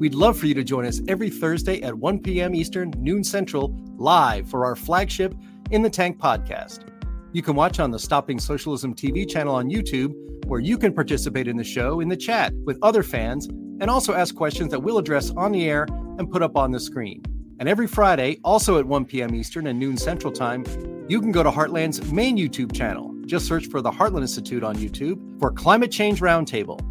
We'd 0.00 0.14
love 0.14 0.38
for 0.38 0.46
you 0.46 0.54
to 0.54 0.64
join 0.64 0.86
us 0.86 1.02
every 1.08 1.28
Thursday 1.28 1.82
at 1.82 1.94
1 1.94 2.20
p.m. 2.20 2.54
Eastern, 2.54 2.90
noon 2.96 3.22
Central, 3.22 3.78
live 3.98 4.48
for 4.48 4.64
our 4.64 4.74
flagship 4.74 5.34
In 5.70 5.82
the 5.82 5.90
Tank 5.90 6.16
podcast. 6.16 6.88
You 7.34 7.42
can 7.42 7.54
watch 7.54 7.78
on 7.78 7.90
the 7.90 7.98
Stopping 7.98 8.38
Socialism 8.38 8.94
TV 8.94 9.28
channel 9.28 9.54
on 9.54 9.68
YouTube, 9.68 10.14
where 10.46 10.58
you 10.58 10.78
can 10.78 10.94
participate 10.94 11.48
in 11.48 11.58
the 11.58 11.64
show 11.64 12.00
in 12.00 12.08
the 12.08 12.16
chat 12.16 12.54
with 12.64 12.78
other 12.80 13.02
fans 13.02 13.48
and 13.48 13.90
also 13.90 14.14
ask 14.14 14.34
questions 14.34 14.70
that 14.70 14.80
we'll 14.80 14.96
address 14.96 15.32
on 15.32 15.52
the 15.52 15.68
air 15.68 15.86
and 16.16 16.30
put 16.30 16.42
up 16.42 16.56
on 16.56 16.70
the 16.70 16.80
screen. 16.80 17.22
And 17.58 17.68
every 17.68 17.86
Friday, 17.86 18.38
also 18.42 18.78
at 18.78 18.86
1 18.86 19.04
p.m. 19.04 19.34
Eastern 19.34 19.66
and 19.66 19.78
noon 19.78 19.98
Central 19.98 20.32
Time, 20.32 20.64
you 21.10 21.20
can 21.20 21.30
go 21.30 21.42
to 21.42 21.50
Heartland's 21.50 22.10
main 22.10 22.38
YouTube 22.38 22.74
channel. 22.74 23.14
Just 23.26 23.44
search 23.46 23.66
for 23.66 23.82
the 23.82 23.90
Heartland 23.90 24.22
Institute 24.22 24.64
on 24.64 24.76
YouTube 24.76 25.38
for 25.38 25.52
Climate 25.52 25.92
Change 25.92 26.22
Roundtable. 26.22 26.89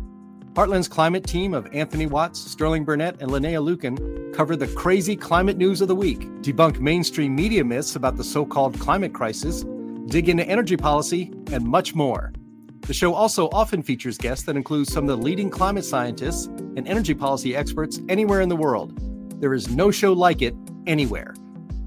Heartland's 0.59 0.89
climate 0.89 1.25
team 1.25 1.53
of 1.53 1.69
Anthony 1.71 2.05
Watts, 2.05 2.37
Sterling 2.37 2.83
Burnett, 2.83 3.21
and 3.21 3.31
Linnea 3.31 3.63
Lueken 3.63 4.33
cover 4.33 4.57
the 4.57 4.67
crazy 4.67 5.15
climate 5.15 5.55
news 5.55 5.79
of 5.79 5.87
the 5.87 5.95
week, 5.95 6.19
debunk 6.41 6.81
mainstream 6.81 7.33
media 7.33 7.63
myths 7.63 7.95
about 7.95 8.17
the 8.17 8.25
so 8.25 8.45
called 8.45 8.77
climate 8.77 9.13
crisis, 9.13 9.63
dig 10.07 10.27
into 10.27 10.45
energy 10.45 10.75
policy, 10.75 11.31
and 11.53 11.63
much 11.63 11.95
more. 11.95 12.33
The 12.81 12.93
show 12.93 13.13
also 13.13 13.47
often 13.53 13.81
features 13.81 14.17
guests 14.17 14.43
that 14.47 14.57
include 14.57 14.89
some 14.89 15.07
of 15.07 15.17
the 15.17 15.23
leading 15.23 15.49
climate 15.49 15.85
scientists 15.85 16.47
and 16.47 16.85
energy 16.89 17.13
policy 17.13 17.55
experts 17.55 18.01
anywhere 18.09 18.41
in 18.41 18.49
the 18.49 18.57
world. 18.57 18.99
There 19.39 19.53
is 19.53 19.69
no 19.69 19.91
show 19.91 20.11
like 20.11 20.41
it 20.41 20.55
anywhere. 20.85 21.35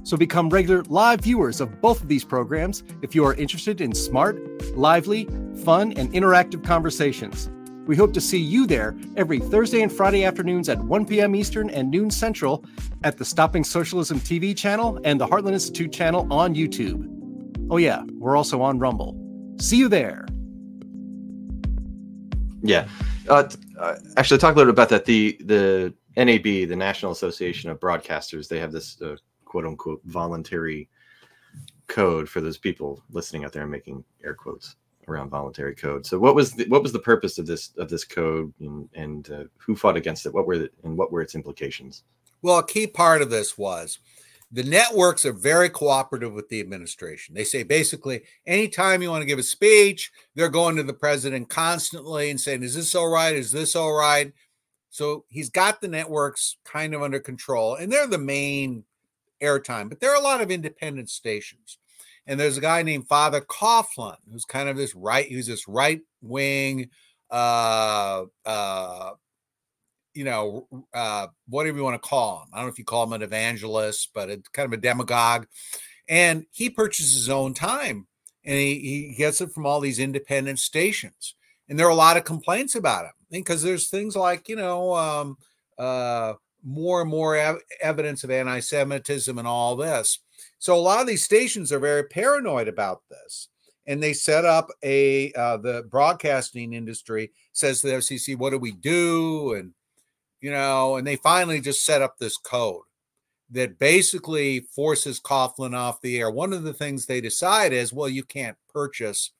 So 0.03 0.17
become 0.17 0.49
regular 0.49 0.83
live 0.85 1.21
viewers 1.21 1.61
of 1.61 1.83
both 1.83 2.01
of 2.01 2.09
these 2.09 2.25
programs 2.25 2.85
if 3.03 3.15
you 3.15 3.23
are 3.27 3.35
interested 3.35 3.83
in 3.83 3.95
smart, 3.95 4.41
lively, 4.75 5.29
fun, 5.63 5.93
and 5.93 6.11
interactive 6.15 6.65
conversations. 6.65 7.51
We 7.87 7.97
hope 7.97 8.13
to 8.15 8.21
see 8.21 8.39
you 8.39 8.67
there 8.67 8.97
every 9.17 9.41
Thursday 9.41 9.83
and 9.83 9.91
Friday 9.91 10.25
afternoons 10.25 10.69
at 10.69 10.79
1 10.79 11.05
p.m. 11.05 11.35
Eastern 11.35 11.69
and 11.71 11.91
noon 11.91 12.11
Central 12.11 12.65
at 13.03 13.19
the 13.19 13.25
Stopping 13.25 13.65
Socialism 13.65 14.21
TV 14.21 14.57
channel 14.57 15.01
and 15.03 15.21
the 15.21 15.27
Heartland 15.27 15.55
Institute 15.55 15.93
channel 15.93 16.33
on 16.33 16.55
YouTube. 16.55 17.09
Oh, 17.71 17.79
yeah, 17.79 18.05
we're 18.19 18.37
also 18.37 18.63
on 18.63 18.79
Rumble. 18.79 19.19
See 19.59 19.79
you 19.79 19.89
there. 19.89 20.27
Yeah. 22.63 22.87
Uh, 23.29 23.49
uh, 23.81 23.97
actually, 24.17 24.39
talk 24.39 24.55
a 24.55 24.59
little 24.59 24.73
bit 24.73 24.77
about 24.77 24.89
that. 24.91 25.05
The 25.05 25.37
the 25.45 25.93
NAB, 26.17 26.45
the 26.45 26.77
National 26.77 27.11
Association 27.11 27.71
of 27.71 27.81
Broadcasters, 27.81 28.47
they 28.47 28.61
have 28.61 28.71
this 28.71 29.01
uh, 29.03 29.17
quote 29.45 29.67
unquote 29.67 30.01
voluntary 30.05 30.89
code 31.89 32.29
for 32.29 32.41
those 32.41 32.59
people 32.59 33.03
listening 33.11 33.45
out 33.45 33.53
there 33.53 33.63
and 33.63 33.71
making 33.71 34.05
air 34.25 34.35
quotes 34.35 34.77
around 35.09 35.31
voluntary 35.31 35.75
code. 35.75 36.07
So, 36.07 36.19
what 36.19 36.35
was 36.35 36.53
the, 36.53 36.67
what 36.69 36.83
was 36.83 36.93
the 36.93 36.99
purpose 36.99 37.39
of 37.39 37.47
this 37.47 37.71
of 37.79 37.89
this 37.89 38.05
code, 38.05 38.53
and, 38.61 38.89
and 38.95 39.31
uh, 39.31 39.45
who 39.59 39.77
fought 39.77 39.97
against 39.97 40.27
it? 40.27 40.35
What 40.35 40.47
were 40.47 40.59
the, 40.59 40.71
and 40.85 40.97
what 40.97 41.13
were 41.13 41.23
its 41.23 41.35
implications? 41.35 42.05
Well, 42.43 42.59
a 42.59 42.67
key 42.67 42.87
part 42.87 43.23
of 43.23 43.31
this 43.31 43.57
was 43.57 43.99
the 44.53 44.63
networks 44.63 45.25
are 45.25 45.33
very 45.33 45.71
cooperative 45.71 46.35
with 46.35 46.49
the 46.51 46.61
administration. 46.61 47.35
They 47.35 47.45
say 47.45 47.63
basically, 47.63 48.23
anytime 48.47 49.01
you 49.01 49.11
want 49.11 49.23
to 49.23 49.27
give 49.27 49.39
a 49.39 49.43
speech, 49.43 50.13
they're 50.35 50.51
going 50.51 50.77
to 50.77 50.83
the 50.83 50.93
president 50.93 51.49
constantly 51.49 52.31
and 52.31 52.41
saying, 52.41 52.63
Is 52.63 52.75
this 52.75 52.95
all 52.95 53.09
right? 53.09 53.35
Is 53.35 53.51
this 53.51 53.75
all 53.75 53.93
right? 53.93 54.33
So 54.91 55.25
he's 55.29 55.49
got 55.49 55.81
the 55.81 55.89
networks 55.89 56.59
kind 56.65 56.95
of 56.95 57.03
under 57.03 57.19
control, 57.19 57.77
and 57.77 57.91
they're 57.91 58.07
the 58.07 58.19
main 58.19 58.85
airtime, 59.43 59.89
but 59.89 60.01
there 60.01 60.11
are 60.13 60.21
a 60.21 60.25
lot 60.25 60.43
of 60.43 60.51
independent 60.51 61.09
stations. 61.09 61.79
And 62.27 62.39
there's 62.39 62.57
a 62.57 62.63
guy 62.63 62.83
named 62.83 63.09
Father 63.09 63.41
Coughlin, 63.41 64.17
who's 64.31 64.45
kind 64.45 64.69
of 64.69 64.77
this 64.77 64.95
right, 64.95 65.31
who's 65.31 65.47
this 65.47 65.67
right 65.67 66.01
wing 66.21 66.91
uh, 67.33 68.25
uh, 68.45 69.11
you 70.15 70.25
know, 70.25 70.69
uh, 70.93 71.29
whatever 71.49 71.79
you 71.79 71.85
want 71.85 72.01
to 72.01 72.09
call 72.09 72.43
him. 72.43 72.49
I 72.53 72.59
don't 72.59 72.67
know 72.67 72.73
if 72.73 72.79
you 72.79 72.85
call 72.85 73.05
him 73.05 73.15
an 73.15 73.23
evangelist, 73.23 74.11
but 74.15 74.29
it's 74.29 74.49
kind 74.51 74.67
of 74.67 74.79
a 74.79 74.83
demagogue. 74.83 75.47
And 76.09 76.45
he 76.53 76.69
purchases 76.69 77.15
his 77.15 77.29
own 77.31 77.55
time 77.55 78.07
and 78.45 78.57
he, 78.57 78.79
he 78.79 79.15
gets 79.17 79.41
it 79.41 79.53
from 79.53 79.65
all 79.65 79.81
these 79.81 79.99
independent 79.99 80.59
stations. 80.59 81.35
And 81.69 81.79
there 81.79 81.87
are 81.87 81.91
a 81.91 81.95
lot 81.95 82.17
of 82.17 82.25
complaints 82.25 82.75
about 82.75 83.07
him 83.07 83.13
because 83.31 83.63
there's 83.63 83.89
things 83.89 84.15
like, 84.15 84.49
you 84.49 84.57
know, 84.57 84.95
um, 84.95 85.37
uh, 85.79 86.35
more 86.63 87.01
and 87.01 87.11
more 87.11 87.35
ev- 87.35 87.63
evidence 87.81 88.25
of 88.25 88.31
anti 88.31 88.61
Semitism 88.61 89.39
and 89.39 89.49
all 89.49 89.77
this. 89.77 90.19
So 90.63 90.77
a 90.77 90.79
lot 90.79 91.01
of 91.01 91.09
these 91.09 91.25
stations 91.25 91.73
are 91.73 91.81
very 91.81 92.05
paranoid 92.05 92.69
about 92.69 93.03
this. 93.11 93.49
And 93.89 94.01
they 94.01 94.13
set 94.13 94.45
up 94.45 94.69
a, 94.85 95.33
uh, 95.33 95.57
the 95.57 95.83
broadcasting 95.91 96.73
industry 96.73 97.33
says 97.53 97.81
to 97.81 97.89
the 97.89 97.95
FCC, 97.95 98.39
what 98.39 98.51
do 98.51 98.59
we 98.59 98.71
do? 98.71 99.55
And 99.55 99.73
you 100.41 100.53
know, 100.53 100.95
and 100.95 101.05
they 101.05 101.17
finally 101.17 101.61
just 101.61 101.85
set 101.85 102.01
up 102.01 102.17
this 102.17 102.37
code 102.37 102.85
that 103.51 103.81
basically 103.81 104.61
forces 104.61 105.19
Coughlin 105.19 105.77
off 105.77 106.01
the 106.01 106.21
air. 106.21 106.31
One 106.31 106.53
of 106.53 106.63
the 106.63 106.73
things 106.73 107.07
they 107.07 107.21
decide 107.21 107.73
is, 107.73 107.93
well, 107.93 108.09
you 108.09 108.23
can't 108.23 108.57
purchase 108.73 109.33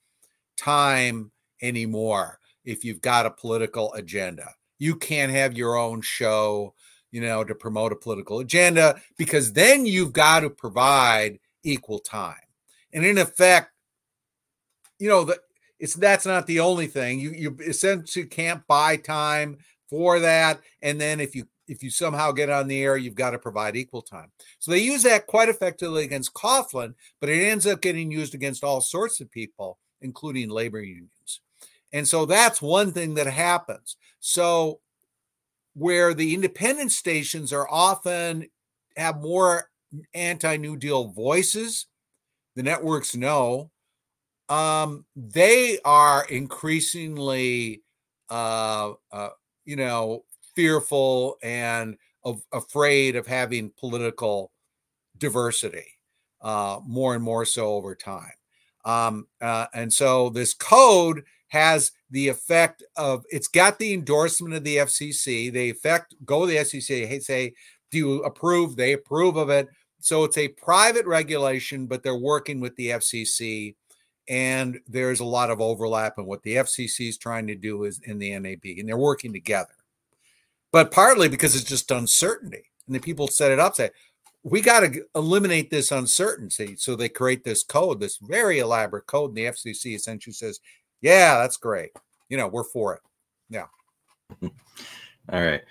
time 0.57 1.31
anymore 1.61 2.39
if 2.65 2.83
you've 2.83 3.01
got 3.01 3.25
a 3.25 3.31
political 3.31 3.93
agenda. 3.93 4.49
You 4.77 4.97
can't 4.97 5.31
have 5.31 5.57
your 5.57 5.77
own 5.77 6.01
show, 6.01 6.73
you 7.13 7.21
know, 7.21 7.43
to 7.43 7.53
promote 7.53 7.91
a 7.91 7.95
political 7.95 8.39
agenda 8.39 8.99
because 9.17 9.53
then 9.53 9.85
you've 9.85 10.11
got 10.11 10.41
to 10.41 10.49
provide 10.49 11.39
equal 11.63 11.99
time. 11.99 12.35
And 12.91 13.05
in 13.05 13.17
effect, 13.17 13.71
you 14.99 15.07
know, 15.07 15.23
that 15.25 15.39
it's 15.79 15.93
that's 15.93 16.25
not 16.25 16.47
the 16.47 16.59
only 16.59 16.87
thing. 16.87 17.19
You 17.19 17.31
you 17.31 17.57
essentially 17.61 18.25
can't 18.25 18.65
buy 18.67 18.97
time 18.97 19.57
for 19.89 20.19
that. 20.19 20.59
And 20.81 20.99
then 20.99 21.19
if 21.19 21.35
you 21.35 21.45
if 21.67 21.83
you 21.83 21.91
somehow 21.91 22.31
get 22.31 22.49
on 22.49 22.67
the 22.67 22.81
air, 22.81 22.97
you've 22.97 23.15
got 23.15 23.31
to 23.31 23.39
provide 23.39 23.75
equal 23.75 24.01
time. 24.01 24.31
So 24.59 24.71
they 24.71 24.79
use 24.79 25.03
that 25.03 25.27
quite 25.27 25.49
effectively 25.49 26.03
against 26.03 26.33
Coughlin, 26.33 26.95
but 27.21 27.29
it 27.29 27.43
ends 27.43 27.65
up 27.67 27.81
getting 27.81 28.11
used 28.11 28.33
against 28.33 28.63
all 28.63 28.81
sorts 28.81 29.21
of 29.21 29.31
people 29.31 29.77
including 30.03 30.49
labor 30.49 30.81
unions. 30.81 31.39
And 31.91 32.07
so 32.07 32.25
that's 32.25 32.61
one 32.61 32.91
thing 32.91 33.15
that 33.15 33.27
happens. 33.27 33.95
So 34.19 34.79
where 35.73 36.13
the 36.13 36.33
independent 36.33 36.91
stations 36.91 37.51
are 37.51 37.67
often 37.69 38.47
have 38.95 39.21
more 39.21 39.69
anti-New 40.13 40.77
Deal 40.77 41.07
voices, 41.07 41.87
the 42.55 42.63
networks 42.63 43.15
know, 43.15 43.71
um, 44.49 45.05
they 45.15 45.79
are 45.85 46.25
increasingly, 46.25 47.81
uh, 48.29 48.93
uh, 49.11 49.29
you 49.65 49.75
know, 49.75 50.25
fearful 50.55 51.37
and 51.41 51.97
of, 52.23 52.41
afraid 52.51 53.15
of 53.15 53.25
having 53.25 53.71
political 53.79 54.51
diversity 55.17 55.87
uh, 56.41 56.79
more 56.85 57.15
and 57.15 57.23
more 57.23 57.45
so 57.45 57.73
over 57.73 57.95
time. 57.95 58.31
Um, 58.85 59.27
uh, 59.41 59.67
and 59.73 59.91
so 59.91 60.29
this 60.29 60.53
code 60.53 61.23
has 61.53 61.91
the 62.09 62.27
effect 62.27 62.83
of 62.97 63.23
it's 63.29 63.47
got 63.47 63.77
the 63.77 63.93
endorsement 63.93 64.55
of 64.55 64.63
the 64.63 64.77
FCC. 64.77 65.53
They 65.53 65.69
effect 65.69 66.15
go 66.25 66.41
to 66.41 66.47
the 66.47 66.57
FCC, 66.57 67.07
hey, 67.07 67.19
say, 67.19 67.53
do 67.91 67.99
you 67.99 68.23
approve? 68.23 68.75
They 68.75 68.93
approve 68.93 69.35
of 69.37 69.51
it. 69.51 69.67
So 69.99 70.23
it's 70.23 70.39
a 70.39 70.47
private 70.47 71.05
regulation, 71.05 71.85
but 71.85 72.01
they're 72.01 72.15
working 72.15 72.59
with 72.59 72.75
the 72.75 72.89
FCC, 72.89 73.75
and 74.27 74.79
there's 74.87 75.19
a 75.19 75.25
lot 75.25 75.51
of 75.51 75.61
overlap 75.61 76.17
in 76.17 76.25
what 76.25 76.41
the 76.41 76.55
FCC 76.55 77.09
is 77.09 77.19
trying 77.19 77.45
to 77.45 77.55
do 77.55 77.83
is 77.83 78.01
in 78.03 78.17
the 78.17 78.31
NAB, 78.39 78.79
and 78.79 78.89
they're 78.89 78.97
working 78.97 79.31
together. 79.31 79.75
But 80.71 80.89
partly 80.91 81.29
because 81.29 81.55
it's 81.55 81.69
just 81.69 81.91
uncertainty, 81.91 82.63
and 82.87 82.95
the 82.95 82.99
people 82.99 83.27
set 83.27 83.51
it 83.51 83.59
up 83.59 83.75
say, 83.75 83.91
we 84.41 84.59
got 84.59 84.79
to 84.79 85.05
eliminate 85.13 85.69
this 85.69 85.91
uncertainty. 85.91 86.75
So 86.77 86.95
they 86.95 87.09
create 87.09 87.43
this 87.43 87.63
code, 87.63 87.99
this 87.99 88.17
very 88.17 88.57
elaborate 88.57 89.05
code, 89.05 89.29
and 89.29 89.37
the 89.37 89.45
FCC 89.45 89.95
essentially 89.95 90.33
says, 90.33 90.59
yeah, 91.03 91.37
that's 91.37 91.57
great. 91.57 91.91
You 92.29 92.37
know, 92.37 92.47
we're 92.47 92.63
for 92.63 92.95
it. 92.95 93.01
Yeah. 93.49 93.65
All 94.41 95.41
right. 95.41 95.61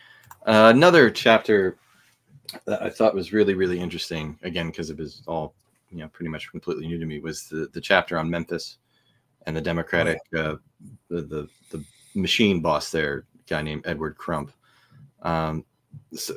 Uh, 0.47 0.71
another 0.75 1.11
chapter 1.11 1.79
that 2.67 2.83
I 2.83 2.91
thought 2.91 3.15
was 3.15 3.33
really, 3.33 3.55
really 3.55 3.81
interesting, 3.81 4.39
again, 4.43 4.69
because 4.69 4.91
it 4.91 4.99
was 4.99 5.23
all, 5.27 5.55
you 5.91 5.99
know, 5.99 6.09
pretty 6.09 6.29
much 6.29 6.51
completely 6.51 6.87
new 6.87 6.99
to 6.99 7.07
me, 7.07 7.19
was 7.21 7.45
the, 7.45 7.69
the 7.73 7.81
chapter 7.81 8.19
on 8.19 8.29
Memphis 8.29 8.79
and 9.47 9.57
the 9.57 9.61
Democratic, 9.61 10.19
uh, 10.37 10.57
the, 11.09 11.23
the, 11.23 11.49
the 11.71 11.85
machine 12.15 12.61
boss 12.61 12.91
there, 12.91 13.25
guy 13.49 13.63
named 13.63 13.87
Edward 13.87 14.17
Crump. 14.19 14.53
Um, 15.23 15.65
so, 16.13 16.35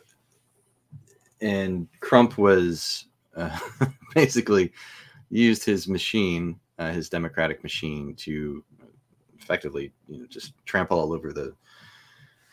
and 1.42 1.88
Crump 2.00 2.38
was 2.38 3.08
uh, 3.36 3.58
basically 4.16 4.72
used 5.30 5.66
his 5.66 5.88
machine, 5.88 6.60
uh, 6.78 6.92
his 6.92 7.10
democratic 7.10 7.64
machine, 7.64 8.16
to 8.16 8.64
effectively, 9.46 9.94
you 10.08 10.18
know, 10.20 10.26
just 10.26 10.54
trample 10.66 11.00
all 11.00 11.14
over 11.14 11.32
the 11.32 11.54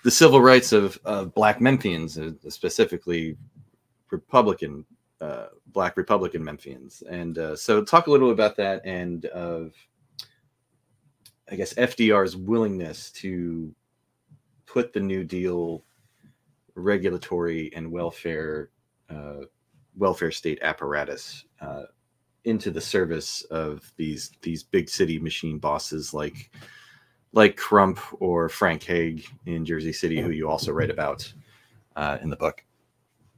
the 0.04 0.10
civil 0.10 0.40
rights 0.40 0.72
of, 0.72 0.98
of 1.04 1.32
black 1.32 1.58
Memphians, 1.58 2.18
uh, 2.18 2.50
specifically 2.50 3.36
Republican 4.10 4.84
uh, 5.22 5.46
black 5.68 5.96
Republican 5.96 6.44
Memphians. 6.44 7.02
And 7.08 7.38
uh, 7.38 7.56
so, 7.56 7.82
talk 7.82 8.08
a 8.08 8.10
little 8.10 8.30
about 8.30 8.56
that 8.56 8.82
and 8.84 9.24
of, 9.26 9.72
I 11.50 11.54
guess, 11.54 11.74
FDR's 11.74 12.36
willingness 12.36 13.10
to 13.12 13.74
put 14.66 14.92
the 14.92 15.00
New 15.00 15.24
Deal 15.24 15.84
regulatory 16.74 17.72
and 17.74 17.90
welfare 17.90 18.70
uh, 19.08 19.44
welfare 19.96 20.30
state 20.30 20.58
apparatus 20.62 21.44
uh, 21.60 21.84
into 22.44 22.70
the 22.70 22.80
service 22.80 23.42
of 23.50 23.92
these 23.96 24.32
these 24.42 24.62
big 24.62 24.88
city 24.88 25.18
machine 25.18 25.58
bosses 25.58 26.12
like 26.12 26.50
like 27.32 27.56
Crump 27.56 27.98
or 28.20 28.48
Frank 28.48 28.82
Hague 28.82 29.24
in 29.46 29.64
Jersey 29.64 29.92
City, 29.92 30.20
who 30.20 30.30
you 30.30 30.48
also 30.48 30.72
write 30.72 30.90
about 30.90 31.30
uh, 31.96 32.18
in 32.22 32.30
the 32.30 32.36
book. 32.36 32.64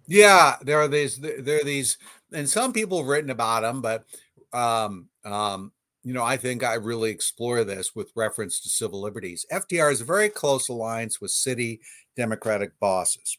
Yeah, 0.07 0.57
there 0.62 0.78
are 0.80 0.88
these 0.88 1.18
there 1.18 1.61
are 1.61 1.64
these, 1.64 1.97
and 2.32 2.49
some 2.49 2.72
people 2.72 2.99
have 2.99 3.07
written 3.07 3.30
about 3.30 3.62
them, 3.62 3.80
but 3.80 4.05
um, 4.53 5.09
um, 5.24 5.72
you 6.03 6.12
know, 6.12 6.22
I 6.22 6.36
think 6.36 6.62
I 6.62 6.74
really 6.74 7.11
explore 7.11 7.64
this 7.64 7.95
with 7.95 8.12
reference 8.14 8.61
to 8.61 8.68
civil 8.68 9.01
liberties. 9.01 9.47
FDR 9.51 9.90
is 9.90 10.03
a 10.03 10.05
very 10.05 10.28
close 10.28 10.68
alliance 10.68 11.20
with 11.20 11.30
city 11.30 11.80
Democratic 12.14 12.78
bosses. 12.78 13.38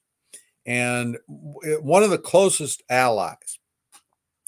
And 0.65 1.17
one 1.27 2.01
of 2.01 2.09
the 2.09 2.17
closest 2.17 2.81
allies 2.89 3.59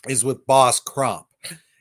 is 0.07 0.25
with 0.25 0.47
Boss 0.47 0.79
Crump. 0.79 1.26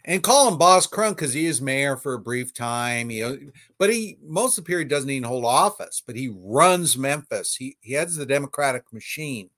And 0.09 0.23
call 0.23 0.47
him 0.47 0.57
Boss 0.57 0.87
Crump 0.87 1.17
because 1.17 1.33
he 1.33 1.47
is 1.47 1.61
mayor 1.61 1.97
for 1.97 2.15
a 2.15 2.19
brief 2.19 2.55
time. 2.55 3.09
He, 3.09 3.51
but 3.77 3.93
he 3.93 4.19
most 4.23 4.57
of 4.57 4.65
the 4.65 4.69
period 4.69 4.89
doesn't 4.89 5.11
even 5.11 5.29
hold 5.29 5.45
office, 5.45 6.01
but 6.07 6.15
he 6.15 6.33
runs 6.33 6.97
Memphis. 6.97 7.57
He, 7.57 7.77
he 7.81 7.95
heads 7.95 8.15
the 8.15 8.25
Democratic 8.25 8.93
machine. 8.93 9.51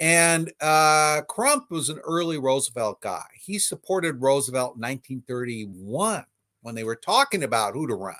And 0.00 0.50
uh, 0.60 1.20
Crump 1.28 1.70
was 1.70 1.90
an 1.90 1.98
early 1.98 2.38
Roosevelt 2.38 3.00
guy. 3.02 3.26
He 3.38 3.58
supported 3.58 4.22
Roosevelt 4.22 4.76
in 4.76 4.82
1931 4.82 6.24
when 6.62 6.74
they 6.74 6.82
were 6.82 6.96
talking 6.96 7.44
about 7.44 7.74
who 7.74 7.86
to 7.86 7.94
run. 7.94 8.16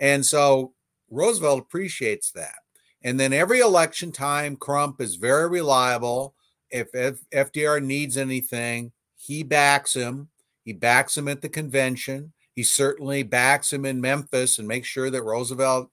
And 0.00 0.24
so 0.24 0.72
Roosevelt 1.10 1.60
appreciates 1.60 2.32
that. 2.32 2.56
And 3.02 3.20
then 3.20 3.32
every 3.32 3.60
election 3.60 4.12
time, 4.12 4.56
Crump 4.56 5.00
is 5.00 5.16
very 5.16 5.48
reliable. 5.48 6.34
If, 6.70 6.88
if 6.94 7.20
FDR 7.30 7.82
needs 7.82 8.16
anything, 8.16 8.92
he 9.16 9.42
backs 9.42 9.94
him. 9.94 10.29
He 10.64 10.72
backs 10.72 11.16
him 11.16 11.28
at 11.28 11.42
the 11.42 11.48
convention. 11.48 12.32
He 12.54 12.62
certainly 12.62 13.22
backs 13.22 13.72
him 13.72 13.84
in 13.84 14.00
Memphis 14.00 14.58
and 14.58 14.68
makes 14.68 14.88
sure 14.88 15.10
that 15.10 15.22
Roosevelt 15.22 15.90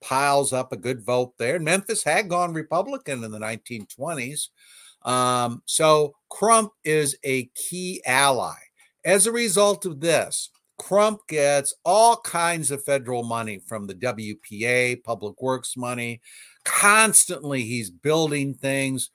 piles 0.00 0.52
up 0.52 0.72
a 0.72 0.76
good 0.76 1.04
vote 1.04 1.34
there. 1.38 1.58
Memphis 1.58 2.04
had 2.04 2.28
gone 2.28 2.52
Republican 2.52 3.24
in 3.24 3.30
the 3.30 3.38
1920s. 3.38 4.48
Um, 5.02 5.62
so 5.64 6.14
Crump 6.30 6.72
is 6.84 7.16
a 7.24 7.46
key 7.54 8.02
ally. 8.04 8.54
As 9.04 9.26
a 9.26 9.32
result 9.32 9.86
of 9.86 10.00
this, 10.00 10.50
Crump 10.78 11.26
gets 11.28 11.74
all 11.84 12.16
kinds 12.16 12.70
of 12.70 12.84
federal 12.84 13.24
money 13.24 13.60
from 13.66 13.86
the 13.86 13.94
WPA, 13.94 15.02
Public 15.02 15.40
Works 15.42 15.76
money. 15.76 16.20
Constantly, 16.64 17.62
he's 17.62 17.90
building 17.90 18.54
things 18.54 19.10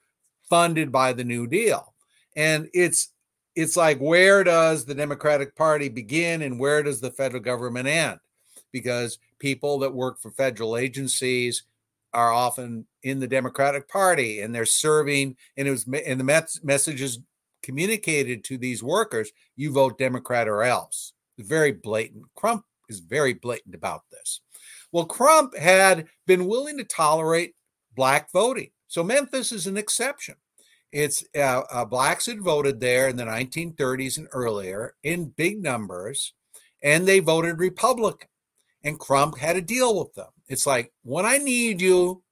funded 0.48 0.92
by 0.92 1.12
the 1.12 1.24
New 1.24 1.46
Deal. 1.46 1.94
And 2.36 2.68
it's 2.74 3.13
it's 3.54 3.76
like 3.76 3.98
where 3.98 4.44
does 4.44 4.84
the 4.84 4.94
Democratic 4.94 5.54
Party 5.56 5.88
begin 5.88 6.42
and 6.42 6.58
where 6.58 6.82
does 6.82 7.00
the 7.00 7.10
federal 7.10 7.42
government 7.42 7.86
end? 7.86 8.18
Because 8.72 9.18
people 9.38 9.78
that 9.80 9.94
work 9.94 10.20
for 10.20 10.30
federal 10.30 10.76
agencies 10.76 11.64
are 12.12 12.32
often 12.32 12.86
in 13.02 13.20
the 13.20 13.28
Democratic 13.28 13.88
Party 13.88 14.40
and 14.40 14.54
they're 14.54 14.66
serving, 14.66 15.36
and 15.56 15.68
it 15.68 15.70
was 15.70 15.84
and 15.84 16.20
the 16.20 16.46
messages 16.62 17.18
communicated 17.62 18.44
to 18.44 18.58
these 18.58 18.82
workers: 18.82 19.30
you 19.56 19.72
vote 19.72 19.98
Democrat 19.98 20.48
or 20.48 20.62
else 20.62 21.12
very 21.38 21.72
blatant. 21.72 22.24
Crump 22.34 22.64
is 22.88 23.00
very 23.00 23.34
blatant 23.34 23.74
about 23.74 24.02
this. 24.10 24.40
Well, 24.92 25.06
Crump 25.06 25.56
had 25.56 26.06
been 26.26 26.46
willing 26.46 26.78
to 26.78 26.84
tolerate 26.84 27.54
black 27.96 28.30
voting. 28.32 28.70
So 28.88 29.02
Memphis 29.02 29.50
is 29.50 29.66
an 29.66 29.76
exception. 29.76 30.36
It's 30.94 31.24
uh, 31.36 31.62
uh, 31.72 31.84
blacks 31.84 32.26
had 32.26 32.40
voted 32.40 32.78
there 32.78 33.08
in 33.08 33.16
the 33.16 33.24
1930s 33.24 34.16
and 34.16 34.28
earlier 34.30 34.94
in 35.02 35.34
big 35.36 35.60
numbers, 35.60 36.34
and 36.84 37.04
they 37.04 37.18
voted 37.18 37.58
Republican. 37.58 38.28
And 38.84 38.96
Crump 38.96 39.36
had 39.36 39.56
a 39.56 39.60
deal 39.60 39.98
with 39.98 40.14
them. 40.14 40.28
It's 40.46 40.68
like, 40.68 40.92
when 41.02 41.26
I 41.26 41.38
need 41.38 41.80
you, 41.80 42.22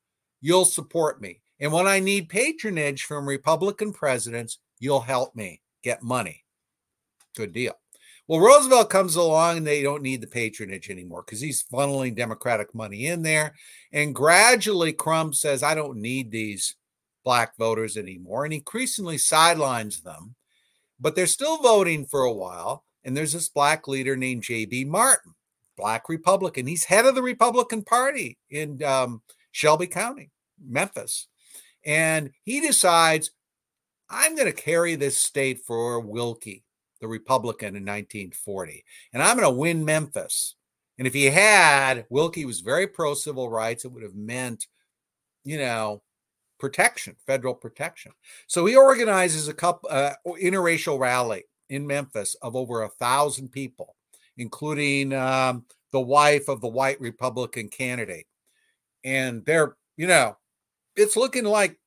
you'll 0.41 0.65
support 0.65 1.21
me. 1.21 1.41
And 1.59 1.73
when 1.73 1.89
I 1.89 1.99
need 1.99 2.29
patronage 2.29 3.03
from 3.03 3.27
Republican 3.27 3.93
presidents, 3.93 4.61
you'll 4.79 5.01
help 5.01 5.35
me 5.35 5.61
get 5.83 6.05
money. 6.05 6.45
Good 7.35 7.53
deal. 7.53 7.75
Well, 8.29 8.39
Roosevelt 8.39 8.91
comes 8.91 9.17
along 9.17 9.57
and 9.57 9.67
they 9.67 9.83
don't 9.83 10.05
need 10.05 10.21
the 10.21 10.29
patronage 10.29 10.89
anymore 10.89 11.25
because 11.27 11.41
he's 11.41 11.65
funneling 11.65 12.15
Democratic 12.15 12.77
money 12.77 13.07
in 13.07 13.23
there. 13.23 13.57
And 13.93 14.15
gradually, 14.15 14.93
Crump 14.93 15.35
says, 15.35 15.65
I 15.65 15.75
don't 15.75 15.99
need 15.99 16.31
these 16.31 16.77
black 17.25 17.57
voters 17.57 17.97
anymore. 17.97 18.45
And 18.45 18.55
increasingly 18.55 19.19
sidelines 19.19 20.01
them, 20.01 20.35
but 21.01 21.15
they're 21.15 21.27
still 21.27 21.59
voting 21.59 22.07
for 22.07 22.23
a 22.23 22.33
while. 22.33 22.85
And 23.05 23.17
there's 23.17 23.33
this 23.33 23.49
black 23.49 23.89
leader 23.89 24.17
named 24.17 24.45
J.B. 24.45 24.85
Martin, 24.85 25.35
black 25.77 26.09
Republican. 26.09 26.67
He's 26.67 26.85
head 26.85 27.05
of 27.05 27.15
the 27.15 27.23
Republican 27.23 27.83
Party 27.83 28.39
in 28.51 28.83
um, 28.85 29.23
Shelby 29.51 29.89
County, 29.89 30.31
Memphis. 30.65 31.27
And 31.85 32.31
he 32.45 32.61
decides, 32.61 33.33
I'm 34.09 34.37
going 34.37 34.47
to 34.47 34.53
carry 34.53 34.95
this 34.95 35.19
state 35.19 35.61
for 35.61 36.01
Willkie, 36.01 36.63
the 37.01 37.09
Republican 37.09 37.69
in 37.69 37.83
1940. 37.83 38.85
And 39.13 39.23
I'm 39.23 39.37
going 39.37 39.49
to 39.49 39.59
win 39.59 39.85
Memphis. 39.85 40.55
And 40.99 41.07
if 41.07 41.15
he 41.15 41.25
had, 41.25 42.07
Willkie 42.11 42.45
was 42.45 42.61
very 42.61 42.87
pro 42.87 43.15
civil 43.15 43.51
rights. 43.51 43.85
It 43.85 43.93
would 43.93 44.03
have 44.03 44.15
meant, 44.15 44.67
you 45.45 45.59
know, 45.59 46.03
protection, 46.63 47.17
federal 47.27 47.55
protection. 47.55 48.13
So 48.47 48.65
he 48.67 48.77
organizes 48.77 49.49
a 49.49 49.55
couple 49.55 49.89
uh, 49.91 50.15
interracial 50.27 50.97
rally 50.99 51.43
in 51.69 51.87
Memphis 51.87 52.37
of 52.41 52.55
over 52.55 52.85
a 52.85 52.95
thousand 53.05 53.51
people. 53.51 53.97
including 54.37 55.13
um, 55.13 55.65
the 55.91 56.01
wife 56.01 56.49
of 56.49 56.61
the 56.61 56.69
white 56.69 57.01
Republican 57.01 57.69
candidate. 57.69 58.27
And 59.05 59.45
they're, 59.45 59.77
you 59.97 60.07
know, 60.07 60.37
it's 60.97 61.17
looking 61.17 61.45
like, 61.45 61.79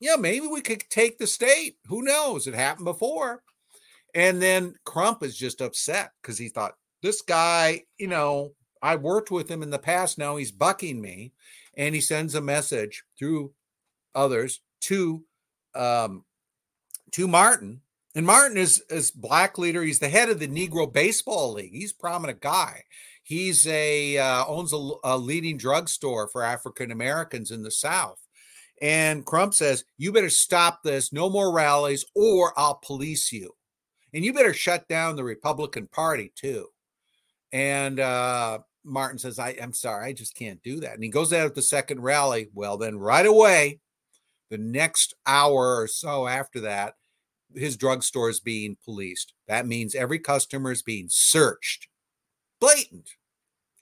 yeah, 0.00 0.16
maybe 0.16 0.46
we 0.46 0.60
could 0.60 0.82
take 0.90 1.18
the 1.18 1.26
state. 1.26 1.76
Who 1.86 2.02
knows? 2.02 2.46
It 2.46 2.54
happened 2.54 2.86
before. 2.86 3.42
And 4.14 4.42
then 4.42 4.74
Crump 4.84 5.22
is 5.22 5.36
just 5.36 5.60
upset 5.60 6.10
because 6.20 6.38
he 6.38 6.48
thought, 6.48 6.74
this 7.02 7.22
guy, 7.22 7.82
you 7.98 8.08
know, 8.08 8.52
I 8.82 8.96
worked 8.96 9.30
with 9.30 9.50
him 9.50 9.62
in 9.62 9.70
the 9.70 9.78
past. 9.78 10.18
Now 10.18 10.36
he's 10.36 10.52
bucking 10.52 11.00
me. 11.00 11.32
And 11.76 11.94
he 11.94 12.00
sends 12.00 12.34
a 12.34 12.40
message 12.40 13.04
through 13.18 13.52
others 14.14 14.60
to 14.82 15.24
um, 15.74 16.24
to 17.12 17.28
Martin. 17.28 17.80
And 18.14 18.26
Martin 18.26 18.58
is 18.58 18.82
is 18.90 19.10
black 19.10 19.58
leader. 19.58 19.82
He's 19.82 19.98
the 19.98 20.08
head 20.08 20.28
of 20.28 20.38
the 20.38 20.48
Negro 20.48 20.92
Baseball 20.92 21.54
League. 21.54 21.72
He's 21.72 21.92
prominent 21.92 22.40
guy. 22.40 22.82
He's 23.22 23.66
a 23.66 24.18
uh, 24.18 24.44
owns 24.46 24.72
a, 24.72 24.90
a 25.04 25.16
leading 25.16 25.56
drugstore 25.56 26.28
for 26.28 26.42
African 26.42 26.90
Americans 26.90 27.50
in 27.50 27.62
the 27.62 27.70
South. 27.70 28.18
And 28.82 29.24
Crump 29.24 29.54
says, 29.54 29.84
"You 29.96 30.12
better 30.12 30.30
stop 30.30 30.82
this. 30.82 31.12
No 31.12 31.30
more 31.30 31.52
rallies, 31.52 32.04
or 32.14 32.52
I'll 32.58 32.80
police 32.84 33.32
you." 33.32 33.54
And 34.12 34.24
you 34.24 34.34
better 34.34 34.52
shut 34.52 34.88
down 34.88 35.16
the 35.16 35.24
Republican 35.24 35.86
Party 35.86 36.32
too. 36.36 36.66
And 37.52 38.00
uh, 38.00 38.58
Martin 38.84 39.18
says, 39.18 39.38
I, 39.38 39.50
am 39.50 39.72
sorry, 39.72 40.08
I 40.08 40.12
just 40.12 40.34
can't 40.34 40.62
do 40.62 40.80
that. 40.80 40.94
And 40.94 41.04
he 41.04 41.10
goes 41.10 41.32
out 41.32 41.46
at 41.46 41.54
the 41.54 41.62
second 41.62 42.00
rally. 42.00 42.48
Well, 42.54 42.76
then 42.76 42.98
right 42.98 43.26
away, 43.26 43.80
the 44.52 44.58
next 44.58 45.14
hour 45.26 45.80
or 45.80 45.88
so 45.88 46.28
after 46.28 46.60
that, 46.60 46.96
his 47.54 47.74
drugstore 47.74 48.28
is 48.28 48.38
being 48.38 48.76
policed. 48.84 49.32
That 49.48 49.66
means 49.66 49.94
every 49.94 50.18
customer 50.18 50.70
is 50.70 50.82
being 50.82 51.06
searched. 51.08 51.88
Blatant. 52.60 53.08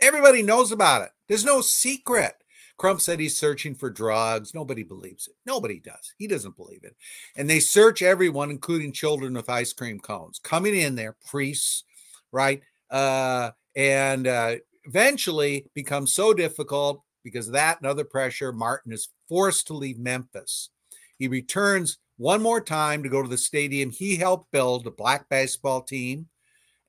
Everybody 0.01 0.45
knows 0.45 0.71
about 0.71 1.03
it. 1.03 1.11
There's 1.27 1.45
no 1.45 1.61
secret. 1.61 2.35
Crump 2.79 3.01
said 3.01 3.19
he's 3.19 3.37
searching 3.37 3.75
for 3.75 3.91
drugs. 3.91 4.55
Nobody 4.55 4.85
believes 4.85 5.27
it. 5.27 5.35
Nobody 5.45 5.81
does. 5.81 6.15
He 6.19 6.29
doesn't 6.29 6.57
believe 6.57 6.85
it. 6.85 6.95
And 7.35 7.51
they 7.51 7.59
search 7.59 8.01
everyone, 8.01 8.51
including 8.51 8.93
children 8.93 9.35
with 9.35 9.51
ice 9.51 9.73
cream 9.73 9.99
cones, 9.99 10.39
coming 10.39 10.77
in 10.77 10.95
there, 10.95 11.17
priests, 11.29 11.83
right? 12.31 12.63
Uh, 12.89 13.51
and 13.75 14.29
uh, 14.29 14.55
eventually 14.85 15.67
becomes 15.75 16.15
so 16.15 16.33
difficult 16.33 17.03
because 17.25 17.49
of 17.49 17.55
that 17.55 17.79
and 17.79 17.89
other 17.89 18.05
pressure. 18.05 18.53
Martin 18.53 18.93
is 18.93 19.09
forced 19.31 19.69
to 19.69 19.75
leave 19.75 19.99
Memphis. 19.99 20.71
He 21.17 21.29
returns 21.29 21.99
one 22.17 22.43
more 22.43 22.61
time 22.61 23.03
to 23.03 23.09
go 23.09 23.23
to 23.23 23.29
the 23.29 23.39
stadium 23.39 23.91
he 23.91 24.17
helped 24.17 24.51
build, 24.51 24.85
the 24.85 24.91
black 24.91 25.29
baseball 25.31 25.83
team, 25.83 26.27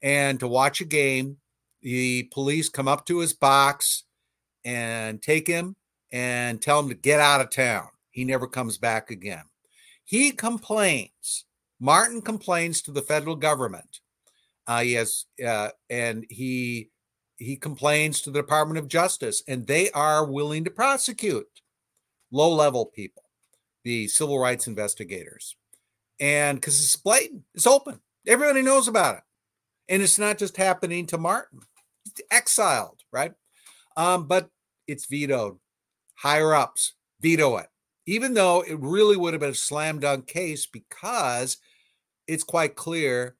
and 0.01 0.39
to 0.39 0.47
watch 0.47 0.81
a 0.81 0.85
game. 0.85 1.37
The 1.83 2.23
police 2.33 2.67
come 2.67 2.87
up 2.87 3.05
to 3.05 3.19
his 3.19 3.33
box 3.33 4.03
and 4.65 5.21
take 5.21 5.47
him 5.47 5.75
and 6.11 6.61
tell 6.61 6.79
him 6.79 6.89
to 6.89 6.95
get 6.95 7.19
out 7.19 7.41
of 7.41 7.51
town. 7.51 7.87
He 8.09 8.25
never 8.25 8.47
comes 8.47 8.77
back 8.77 9.11
again. 9.11 9.43
He 10.03 10.31
complains. 10.31 11.45
Martin 11.79 12.21
complains 12.21 12.81
to 12.81 12.91
the 12.91 13.01
federal 13.01 13.35
government. 13.35 13.99
Uh, 14.67 14.83
yes, 14.85 15.25
uh, 15.45 15.69
and 15.89 16.25
he 16.29 16.89
he 17.37 17.55
complains 17.55 18.21
to 18.21 18.31
the 18.31 18.39
Department 18.39 18.77
of 18.77 18.87
Justice, 18.87 19.41
and 19.47 19.65
they 19.65 19.89
are 19.91 20.25
willing 20.25 20.63
to 20.63 20.71
prosecute 20.71 21.47
low 22.31 22.53
level 22.53 22.85
people, 22.85 23.23
the 23.83 24.07
civil 24.07 24.39
rights 24.39 24.67
investigators, 24.67 25.55
and 26.19 26.59
because 26.59 26.81
it's 26.81 26.95
blatant, 26.95 27.43
it's 27.53 27.67
open, 27.67 27.99
everybody 28.27 28.61
knows 28.61 28.87
about 28.87 29.17
it, 29.17 29.23
and 29.89 30.01
it's 30.01 30.19
not 30.19 30.37
just 30.37 30.57
happening 30.57 31.05
to 31.07 31.17
Martin, 31.17 31.59
he's 32.03 32.25
exiled, 32.31 33.01
right? 33.11 33.33
Um, 33.97 34.27
but 34.27 34.49
it's 34.87 35.05
vetoed 35.05 35.57
higher 36.21 36.53
ups 36.53 36.93
veto 37.19 37.57
it, 37.57 37.67
even 38.05 38.33
though 38.33 38.61
it 38.61 38.79
really 38.79 39.17
would 39.17 39.33
have 39.33 39.41
been 39.41 39.51
a 39.51 39.55
slam 39.55 39.99
dunk 39.99 40.27
case 40.27 40.67
because 40.67 41.57
it's 42.27 42.43
quite 42.43 42.75
clear 42.75 43.35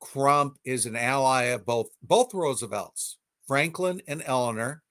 Crump 0.00 0.58
is 0.64 0.86
an 0.86 0.96
ally 0.96 1.44
of 1.44 1.64
both 1.64 1.88
both 2.02 2.34
Roosevelts, 2.34 3.18
Franklin 3.46 4.02
and 4.06 4.22
Eleanor. 4.26 4.82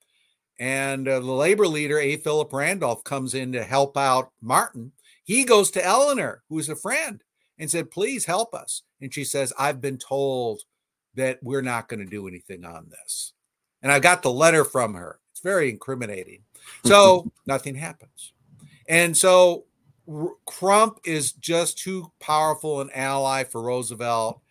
And 0.60 1.08
uh, 1.08 1.20
the 1.20 1.32
labor 1.32 1.68
leader, 1.68 2.00
A. 2.00 2.18
Philip 2.18 2.54
Randolph, 2.54 3.04
comes 3.04 3.34
in 3.34 3.52
to 3.52 3.64
help 3.64 3.98
out 3.98 4.32
Martin. 4.42 4.94
He 5.24 5.44
goes 5.44 5.72
to 5.72 5.84
Eleanor, 5.84 6.44
who's 6.50 6.70
a 6.70 6.76
friend, 6.76 7.22
and 7.58 7.70
said, 7.70 7.92
Please 7.92 8.26
help 8.26 8.54
us. 8.54 8.84
And 9.02 9.14
she 9.14 9.24
says, 9.24 9.52
I've 9.60 9.82
been 9.82 9.98
told 9.98 10.62
that 11.16 11.40
we're 11.42 11.62
not 11.62 11.88
going 11.88 12.00
to 12.00 12.06
do 12.06 12.28
anything 12.28 12.64
on 12.64 12.88
this. 12.90 13.34
And 13.82 13.92
I 13.92 14.00
got 14.00 14.22
the 14.22 14.32
letter 14.32 14.64
from 14.64 14.94
her. 14.94 15.20
It's 15.32 15.42
very 15.42 15.70
incriminating. 15.70 16.44
So 16.86 17.32
nothing 17.46 17.76
happens. 17.76 18.34
And 18.88 19.16
so 19.16 19.66
Crump 20.46 21.00
is 21.04 21.32
just 21.34 21.78
too 21.78 22.12
powerful 22.20 22.82
an 22.82 22.90
ally 22.94 23.44
for 23.44 23.62
Roosevelt, 23.62 24.42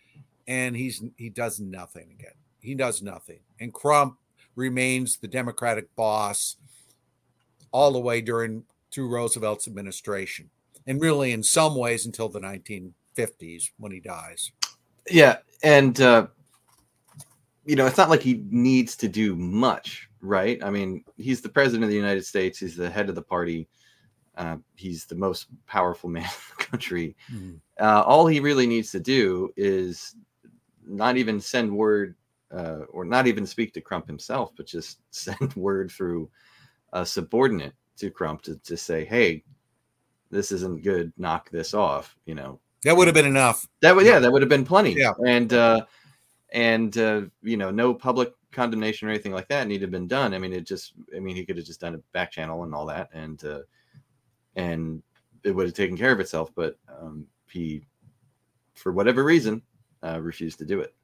and 0.47 0.75
he's 0.75 1.01
he 1.17 1.29
does 1.29 1.59
nothing 1.59 2.11
again. 2.11 2.33
He 2.59 2.75
does 2.75 3.01
nothing, 3.01 3.39
and 3.59 3.73
Crump 3.73 4.17
remains 4.55 5.17
the 5.17 5.27
Democratic 5.27 5.93
boss 5.95 6.57
all 7.71 7.91
the 7.91 7.99
way 7.99 8.21
during 8.21 8.63
through 8.91 9.09
Roosevelt's 9.09 9.67
administration, 9.67 10.49
and 10.87 11.01
really 11.01 11.31
in 11.31 11.43
some 11.43 11.75
ways 11.75 12.05
until 12.05 12.29
the 12.29 12.39
1950s 12.39 13.71
when 13.77 13.91
he 13.91 13.99
dies. 13.99 14.51
Yeah, 15.09 15.37
and 15.63 15.99
uh, 15.99 16.27
you 17.65 17.75
know 17.75 17.85
it's 17.85 17.97
not 17.97 18.09
like 18.09 18.21
he 18.21 18.43
needs 18.49 18.95
to 18.97 19.07
do 19.07 19.35
much 19.35 20.09
right? 20.25 20.61
I 20.63 20.69
mean, 20.69 21.03
he's 21.17 21.41
the 21.41 21.49
president 21.49 21.83
of 21.83 21.89
the 21.89 21.95
United 21.95 22.25
States. 22.25 22.59
He's 22.59 22.75
the 22.75 22.89
head 22.89 23.09
of 23.09 23.15
the 23.15 23.21
party. 23.21 23.67
Uh, 24.35 24.57
he's 24.75 25.05
the 25.05 25.15
most 25.15 25.47
powerful 25.67 26.09
man 26.11 26.23
in 26.23 26.57
the 26.57 26.63
country. 26.63 27.15
Mm-hmm. 27.31 27.55
Uh, 27.79 28.01
all 28.01 28.27
he 28.27 28.39
really 28.39 28.67
needs 28.67 28.91
to 28.91 28.99
do 28.99 29.53
is 29.55 30.15
not 30.85 31.17
even 31.17 31.39
send 31.39 31.71
word 31.71 32.15
uh, 32.55 32.85
or 32.89 33.05
not 33.05 33.27
even 33.27 33.45
speak 33.45 33.73
to 33.73 33.81
Crump 33.81 34.07
himself, 34.07 34.51
but 34.55 34.65
just 34.65 34.99
send 35.11 35.53
word 35.55 35.91
through 35.91 36.29
a 36.93 37.05
subordinate 37.05 37.73
to 37.97 38.09
Crump 38.09 38.41
to, 38.43 38.55
to 38.57 38.77
say, 38.77 39.05
hey, 39.05 39.43
this 40.31 40.51
isn't 40.51 40.83
good. 40.83 41.11
Knock 41.17 41.49
this 41.49 41.73
off. 41.73 42.15
You 42.25 42.35
know, 42.35 42.59
that 42.83 42.95
would 42.95 43.07
have 43.07 43.13
been 43.13 43.25
enough. 43.25 43.67
That 43.81 43.95
would, 43.95 44.05
yeah, 44.05 44.19
that 44.19 44.31
would 44.31 44.41
have 44.41 44.49
been 44.49 44.65
plenty. 44.65 44.93
Yeah. 44.93 45.13
And, 45.25 45.53
uh, 45.53 45.85
and, 46.51 46.97
uh, 46.97 47.21
you 47.41 47.57
know, 47.57 47.71
no 47.71 47.93
public 47.93 48.33
condemnation 48.51 49.07
or 49.07 49.11
anything 49.11 49.33
like 49.33 49.47
that 49.49 49.67
needed 49.67 49.79
to 49.79 49.85
have 49.85 49.91
been 49.91 50.07
done. 50.07 50.33
I 50.33 50.39
mean, 50.39 50.53
it 50.53 50.65
just, 50.65 50.93
I 51.15 51.19
mean, 51.19 51.35
he 51.35 51.45
could 51.45 51.57
have 51.57 51.65
just 51.65 51.81
done 51.81 51.95
a 51.95 51.99
back 52.13 52.31
channel 52.31 52.63
and 52.63 52.73
all 52.73 52.85
that, 52.85 53.09
and 53.13 53.43
uh, 53.43 53.59
and 54.55 55.03
it 55.43 55.51
would 55.51 55.65
have 55.65 55.75
taken 55.75 55.97
care 55.97 56.11
of 56.11 56.19
itself. 56.19 56.51
But 56.55 56.77
um, 56.89 57.27
he, 57.49 57.83
for 58.73 58.93
whatever 58.93 59.23
reason, 59.23 59.61
uh, 60.01 60.21
refused 60.21 60.59
to 60.59 60.65
do 60.65 60.79
it. 60.79 60.95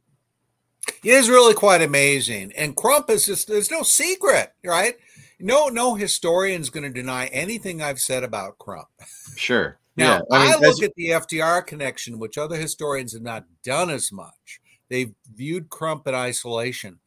It 0.88 1.10
is 1.10 1.30
really 1.30 1.54
quite 1.54 1.82
amazing. 1.82 2.54
And 2.56 2.76
Crump 2.76 3.10
is 3.10 3.26
just, 3.26 3.48
there's 3.48 3.72
no 3.72 3.84
secret, 3.84 4.54
right? 4.64 4.96
No, 5.40 5.68
no 5.68 5.96
historian's 5.96 6.70
going 6.70 6.84
to 6.84 6.90
deny 6.90 7.28
anything 7.28 7.82
I've 7.82 8.00
said 8.00 8.24
about 8.24 8.58
Crump. 8.58 8.88
Sure. 9.36 9.78
Now, 9.98 10.22
yeah. 10.32 10.38
I, 10.38 10.46
mean, 10.46 10.54
I 10.54 10.68
look 10.70 10.82
at 10.84 10.96
the 10.96 11.10
FDR 11.10 11.68
connection, 11.68 12.18
which 12.18 12.38
other 12.38 12.56
historians 12.56 13.12
have 13.12 13.24
not 13.24 13.44
done 13.62 13.90
as 13.90 14.10
much. 14.10 14.62
They've 14.88 15.14
viewed 15.36 15.70
Crump 15.70 16.08
in 16.08 16.16
isolation 16.16 17.02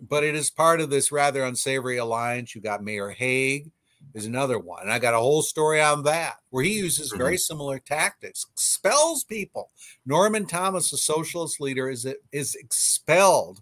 but 0.00 0.24
it 0.24 0.34
is 0.34 0.50
part 0.50 0.80
of 0.80 0.90
this 0.90 1.10
rather 1.10 1.44
unsavory 1.44 1.96
alliance. 1.96 2.54
You 2.54 2.60
got 2.60 2.82
Mayor 2.82 3.10
Hague 3.10 3.70
is 4.14 4.26
another 4.26 4.58
one. 4.58 4.82
And 4.82 4.92
I 4.92 4.98
got 4.98 5.14
a 5.14 5.18
whole 5.18 5.42
story 5.42 5.80
on 5.80 6.02
that 6.04 6.36
where 6.50 6.64
he 6.64 6.78
uses 6.78 7.12
very 7.12 7.34
mm-hmm. 7.34 7.38
similar 7.38 7.78
tactics, 7.78 8.46
expels 8.52 9.24
people. 9.24 9.70
Norman 10.06 10.46
Thomas, 10.46 10.92
a 10.92 10.96
socialist 10.96 11.60
leader, 11.60 11.88
is 11.88 12.06
is 12.32 12.54
expelled 12.54 13.60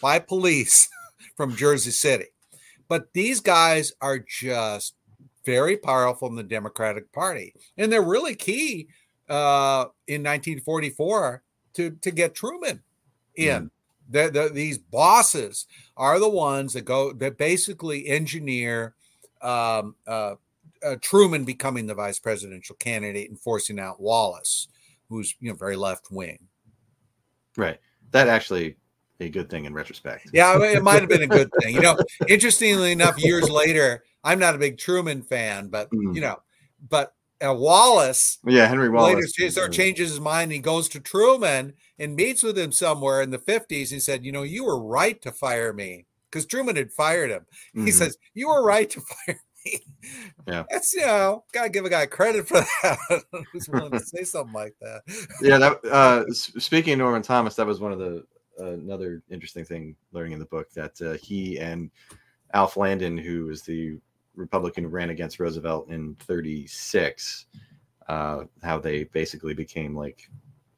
by 0.00 0.18
police 0.18 0.88
from 1.36 1.56
Jersey 1.56 1.90
City. 1.90 2.26
But 2.88 3.12
these 3.12 3.40
guys 3.40 3.92
are 4.00 4.18
just 4.18 4.94
very 5.44 5.76
powerful 5.76 6.28
in 6.28 6.36
the 6.36 6.42
Democratic 6.42 7.12
Party, 7.12 7.54
and 7.76 7.92
they're 7.92 8.02
really 8.02 8.34
key 8.34 8.88
uh, 9.28 9.86
in 10.06 10.22
1944 10.22 11.42
to 11.74 11.90
to 11.90 12.10
get 12.10 12.34
Truman 12.34 12.82
in. 13.36 13.64
Mm 13.64 13.70
the, 14.12 14.30
the, 14.30 14.50
these 14.52 14.78
bosses 14.78 15.66
are 15.96 16.18
the 16.18 16.28
ones 16.28 16.74
that 16.74 16.84
go 16.84 17.12
that 17.14 17.38
basically 17.38 18.06
engineer 18.08 18.94
um, 19.42 19.96
uh, 20.06 20.34
uh, 20.84 20.96
Truman 21.00 21.44
becoming 21.44 21.86
the 21.86 21.94
vice 21.94 22.18
presidential 22.18 22.76
candidate 22.76 23.28
and 23.28 23.38
forcing 23.38 23.78
out 23.78 24.00
Wallace, 24.00 24.68
who's 25.08 25.34
you 25.40 25.50
know 25.50 25.56
very 25.56 25.76
left 25.76 26.10
wing. 26.10 26.38
Right. 27.56 27.78
That 28.12 28.28
actually 28.28 28.76
a 29.20 29.28
good 29.28 29.48
thing 29.48 29.64
in 29.64 29.74
retrospect. 29.74 30.30
Yeah, 30.32 30.60
it 30.60 30.82
might 30.82 31.00
have 31.00 31.08
been 31.08 31.22
a 31.22 31.26
good 31.26 31.50
thing. 31.60 31.74
You 31.74 31.80
know, 31.80 31.98
interestingly 32.28 32.92
enough, 32.92 33.22
years 33.22 33.48
later, 33.48 34.02
I'm 34.24 34.38
not 34.38 34.54
a 34.54 34.58
big 34.58 34.78
Truman 34.78 35.22
fan, 35.22 35.68
but 35.68 35.90
mm. 35.90 36.14
you 36.14 36.20
know, 36.20 36.36
but 36.88 37.14
uh, 37.44 37.54
Wallace. 37.54 38.38
Yeah, 38.44 38.66
Henry 38.66 38.88
Wallace. 38.88 39.14
Later, 39.14 39.26
changes, 39.26 39.76
changes 39.76 40.10
his 40.10 40.20
mind. 40.20 40.44
And 40.44 40.52
he 40.52 40.58
goes 40.58 40.88
to 40.90 41.00
Truman 41.00 41.74
and 41.98 42.16
meets 42.16 42.42
with 42.42 42.58
him 42.58 42.72
somewhere 42.72 43.22
in 43.22 43.30
the 43.30 43.38
50s. 43.38 43.90
He 43.90 44.00
said, 44.00 44.24
You 44.24 44.32
know, 44.32 44.42
you 44.42 44.64
were 44.64 44.82
right 44.82 45.20
to 45.22 45.32
fire 45.32 45.72
me 45.72 46.06
because 46.32 46.46
Truman 46.46 46.76
had 46.76 46.90
fired 46.90 47.30
him. 47.30 47.46
Mm-hmm. 47.76 47.86
He 47.86 47.92
says, 47.92 48.16
You 48.34 48.48
were 48.48 48.64
right 48.64 48.88
to 48.90 49.00
fire 49.26 49.40
me. 49.64 49.78
Yeah. 50.48 50.64
That's, 50.70 50.92
you 50.94 51.06
know, 51.06 51.44
got 51.52 51.64
to 51.64 51.68
give 51.68 51.84
a 51.84 51.90
guy 51.90 52.06
credit 52.06 52.48
for 52.48 52.54
that. 52.82 53.22
Who's 53.52 53.68
willing 53.68 53.92
to 53.92 54.00
say 54.00 54.24
something 54.24 54.54
like 54.54 54.74
that? 54.80 55.02
yeah. 55.40 55.58
That, 55.58 55.84
uh, 55.84 56.24
speaking 56.32 56.94
of 56.94 56.98
Norman 56.98 57.22
Thomas, 57.22 57.54
that 57.56 57.66
was 57.66 57.80
one 57.80 57.92
of 57.92 57.98
the, 57.98 58.24
uh, 58.60 58.72
another 58.72 59.22
interesting 59.30 59.64
thing 59.64 59.96
learning 60.12 60.32
in 60.32 60.38
the 60.38 60.46
book 60.46 60.70
that 60.72 61.00
uh, 61.00 61.14
he 61.22 61.58
and 61.58 61.90
Alf 62.54 62.76
Landon, 62.76 63.16
who 63.16 63.46
was 63.46 63.62
the 63.62 63.98
Republican 64.34 64.84
who 64.84 64.90
ran 64.90 65.10
against 65.10 65.40
Roosevelt 65.40 65.88
in 65.88 66.16
36, 66.20 67.46
uh, 68.08 68.44
how 68.62 68.78
they 68.78 69.04
basically 69.04 69.54
became 69.54 69.96
like 69.96 70.28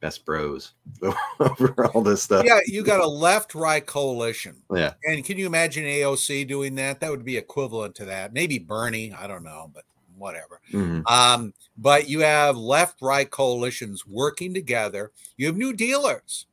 best 0.05 0.27
bros 0.27 0.75
over 1.41 1.87
all 1.87 2.03
this 2.03 2.23
stuff. 2.23 2.45
Yeah, 2.45 2.61
you 2.67 2.85
got 2.85 3.01
a 3.01 3.07
left 3.07 3.55
right 3.55 3.85
coalition. 3.85 4.57
Yeah. 4.71 4.93
And 5.05 5.25
can 5.25 5.39
you 5.39 5.47
imagine 5.47 5.85
AOC 5.85 6.47
doing 6.47 6.75
that? 6.75 7.01
That 7.01 7.11
would 7.11 7.25
be 7.25 7.39
equivalent 7.39 7.95
to 7.97 8.05
that. 8.05 8.35
Maybe 8.35 8.59
Bernie, 8.59 9.15
I 9.15 9.27
don't 9.27 9.45
know, 9.45 9.71
but 9.73 9.85
whatever. 10.19 10.61
Mm-hmm. 10.71 11.07
Um, 11.07 11.55
but 11.79 12.07
you 12.07 12.21
have 12.21 12.55
left 12.59 13.01
right 13.01 13.31
coalitions 13.31 14.07
working 14.07 14.53
together. 14.53 15.11
You 15.39 15.47
have 15.47 15.57
new 15.57 15.73
dealers 15.73 16.45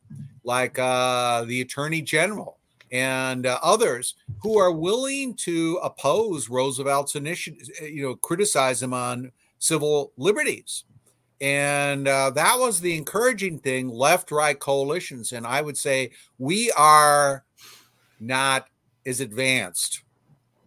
like 0.45 0.79
uh, 0.79 1.43
the 1.43 1.59
attorney 1.59 2.01
general 2.01 2.57
and 2.89 3.45
uh, 3.45 3.59
others 3.61 4.15
who 4.43 4.57
are 4.59 4.71
willing 4.71 5.35
to 5.35 5.77
oppose 5.83 6.47
Roosevelt's 6.49 7.15
initiative, 7.15 7.67
you 7.81 8.03
know, 8.03 8.15
criticize 8.15 8.81
him 8.81 8.93
on 8.93 9.33
civil 9.59 10.13
liberties. 10.15 10.85
And 11.41 12.07
uh, 12.07 12.29
that 12.31 12.59
was 12.59 12.79
the 12.79 12.95
encouraging 12.95 13.59
thing 13.59 13.89
left 13.89 14.31
right 14.31 14.57
coalitions. 14.57 15.31
And 15.31 15.45
I 15.45 15.61
would 15.61 15.77
say 15.77 16.11
we 16.37 16.71
are 16.71 17.43
not 18.19 18.67
as 19.05 19.19
advanced 19.19 20.03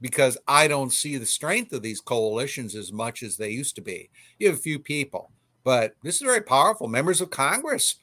because 0.00 0.36
I 0.48 0.66
don't 0.68 0.92
see 0.92 1.16
the 1.16 1.24
strength 1.24 1.72
of 1.72 1.82
these 1.82 2.00
coalitions 2.00 2.74
as 2.74 2.92
much 2.92 3.22
as 3.22 3.36
they 3.36 3.50
used 3.50 3.76
to 3.76 3.80
be. 3.80 4.10
You 4.38 4.48
have 4.48 4.56
a 4.56 4.62
few 4.62 4.78
people, 4.78 5.30
but 5.62 5.94
this 6.02 6.16
is 6.16 6.22
very 6.22 6.42
powerful. 6.42 6.88
Members 6.88 7.20
of 7.20 7.30
Congress 7.30 7.94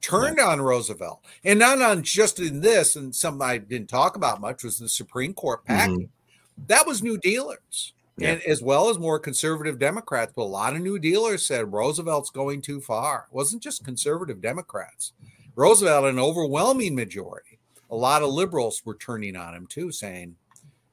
turned 0.00 0.38
on 0.38 0.60
Roosevelt, 0.60 1.20
and 1.42 1.58
not 1.58 1.82
on 1.82 2.02
just 2.02 2.38
in 2.38 2.60
this, 2.60 2.94
and 2.94 3.12
something 3.12 3.42
I 3.42 3.58
didn't 3.58 3.88
talk 3.88 4.14
about 4.14 4.40
much 4.40 4.62
was 4.62 4.78
the 4.78 4.88
Supreme 4.88 5.34
Court 5.34 5.64
package. 5.64 5.96
Mm-hmm. 5.96 6.64
That 6.68 6.86
was 6.86 7.02
New 7.02 7.18
Dealers, 7.18 7.94
yeah. 8.18 8.32
and 8.32 8.42
as 8.42 8.62
well 8.62 8.90
as 8.90 8.98
more 8.98 9.18
conservative 9.18 9.78
Democrats. 9.78 10.32
But 10.34 10.42
a 10.42 10.44
lot 10.44 10.74
of 10.74 10.82
New 10.82 10.98
Dealers 10.98 11.46
said 11.46 11.72
Roosevelt's 11.72 12.30
going 12.30 12.62
too 12.62 12.80
far. 12.80 13.26
It 13.30 13.34
wasn't 13.34 13.62
just 13.62 13.84
conservative 13.84 14.40
Democrats. 14.40 15.12
Roosevelt, 15.54 16.04
had 16.04 16.14
an 16.14 16.20
overwhelming 16.20 16.94
majority. 16.94 17.58
A 17.90 17.96
lot 17.96 18.22
of 18.22 18.30
liberals 18.30 18.82
were 18.84 18.96
turning 18.96 19.34
on 19.34 19.54
him 19.54 19.66
too, 19.66 19.90
saying, 19.90 20.36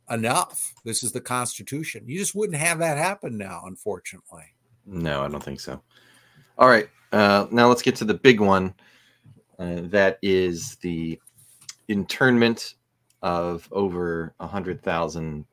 "Enough! 0.09 0.73
This 0.83 1.03
is 1.03 1.11
the 1.11 1.21
Constitution." 1.21 2.05
You 2.07 2.17
just 2.17 2.35
wouldn't 2.35 2.57
have 2.57 2.79
that 2.79 2.97
happen 2.97 3.37
now, 3.37 3.63
unfortunately. 3.65 4.55
No, 4.85 5.23
I 5.23 5.27
don't 5.27 5.43
think 5.43 5.59
so. 5.59 5.81
All 6.57 6.69
right, 6.69 6.89
uh, 7.11 7.47
now 7.51 7.67
let's 7.67 7.81
get 7.81 7.95
to 7.97 8.05
the 8.05 8.13
big 8.13 8.39
one 8.39 8.73
uh, 9.59 9.81
that 9.83 10.17
is 10.21 10.77
the 10.77 11.19
internment 11.87 12.75
of 13.21 13.67
over 13.71 14.33
100,000 14.37 15.45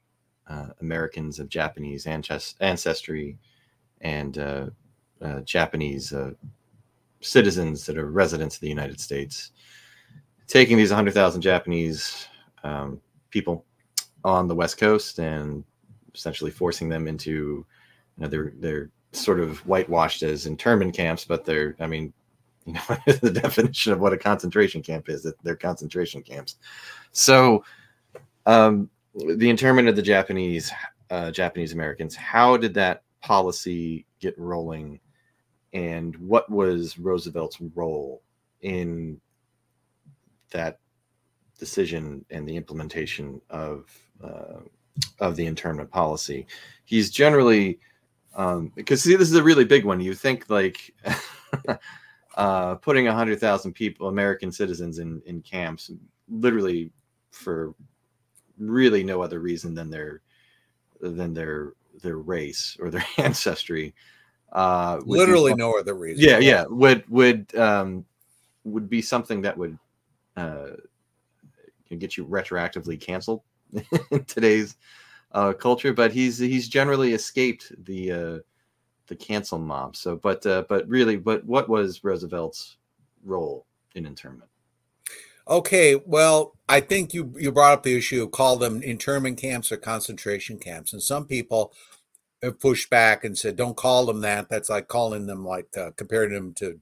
uh, 0.52 0.66
Americans 0.80 1.38
of 1.38 1.48
Japanese 1.48 2.06
ancestry 2.06 3.38
and 4.02 4.38
uh, 4.38 4.66
uh, 5.22 5.40
Japanese 5.40 6.12
uh, 6.12 6.32
citizens 7.20 7.86
that 7.86 7.96
are 7.96 8.10
residents 8.10 8.56
of 8.56 8.60
the 8.60 8.68
United 8.68 9.00
States. 9.00 9.52
Taking 10.46 10.76
these 10.76 10.90
100,000 10.90 11.40
Japanese 11.40 12.28
um, 12.64 13.00
people 13.30 13.64
on 14.24 14.46
the 14.46 14.54
West 14.54 14.76
Coast 14.76 15.18
and 15.18 15.64
essentially 16.14 16.50
forcing 16.50 16.88
them 16.88 17.08
into, 17.08 17.30
you 17.30 17.66
know, 18.18 18.28
they're, 18.28 18.52
they're 18.56 18.90
sort 19.12 19.40
of 19.40 19.58
whitewashed 19.66 20.22
as 20.22 20.46
internment 20.46 20.94
camps, 20.94 21.24
but 21.24 21.46
they're, 21.46 21.76
I 21.80 21.86
mean, 21.86 22.12
you 22.66 22.74
know 22.74 22.80
the 23.20 23.30
definition 23.30 23.92
of 23.92 23.98
what 23.98 24.12
a 24.12 24.16
concentration 24.16 24.82
camp 24.82 25.08
is 25.08 25.24
that 25.24 25.34
they're 25.42 25.56
concentration 25.56 26.22
camps 26.22 26.58
so 27.10 27.64
um, 28.46 28.88
the 29.14 29.50
internment 29.50 29.88
of 29.88 29.96
the 29.96 30.02
japanese 30.02 30.72
uh, 31.10 31.30
japanese 31.30 31.72
americans 31.72 32.14
how 32.14 32.56
did 32.56 32.74
that 32.74 33.02
policy 33.22 34.06
get 34.20 34.38
rolling? 34.38 35.00
And 35.72 36.14
what 36.16 36.50
was 36.50 36.98
roosevelt's 36.98 37.58
role 37.74 38.22
in 38.60 39.18
that 40.50 40.78
decision 41.58 42.24
and 42.30 42.46
the 42.46 42.56
implementation 42.56 43.40
of 43.48 43.86
uh, 44.22 44.60
of 45.20 45.36
the 45.36 45.46
internment 45.46 45.90
policy? 45.90 46.46
He's 46.84 47.10
generally 47.10 47.80
um, 48.34 48.72
because 48.74 49.02
see 49.02 49.16
this 49.16 49.30
is 49.30 49.36
a 49.36 49.42
really 49.42 49.64
big 49.64 49.84
one. 49.84 50.00
You 50.00 50.14
think 50.14 50.50
like 50.50 50.94
uh, 52.36 52.74
putting 52.76 53.06
100,000 53.06 53.72
people, 53.72 54.08
American 54.08 54.52
citizens, 54.52 54.98
in, 54.98 55.22
in 55.24 55.40
camps, 55.40 55.90
literally 56.28 56.90
for 57.30 57.74
really 58.58 59.04
no 59.04 59.22
other 59.22 59.40
reason 59.40 59.74
than 59.74 59.90
their 59.90 60.20
than 61.00 61.34
their 61.34 61.72
their 62.02 62.18
race 62.18 62.76
or 62.80 62.90
their 62.90 63.04
ancestry. 63.18 63.94
Uh, 64.52 65.00
literally 65.04 65.52
be, 65.52 65.58
no 65.58 65.78
other 65.78 65.94
reason. 65.94 66.24
Yeah, 66.24 66.38
yeah, 66.38 66.64
would 66.68 67.08
would 67.08 67.54
um, 67.56 68.04
would 68.64 68.88
be 68.88 69.02
something 69.02 69.42
that 69.42 69.56
would 69.56 69.78
uh, 70.36 70.68
get 71.98 72.16
you 72.16 72.26
retroactively 72.26 73.00
canceled 73.00 73.42
in 74.10 74.24
today's 74.26 74.76
uh, 75.32 75.52
culture. 75.52 75.92
But 75.92 76.12
he's 76.12 76.38
he's 76.38 76.68
generally 76.68 77.14
escaped 77.14 77.72
the 77.84 78.12
uh, 78.12 78.38
the 79.06 79.16
cancel 79.16 79.58
mob. 79.58 79.96
So, 79.96 80.16
but 80.16 80.44
uh, 80.46 80.64
but 80.68 80.86
really, 80.88 81.16
but 81.16 81.44
what 81.44 81.68
was 81.68 82.04
Roosevelt's 82.04 82.76
role 83.24 83.66
in 83.94 84.06
internment? 84.06 84.51
Okay, 85.48 85.96
well, 85.96 86.56
I 86.68 86.80
think 86.80 87.12
you 87.12 87.34
you 87.38 87.52
brought 87.52 87.72
up 87.72 87.82
the 87.82 87.96
issue 87.96 88.22
of 88.22 88.30
call 88.30 88.56
them 88.56 88.82
internment 88.82 89.38
camps 89.38 89.72
or 89.72 89.76
concentration 89.76 90.58
camps, 90.58 90.92
and 90.92 91.02
some 91.02 91.26
people 91.26 91.72
have 92.42 92.60
pushed 92.60 92.90
back 92.90 93.24
and 93.24 93.36
said, 93.36 93.56
"Don't 93.56 93.76
call 93.76 94.06
them 94.06 94.20
that. 94.20 94.48
That's 94.48 94.70
like 94.70 94.88
calling 94.88 95.26
them 95.26 95.44
like 95.44 95.76
uh, 95.76 95.90
comparing 95.96 96.32
them 96.32 96.54
to, 96.54 96.78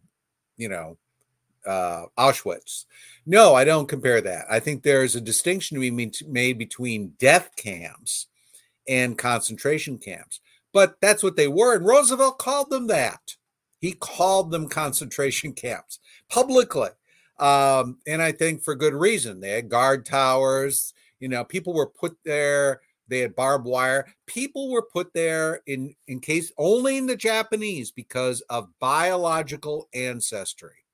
you 0.57 0.69
know, 0.69 0.97
uh, 1.67 2.07
Auschwitz." 2.19 2.85
No, 3.27 3.55
I 3.55 3.65
don't 3.65 3.89
compare 3.89 4.21
that. 4.21 4.47
I 4.51 4.61
think 4.61 4.83
there's 4.83 5.17
a 5.17 5.21
distinction 5.21 5.77
to 5.77 5.81
be 5.81 6.11
made 6.27 6.59
between 6.59 7.15
death 7.19 7.51
camps 7.57 8.27
and 8.89 9.19
concentration 9.19 9.99
camps 9.99 10.41
but 10.73 11.01
that's 11.01 11.23
what 11.23 11.37
they 11.37 11.49
were. 11.49 11.75
And 11.75 11.87
Roosevelt 11.87 12.39
called 12.39 12.71
them 12.71 12.87
that. 12.89 13.37
He 13.81 13.93
called 13.93 14.51
them 14.51 14.69
concentration 14.69 15.53
camps 15.55 15.99
publicly. 16.29 16.91
Um, 17.41 17.99
and 18.07 18.21
I 18.21 18.33
think 18.33 18.63
for 18.63 18.75
good 18.75 18.95
reason. 18.95 19.41
They 19.41 19.51
had 19.51 19.69
guard 19.69 20.05
towers, 20.05 20.93
you 21.19 21.29
know, 21.29 21.43
people 21.43 21.73
were 21.73 21.89
put 21.89 22.17
there, 22.25 22.81
they 23.09 23.19
had 23.19 23.35
barbed 23.35 23.67
wire. 23.67 24.07
People 24.27 24.71
were 24.71 24.87
put 24.93 25.13
there 25.13 25.63
in, 25.67 25.95
in 26.07 26.21
case 26.21 26.53
only 26.57 26.97
in 26.97 27.07
the 27.07 27.17
Japanese 27.17 27.91
because 27.91 28.41
of 28.43 28.69
biological 28.79 29.89
ancestry. 29.93 30.85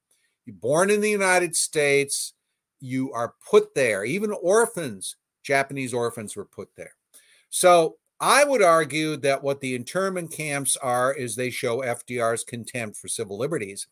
You're 0.47 0.57
born 0.57 0.91
in 0.91 1.01
the 1.01 1.11
United 1.11 1.55
States, 1.55 2.33
you 2.81 3.13
are 3.13 3.35
put 3.51 3.75
there. 3.75 4.05
Even 4.05 4.33
orphans, 4.43 5.17
Japanese 5.43 5.93
orphans 5.93 6.37
were 6.37 6.47
put 6.47 6.69
there. 6.77 6.95
So 7.51 7.97
I 8.19 8.45
would 8.45 8.63
argue 8.63 9.17
that 9.19 9.43
what 9.43 9.61
the 9.61 9.75
internment 9.75 10.33
camps 10.33 10.77
are 10.79 11.13
is 11.13 11.37
they 11.37 11.51
show 11.51 11.79
FDR's 11.79 12.45
contempt 12.45 12.97
for 12.97 13.09
civil 13.09 13.37
liberties. 13.37 13.89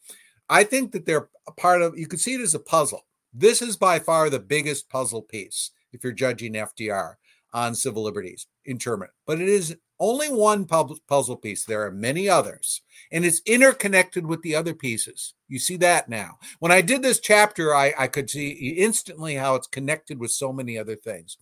I 0.49 0.65
think 0.65 0.93
that 0.93 1.07
they're 1.07 1.29
part 1.57 1.83
of, 1.83 1.99
you 1.99 2.07
could 2.07 2.21
see 2.21 2.35
it 2.35 2.41
as 2.41 2.55
a 2.55 2.59
puzzle. 2.59 3.07
This 3.33 3.63
is 3.63 3.77
by 3.77 3.99
far 3.99 4.31
the 4.31 4.39
biggest 4.39 4.89
puzzle 4.89 5.23
piece 5.23 5.71
if 5.93 6.05
you're 6.05 6.13
judging 6.13 6.55
FDR 6.55 7.15
on 7.53 7.75
civil 7.75 8.03
liberties 8.03 8.47
internment, 8.65 9.13
but 9.27 9.41
it 9.41 9.49
is 9.49 9.77
only 10.01 10.29
one 10.29 10.67
puzzle 10.67 11.37
piece. 11.37 11.65
There 11.65 11.85
are 11.85 11.91
many 11.91 12.29
others, 12.29 12.83
and 13.13 13.25
it's 13.25 13.41
interconnected 13.47 14.27
with 14.27 14.43
the 14.43 14.55
other 14.55 14.75
pieces. 14.75 15.35
You 15.49 15.59
see 15.59 15.77
that 15.79 16.09
now. 16.09 16.39
When 16.59 16.73
I 16.73 16.81
did 16.81 17.03
this 17.03 17.21
chapter, 17.21 17.75
I, 17.75 17.95
I 17.97 18.09
could 18.09 18.29
see 18.29 18.51
instantly 18.51 19.37
how 19.37 19.55
it's 19.55 19.69
connected 19.69 20.19
with 20.19 20.33
so 20.33 20.53
many 20.53 20.77
other 20.77 20.97
things. 20.97 21.37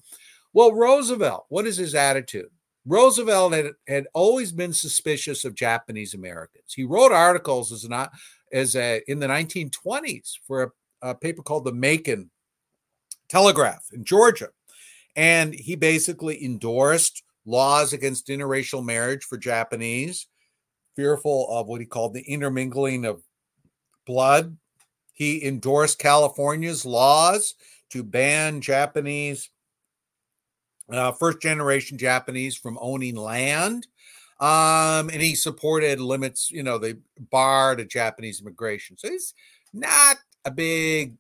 Well, 0.52 0.72
Roosevelt, 0.72 1.46
what 1.48 1.66
is 1.66 1.78
his 1.78 1.94
attitude? 1.94 2.50
Roosevelt 2.84 3.54
had, 3.54 3.66
had 3.86 4.06
always 4.12 4.52
been 4.52 4.72
suspicious 4.72 5.44
of 5.44 5.54
Japanese 5.54 6.14
Americans. 6.14 6.74
He 6.74 6.84
wrote 6.84 7.12
articles 7.12 7.72
as 7.72 7.88
not 7.88 8.12
as 8.52 8.76
a 8.76 9.02
in 9.08 9.18
the 9.18 9.26
1920s 9.26 10.32
for 10.46 10.74
a, 11.02 11.10
a 11.10 11.14
paper 11.14 11.42
called 11.42 11.64
the 11.64 11.72
Macon 11.72 12.30
Telegraph 13.28 13.86
in 13.92 14.04
Georgia, 14.04 14.48
and 15.16 15.54
he 15.54 15.76
basically 15.76 16.44
endorsed 16.44 17.22
laws 17.44 17.92
against 17.92 18.28
interracial 18.28 18.84
marriage 18.84 19.24
for 19.24 19.36
Japanese. 19.36 20.26
fearful 20.94 21.48
of 21.50 21.66
what 21.66 21.80
he 21.80 21.86
called 21.86 22.12
the 22.12 22.22
intermingling 22.22 23.06
of 23.06 23.22
blood. 24.06 24.56
He 25.12 25.44
endorsed 25.44 25.98
California's 25.98 26.84
laws 26.84 27.54
to 27.90 28.02
ban 28.02 28.60
Japanese, 28.60 29.50
uh, 30.90 31.12
first 31.12 31.40
generation 31.40 31.96
Japanese 31.98 32.56
from 32.56 32.78
owning 32.80 33.16
land. 33.16 33.86
Um, 34.42 35.08
and 35.08 35.22
he 35.22 35.36
supported 35.36 36.00
limits, 36.00 36.50
you 36.50 36.64
know, 36.64 36.76
the 36.76 36.98
bar 37.30 37.76
to 37.76 37.84
Japanese 37.84 38.40
immigration. 38.40 38.98
So 38.98 39.08
he's 39.08 39.34
not 39.72 40.16
a 40.44 40.50
big 40.50 41.14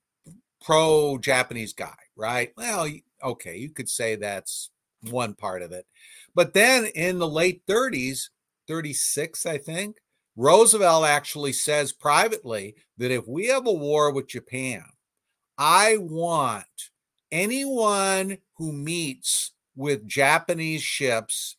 pro 0.60 1.18
Japanese 1.18 1.72
guy, 1.72 1.94
right? 2.16 2.52
Well, 2.56 2.88
okay, 3.22 3.56
you 3.56 3.70
could 3.70 3.88
say 3.88 4.16
that's 4.16 4.70
one 5.08 5.34
part 5.34 5.62
of 5.62 5.70
it. 5.70 5.86
But 6.34 6.52
then 6.52 6.86
in 6.96 7.20
the 7.20 7.28
late 7.28 7.64
30s, 7.68 8.30
36, 8.66 9.46
I 9.46 9.56
think, 9.56 9.98
Roosevelt 10.34 11.04
actually 11.04 11.52
says 11.52 11.92
privately 11.92 12.74
that 12.98 13.12
if 13.12 13.28
we 13.28 13.46
have 13.46 13.68
a 13.68 13.72
war 13.72 14.10
with 14.10 14.26
Japan, 14.26 14.82
I 15.56 15.98
want 16.00 16.64
anyone 17.30 18.38
who 18.56 18.72
meets 18.72 19.52
with 19.76 20.08
Japanese 20.08 20.82
ships 20.82 21.56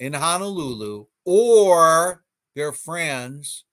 in 0.00 0.14
Honolulu 0.14 1.06
or 1.24 2.24
their 2.56 2.72
friends, 2.72 3.64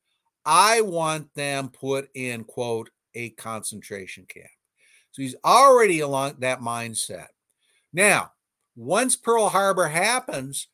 I 0.45 0.81
want 0.81 1.33
them 1.33 1.69
put 1.69 2.09
in, 2.13 2.43
quote, 2.43 2.91
a 3.15 3.31
concentration 3.31 4.25
camp. 4.27 4.45
So 5.11 5.23
he's 5.23 5.35
already 5.43 6.01
along 6.01 6.35
that 6.39 6.59
mindset. 6.59 7.27
Now, 7.91 8.33
once 8.75 9.15
Pearl 9.15 9.49
Harbor 9.49 9.87
happens, 9.87 10.67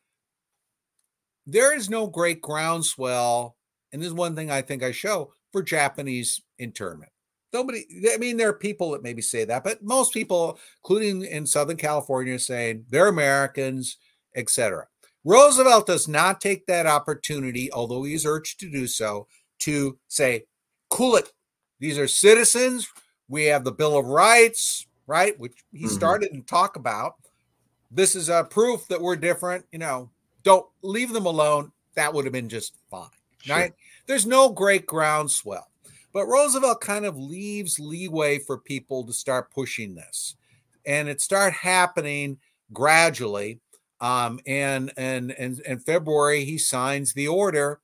there 1.45 1.73
is 1.73 1.89
no 1.89 2.07
great 2.07 2.41
groundswell. 2.41 3.55
And 3.93 4.01
this 4.01 4.07
is 4.07 4.13
one 4.13 4.35
thing 4.35 4.51
I 4.51 4.61
think 4.61 4.83
I 4.83 4.91
show 4.91 5.31
for 5.53 5.63
Japanese 5.63 6.41
internment. 6.59 7.11
Nobody, 7.53 7.85
I 8.11 8.17
mean, 8.17 8.35
there 8.37 8.49
are 8.49 8.53
people 8.53 8.91
that 8.91 9.03
maybe 9.03 9.21
say 9.21 9.45
that, 9.45 9.63
but 9.63 9.83
most 9.83 10.11
people, 10.11 10.57
including 10.83 11.23
in 11.23 11.45
Southern 11.45 11.77
California, 11.77 12.39
saying 12.39 12.85
they're 12.89 13.07
Americans, 13.07 13.97
etc. 14.35 14.87
Roosevelt 15.25 15.87
does 15.87 16.07
not 16.07 16.41
take 16.41 16.65
that 16.65 16.85
opportunity, 16.85 17.71
although 17.71 18.03
he's 18.03 18.25
urged 18.25 18.59
to 18.59 18.69
do 18.69 18.87
so, 18.87 19.27
to 19.59 19.97
say, 20.07 20.45
cool 20.89 21.15
it. 21.15 21.31
These 21.79 21.97
are 21.97 22.07
citizens. 22.07 22.89
We 23.27 23.45
have 23.45 23.63
the 23.63 23.71
Bill 23.71 23.97
of 23.97 24.05
Rights, 24.05 24.85
right? 25.07 25.37
Which 25.39 25.53
he 25.71 25.85
mm-hmm. 25.85 25.95
started 25.95 26.33
to 26.33 26.41
talk 26.41 26.75
about. 26.75 27.15
This 27.89 28.15
is 28.15 28.29
a 28.29 28.43
proof 28.43 28.87
that 28.87 29.01
we're 29.01 29.15
different. 29.15 29.65
You 29.71 29.79
know, 29.79 30.09
don't 30.43 30.65
leave 30.81 31.13
them 31.13 31.25
alone. 31.25 31.71
That 31.95 32.13
would 32.13 32.25
have 32.25 32.33
been 32.33 32.49
just 32.49 32.75
fine, 32.89 33.07
sure. 33.41 33.55
right? 33.55 33.73
There's 34.07 34.25
no 34.25 34.49
great 34.49 34.85
groundswell. 34.85 35.67
But 36.11 36.27
Roosevelt 36.27 36.81
kind 36.81 37.05
of 37.05 37.17
leaves 37.17 37.79
leeway 37.79 38.39
for 38.39 38.57
people 38.57 39.05
to 39.05 39.13
start 39.13 39.51
pushing 39.51 39.95
this. 39.95 40.35
And 40.85 41.07
it 41.07 41.21
start 41.21 41.53
happening 41.53 42.37
gradually. 42.71 43.59
Um, 44.03 44.41
and 44.45 44.91
and 44.97 45.31
and 45.31 45.61
in 45.61 45.79
February, 45.79 46.43
he 46.43 46.57
signs 46.57 47.13
the 47.13 47.29
order, 47.29 47.79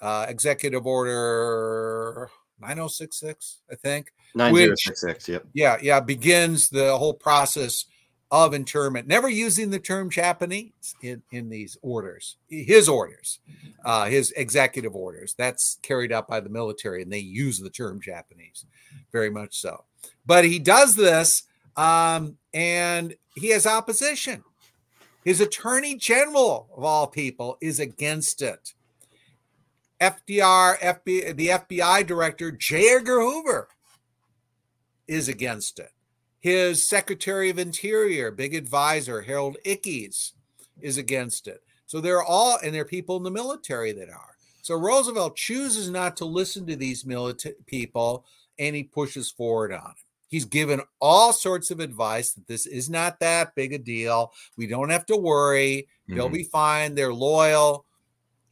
uh, 0.00 0.26
executive 0.28 0.84
order 0.84 2.28
9066, 2.60 3.60
I 3.70 3.76
think. 3.76 4.12
9066, 4.34 5.28
yep. 5.28 5.44
Yeah, 5.52 5.78
yeah, 5.80 6.00
begins 6.00 6.70
the 6.70 6.98
whole 6.98 7.14
process 7.14 7.84
of 8.32 8.52
internment, 8.52 9.06
never 9.06 9.28
using 9.28 9.70
the 9.70 9.78
term 9.78 10.10
Japanese 10.10 10.96
in, 11.02 11.22
in 11.30 11.48
these 11.48 11.76
orders, 11.82 12.36
his 12.48 12.88
orders, 12.88 13.38
uh, 13.84 14.06
his 14.06 14.32
executive 14.32 14.96
orders. 14.96 15.34
That's 15.38 15.78
carried 15.82 16.10
out 16.10 16.26
by 16.26 16.40
the 16.40 16.48
military, 16.48 17.02
and 17.02 17.12
they 17.12 17.18
use 17.20 17.60
the 17.60 17.70
term 17.70 18.00
Japanese 18.00 18.66
very 19.12 19.30
much 19.30 19.60
so. 19.60 19.84
But 20.26 20.44
he 20.44 20.58
does 20.58 20.96
this, 20.96 21.44
um, 21.76 22.38
and 22.52 23.14
he 23.36 23.50
has 23.50 23.68
opposition. 23.68 24.42
His 25.24 25.40
attorney 25.40 25.96
general, 25.96 26.68
of 26.76 26.84
all 26.84 27.06
people, 27.06 27.58
is 27.60 27.78
against 27.78 28.40
it. 28.42 28.74
FDR, 30.00 30.78
FBI, 30.78 31.36
the 31.36 31.48
FBI 31.48 32.06
director, 32.06 32.50
J. 32.50 32.96
Edgar 32.96 33.20
Hoover, 33.20 33.68
is 35.06 35.28
against 35.28 35.78
it. 35.78 35.90
His 36.38 36.88
Secretary 36.88 37.50
of 37.50 37.58
Interior, 37.58 38.30
big 38.30 38.54
advisor, 38.54 39.22
Harold 39.22 39.58
Ickes, 39.66 40.32
is 40.80 40.96
against 40.96 41.46
it. 41.46 41.62
So 41.84 42.00
they're 42.00 42.22
all, 42.22 42.58
and 42.62 42.74
there 42.74 42.82
are 42.82 42.86
people 42.86 43.16
in 43.16 43.24
the 43.24 43.30
military 43.30 43.92
that 43.92 44.08
are. 44.08 44.36
So 44.62 44.74
Roosevelt 44.74 45.36
chooses 45.36 45.90
not 45.90 46.16
to 46.18 46.24
listen 46.24 46.66
to 46.66 46.76
these 46.76 47.04
military 47.04 47.56
people 47.66 48.24
and 48.58 48.76
he 48.76 48.84
pushes 48.84 49.30
forward 49.30 49.72
on 49.72 49.94
it. 49.96 50.09
He's 50.30 50.44
given 50.44 50.80
all 51.00 51.32
sorts 51.32 51.72
of 51.72 51.80
advice 51.80 52.32
that 52.34 52.46
this 52.46 52.64
is 52.64 52.88
not 52.88 53.18
that 53.18 53.56
big 53.56 53.72
a 53.72 53.78
deal. 53.78 54.32
We 54.56 54.68
don't 54.68 54.90
have 54.90 55.04
to 55.06 55.16
worry. 55.16 55.88
Mm-hmm. 56.04 56.14
They'll 56.14 56.28
be 56.28 56.44
fine. 56.44 56.94
They're 56.94 57.12
loyal. 57.12 57.84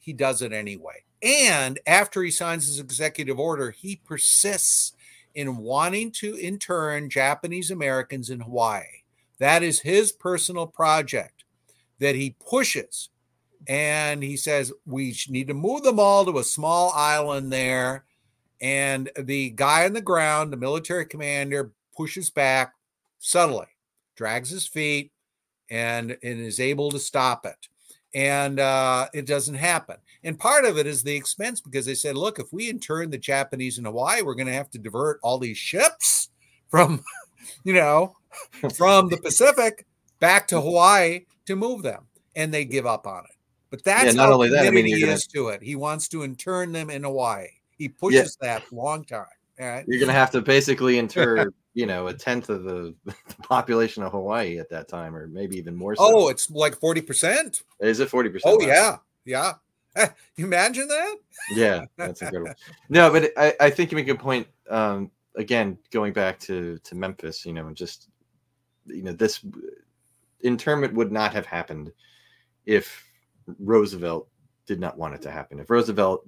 He 0.00 0.12
does 0.12 0.42
it 0.42 0.52
anyway. 0.52 1.04
And 1.22 1.78
after 1.86 2.22
he 2.22 2.32
signs 2.32 2.66
his 2.66 2.80
executive 2.80 3.38
order, 3.38 3.70
he 3.70 4.00
persists 4.04 4.92
in 5.36 5.58
wanting 5.58 6.10
to 6.10 6.36
intern 6.36 7.08
Japanese 7.08 7.70
Americans 7.70 8.28
in 8.28 8.40
Hawaii. 8.40 9.04
That 9.38 9.62
is 9.62 9.80
his 9.80 10.10
personal 10.10 10.66
project 10.66 11.44
that 12.00 12.16
he 12.16 12.34
pushes. 12.44 13.08
And 13.68 14.20
he 14.22 14.36
says, 14.36 14.72
we 14.84 15.16
need 15.28 15.46
to 15.46 15.54
move 15.54 15.84
them 15.84 16.00
all 16.00 16.24
to 16.24 16.38
a 16.38 16.44
small 16.44 16.92
island 16.92 17.52
there. 17.52 18.04
And 18.60 19.10
the 19.16 19.50
guy 19.50 19.84
on 19.84 19.92
the 19.92 20.00
ground, 20.00 20.52
the 20.52 20.56
military 20.56 21.06
commander, 21.06 21.72
pushes 21.96 22.30
back 22.30 22.74
subtly, 23.18 23.66
drags 24.16 24.50
his 24.50 24.66
feet, 24.66 25.12
and, 25.70 26.16
and 26.22 26.40
is 26.40 26.60
able 26.60 26.90
to 26.90 26.98
stop 26.98 27.46
it. 27.46 27.68
And 28.14 28.58
uh, 28.58 29.08
it 29.12 29.26
doesn't 29.26 29.54
happen. 29.54 29.96
And 30.24 30.38
part 30.38 30.64
of 30.64 30.78
it 30.78 30.86
is 30.86 31.02
the 31.02 31.14
expense 31.14 31.60
because 31.60 31.86
they 31.86 31.94
said, 31.94 32.16
look, 32.16 32.38
if 32.38 32.52
we 32.52 32.70
intern 32.70 33.10
the 33.10 33.18
Japanese 33.18 33.78
in 33.78 33.84
Hawaii, 33.84 34.22
we're 34.22 34.34
going 34.34 34.46
to 34.46 34.52
have 34.52 34.70
to 34.70 34.78
divert 34.78 35.20
all 35.22 35.38
these 35.38 35.58
ships 35.58 36.30
from, 36.68 37.04
you 37.64 37.74
know, 37.74 38.16
from 38.74 39.08
the 39.08 39.18
Pacific 39.18 39.86
back 40.20 40.48
to 40.48 40.60
Hawaii 40.60 41.26
to 41.46 41.54
move 41.54 41.82
them. 41.82 42.06
And 42.34 42.52
they 42.52 42.64
give 42.64 42.86
up 42.86 43.06
on 43.06 43.24
it. 43.24 43.36
But 43.70 43.84
that's 43.84 44.06
yeah, 44.06 44.12
not 44.12 44.32
only 44.32 44.48
that, 44.50 44.66
I 44.66 44.70
mean, 44.70 44.86
he 44.86 45.00
gonna... 45.00 45.12
is 45.12 45.26
to 45.28 45.48
it. 45.48 45.62
He 45.62 45.76
wants 45.76 46.08
to 46.08 46.24
intern 46.24 46.72
them 46.72 46.88
in 46.88 47.04
Hawaii. 47.04 47.48
He 47.78 47.88
pushes 47.88 48.36
yeah. 48.42 48.58
that 48.58 48.72
long 48.72 49.04
time. 49.04 49.26
Right? 49.58 49.84
You're 49.88 49.98
going 49.98 50.08
to 50.08 50.14
have 50.14 50.30
to 50.32 50.40
basically 50.40 50.98
inter, 50.98 51.50
you 51.74 51.86
know, 51.86 52.08
a 52.08 52.14
tenth 52.14 52.48
of 52.48 52.64
the, 52.64 52.94
the, 53.04 53.14
population 53.42 54.02
of 54.02 54.12
Hawaii 54.12 54.58
at 54.58 54.68
that 54.70 54.88
time, 54.88 55.16
or 55.16 55.26
maybe 55.26 55.56
even 55.56 55.74
more. 55.74 55.96
So. 55.96 56.02
Oh, 56.04 56.28
it's 56.28 56.50
like 56.50 56.78
40%. 56.78 57.62
Is 57.80 58.00
it 58.00 58.10
40%? 58.10 58.40
Oh, 58.44 58.60
yeah. 58.60 58.96
Yeah. 59.24 59.54
you 60.36 60.46
imagine 60.46 60.86
that? 60.88 61.16
Yeah, 61.50 61.84
that's 61.96 62.22
incredible. 62.22 62.54
no, 62.88 63.10
but 63.10 63.32
I, 63.36 63.54
I 63.60 63.70
think 63.70 63.90
you 63.90 63.96
make 63.96 64.06
a 64.06 64.12
good 64.12 64.20
point. 64.20 64.46
Um, 64.68 65.10
again, 65.36 65.78
going 65.90 66.12
back 66.12 66.38
to 66.40 66.78
to 66.84 66.94
Memphis, 66.94 67.44
you 67.44 67.52
know, 67.52 67.70
just 67.72 68.08
you 68.86 69.02
know, 69.02 69.12
this 69.12 69.44
internment 70.40 70.94
would 70.94 71.10
not 71.10 71.32
have 71.32 71.46
happened 71.46 71.92
if 72.66 73.04
Roosevelt 73.58 74.28
did 74.66 74.80
not 74.80 74.98
want 74.98 75.14
it 75.14 75.22
to 75.22 75.30
happen. 75.30 75.58
If 75.58 75.70
Roosevelt 75.70 76.26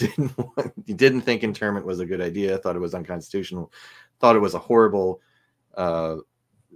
didn't 0.00 0.36
want, 0.56 0.72
he 0.86 0.94
didn't 0.94 1.22
think 1.22 1.42
internment 1.42 1.86
was 1.86 2.00
a 2.00 2.06
good 2.06 2.20
idea, 2.20 2.58
thought 2.58 2.76
it 2.76 2.80
was 2.80 2.94
unconstitutional, 2.94 3.72
thought 4.18 4.36
it 4.36 4.40
was 4.40 4.54
a 4.54 4.58
horrible 4.58 5.20
uh, 5.76 6.16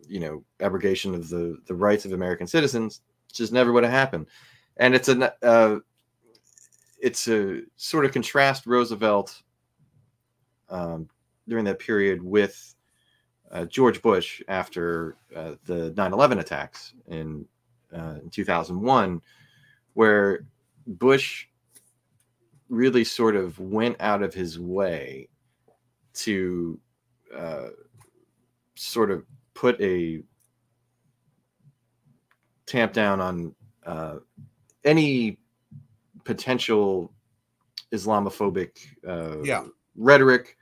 you 0.09 0.20
know, 0.20 0.45
abrogation 0.61 1.14
of 1.14 1.29
the 1.29 1.59
the 1.66 1.75
rights 1.75 2.05
of 2.05 2.12
American 2.12 2.47
citizens, 2.47 3.01
just 3.33 3.53
never 3.53 3.72
would 3.72 3.85
have 3.85 3.93
happened. 3.93 4.27
And 4.77 4.95
it's 4.95 5.09
a 5.09 5.35
uh, 5.45 5.79
it's 7.01 7.29
a 7.29 7.62
sort 7.77 8.05
of 8.05 8.12
contrast 8.12 8.66
Roosevelt 8.66 9.43
um, 10.68 11.09
during 11.49 11.64
that 11.66 11.79
period 11.79 12.22
with 12.22 12.75
uh, 13.51 13.64
George 13.66 14.03
Bush 14.03 14.43
after 14.49 15.16
uh, 15.35 15.55
the 15.64 15.93
9/11 15.93 16.41
attacks 16.41 16.95
in, 17.09 17.47
uh, 17.97 18.16
in 18.22 18.31
2001, 18.31 19.20
where 19.95 20.47
Bush 20.87 21.47
really 22.75 23.05
sort 23.05 23.37
of 23.37 23.59
went 23.59 23.97
out 24.01 24.22
of 24.22 24.35
his 24.35 24.59
way 24.59 25.29
to 26.14 26.79
uh, 27.35 27.68
sort 28.75 29.11
of 29.11 29.25
put 29.55 29.81
a 29.81 30.22
tamp 32.66 32.93
down 32.93 33.20
on 33.20 33.55
uh, 33.87 34.16
any 34.85 35.39
potential 36.25 37.12
Islamophobic 37.93 38.79
uh, 39.07 39.43
yeah. 39.43 39.64
rhetoric 39.97 40.57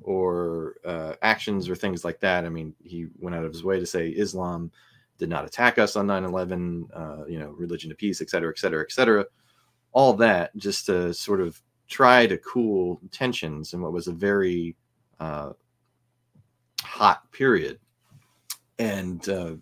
or 0.00 0.76
uh, 0.84 1.14
actions 1.22 1.68
or 1.68 1.74
things 1.74 2.04
like 2.04 2.20
that. 2.20 2.44
I 2.44 2.48
mean, 2.48 2.74
he 2.82 3.06
went 3.18 3.36
out 3.36 3.44
of 3.44 3.52
his 3.52 3.64
way 3.64 3.78
to 3.78 3.86
say 3.86 4.08
Islam 4.08 4.70
did 5.18 5.28
not 5.30 5.46
attack 5.46 5.78
us 5.78 5.96
on 5.96 6.06
9 6.06 6.24
11, 6.24 6.88
uh, 6.92 7.24
you 7.26 7.38
know, 7.38 7.50
religion 7.50 7.90
of 7.90 7.96
peace, 7.96 8.20
et 8.20 8.28
cetera, 8.28 8.50
et 8.50 8.58
cetera, 8.58 8.82
et 8.82 8.92
cetera. 8.92 9.24
All 9.96 10.12
that 10.12 10.54
just 10.58 10.84
to 10.84 11.14
sort 11.14 11.40
of 11.40 11.58
try 11.88 12.26
to 12.26 12.36
cool 12.36 13.00
tensions 13.10 13.72
in 13.72 13.80
what 13.80 13.94
was 13.94 14.08
a 14.08 14.12
very 14.12 14.76
uh, 15.20 15.52
hot 16.82 17.32
period. 17.32 17.78
And 18.78 19.26
uh, 19.26 19.54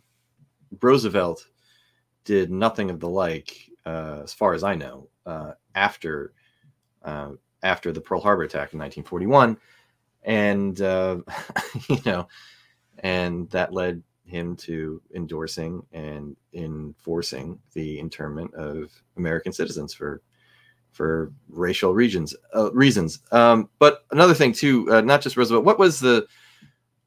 Roosevelt 0.83 1.47
did 2.25 2.51
nothing 2.51 2.91
of 2.91 2.99
the 2.99 3.09
like, 3.09 3.57
uh, 3.87 4.23
as 4.25 4.35
far 4.35 4.55
as 4.55 4.65
I 4.65 4.75
know, 4.75 5.09
uh, 5.25 5.53
after 5.77 6.33
uh, 7.05 7.31
after 7.63 7.93
the 7.93 8.01
Pearl 8.01 8.21
Harbor 8.21 8.43
attack 8.43 8.73
in 8.73 8.81
1941, 8.81 9.57
and 10.25 10.81
uh, 10.81 11.19
you 11.89 12.01
know, 12.05 12.27
and 12.99 13.49
that 13.51 13.73
led 13.73 14.03
him 14.25 14.57
to 14.57 15.01
endorsing 15.15 15.85
and 15.93 16.37
enforcing 16.53 17.59
the 17.75 17.99
internment 17.99 18.53
of 18.55 18.91
American 19.17 19.53
citizens 19.53 19.93
for 19.93 20.23
for 20.93 21.33
racial 21.49 21.93
regions 21.93 22.35
uh, 22.55 22.73
reasons. 22.73 23.19
Um, 23.33 23.69
but 23.79 24.05
another 24.13 24.35
thing 24.35 24.53
too, 24.53 24.89
uh, 24.93 25.01
not 25.01 25.21
just 25.21 25.37
Roosevelt. 25.37 25.65
What 25.65 25.79
was 25.79 26.01
the 26.01 26.27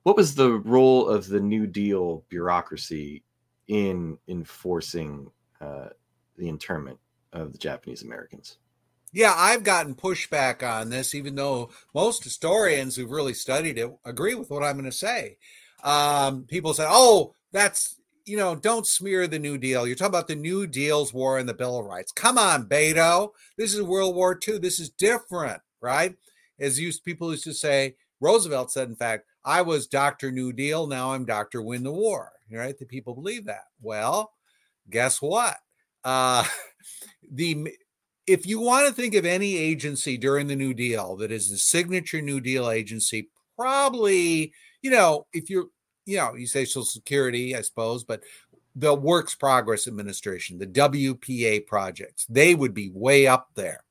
what 0.04 0.18
was 0.18 0.36
the 0.36 0.52
role 0.60 1.08
of 1.10 1.28
the 1.28 1.40
New 1.40 1.68
Deal 1.68 2.24
bureaucracy 2.30 3.24
in 3.68 4.18
enforcing 4.28 5.30
uh, 5.60 5.90
the 6.38 6.48
internment 6.48 7.00
of 7.34 7.52
the 7.52 7.58
Japanese 7.58 8.04
Americans? 8.04 8.58
Yeah, 9.14 9.34
I've 9.36 9.64
gotten 9.64 9.96
pushback 9.96 10.64
on 10.64 10.90
this, 10.90 11.16
even 11.16 11.36
though 11.36 11.72
most 11.94 12.24
historians 12.24 12.96
who've 12.96 13.12
really 13.12 13.34
studied 13.34 13.78
it 13.78 13.92
agree 14.06 14.36
with 14.36 14.50
what 14.50 14.64
I'm 14.64 14.76
going 14.76 14.86
to 14.86 14.92
say. 14.92 15.38
Um, 15.84 16.44
people 16.44 16.74
said, 16.74 16.88
"Oh, 16.90 17.34
that's 17.52 17.98
you 18.28 18.36
know, 18.36 18.56
don't 18.56 18.86
smear 18.86 19.26
the 19.26 19.40
New 19.40 19.58
Deal. 19.58 19.88
You're 19.88 19.96
talking 19.96 20.12
about 20.12 20.28
the 20.28 20.36
New 20.36 20.68
Deal's 20.68 21.14
war 21.14 21.40
and 21.40 21.48
the 21.48 21.54
Bill 21.54 21.80
of 21.80 21.86
Rights. 21.86 22.12
Come 22.12 22.38
on, 22.38 22.68
Beito. 22.68 23.30
This 23.58 23.74
is 23.74 23.82
World 23.82 24.16
War 24.16 24.38
II. 24.46 24.58
This 24.58 24.82
is 24.82 24.90
different, 24.90 25.62
right? 25.82 26.14
As 26.60 26.78
used 26.78 27.06
people 27.06 27.32
used 27.32 27.46
to 27.46 27.54
say, 27.54 27.96
Roosevelt 28.20 28.70
said, 28.70 28.90
in 28.90 28.98
fact, 28.98 29.26
I 29.46 29.62
was 29.62 29.88
Dr. 29.88 30.30
New 30.30 30.52
Deal. 30.52 30.88
Now 30.88 31.14
I'm 31.14 31.24
Dr. 31.24 31.62
Win 31.62 31.84
the 31.84 31.92
War. 31.92 32.34
Right? 32.52 32.78
The 32.78 32.86
people 32.86 33.14
believe 33.14 33.46
that. 33.46 33.64
Well, 33.82 34.34
guess 34.90 35.22
what? 35.22 35.56
Uh, 36.04 36.44
the 37.32 37.70
if 38.26 38.46
you 38.46 38.60
want 38.60 38.88
to 38.88 38.94
think 38.94 39.16
of 39.16 39.26
any 39.26 39.56
agency 39.56 40.18
during 40.18 40.48
the 40.48 40.56
New 40.56 40.74
Deal 40.74 41.16
that 41.18 41.32
is 41.32 41.50
the 41.50 41.58
signature 41.58 42.22
New 42.22 42.42
Deal 42.42 42.70
agency, 42.70 43.30
probably, 43.56 44.52
you 44.82 44.92
know, 44.92 45.28
if 45.34 45.50
you're 45.50 45.68
you 46.08 46.18
know, 46.18 46.36
you 46.36 46.48
say 46.48 46.66
Social 46.66 46.86
Security, 46.86 47.56
I 47.56 47.62
suppose, 47.62 48.04
but 48.04 48.24
the 48.76 48.94
Works 48.94 49.36
Progress 49.36 49.88
Administration, 49.88 50.58
the 50.58 50.68
WPA 50.68 51.68
projects, 51.68 52.26
they 52.30 52.56
would 52.56 52.74
be 52.74 52.90
way 52.90 53.28
up 53.28 53.50
there. 53.56 53.84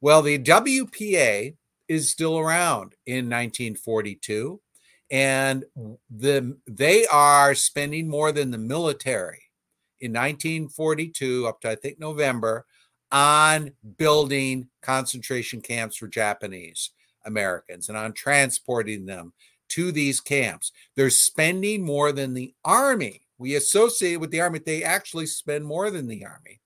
Well, 0.00 0.22
the 0.22 0.38
WPA 0.38 1.56
is 1.88 2.10
still 2.10 2.38
around 2.38 2.94
in 3.06 3.28
1942, 3.28 4.60
and 5.10 5.64
the 6.10 6.56
they 6.68 7.06
are 7.06 7.54
spending 7.54 8.08
more 8.08 8.30
than 8.30 8.50
the 8.50 8.58
military 8.58 9.42
in 10.00 10.12
1942 10.12 11.46
up 11.46 11.60
to 11.62 11.70
I 11.70 11.74
think 11.74 11.98
November 11.98 12.66
on 13.10 13.70
building 13.96 14.68
concentration 14.82 15.60
camps 15.60 15.96
for 15.96 16.08
Japanese 16.08 16.90
Americans 17.24 17.88
and 17.88 17.96
on 17.96 18.12
transporting 18.12 19.06
them 19.06 19.32
to 19.68 19.92
these 19.92 20.20
camps. 20.20 20.72
They're 20.94 21.10
spending 21.10 21.84
more 21.84 22.12
than 22.12 22.34
the 22.34 22.54
army. 22.64 23.22
We 23.38 23.54
associate 23.56 24.16
with 24.16 24.30
the 24.30 24.40
army, 24.40 24.60
they 24.60 24.82
actually 24.82 25.26
spend 25.26 25.64
more 25.64 25.90
than 25.90 26.06
the 26.06 26.24
army. 26.24 26.60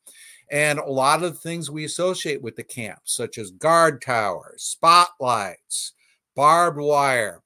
And 0.50 0.78
a 0.78 0.90
lot 0.90 1.22
of 1.22 1.34
the 1.34 1.38
things 1.38 1.70
we 1.70 1.84
associate 1.84 2.42
with 2.42 2.56
the 2.56 2.64
camps, 2.64 3.14
such 3.14 3.38
as 3.38 3.52
guard 3.52 4.02
towers, 4.02 4.62
spotlights, 4.62 5.92
barbed 6.34 6.78
wire, 6.78 7.42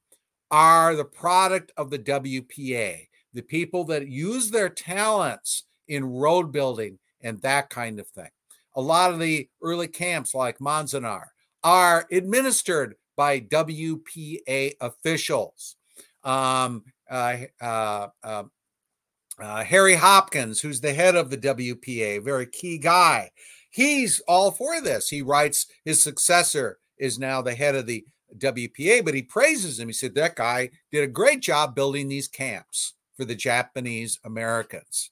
are 0.51 0.95
the 0.95 1.05
product 1.05 1.73
of 1.77 1.91
the 1.91 1.99
WPA, 1.99 3.09
the 3.33 3.43
people 3.43 3.85
that 3.85 4.09
use 4.09 4.51
their 4.51 4.69
talents 4.69 5.65
in 5.89 6.05
road 6.05 6.53
building 6.53 6.99
and 7.21 7.41
that 7.43 7.69
kind 7.71 8.01
of 8.01 8.07
thing. 8.09 8.31
A 8.77 8.81
lot 8.81 9.13
of 9.13 9.19
the 9.19 9.49
early 9.63 9.89
camps, 9.89 10.35
like 10.35 10.59
Manzanar, 10.59 11.27
are 11.63 12.07
administered 12.11 12.95
by 13.17 13.41
WPA 13.41 14.75
officials. 14.81 15.77
Um, 16.23 16.85
uh, 17.11 17.37
uh, 17.61 18.09
uh, 18.23 19.65
Harry 19.65 19.95
Hopkins, 19.95 20.61
who's 20.61 20.81
the 20.81 20.95
head 20.95 21.17
of 21.17 21.31
the 21.31 21.39
WPA, 21.39 22.23
very 22.23 22.47
key 22.47 22.79
guy. 22.79 23.31
He's 23.71 24.21
all 24.29 24.53
for 24.53 24.81
this. 24.81 25.09
He 25.09 25.23
writes 25.23 25.67
his 25.85 26.03
successor 26.03 26.79
is 26.99 27.19
now 27.19 27.43
the 27.43 27.55
head 27.55 27.75
of 27.75 27.87
the 27.87 28.05
WPA, 28.39 29.05
but 29.05 29.15
he 29.15 29.23
praises 29.23 29.79
him. 29.79 29.89
He 29.89 29.93
said 29.93 30.15
that 30.15 30.37
guy 30.37 30.71
did 30.93 31.03
a 31.03 31.09
great 31.09 31.41
job 31.41 31.75
building 31.75 32.09
these 32.09 32.29
camps 32.29 32.95
for 33.17 33.25
the 33.25 33.35
Japanese 33.35 34.19
Americans. 34.25 35.11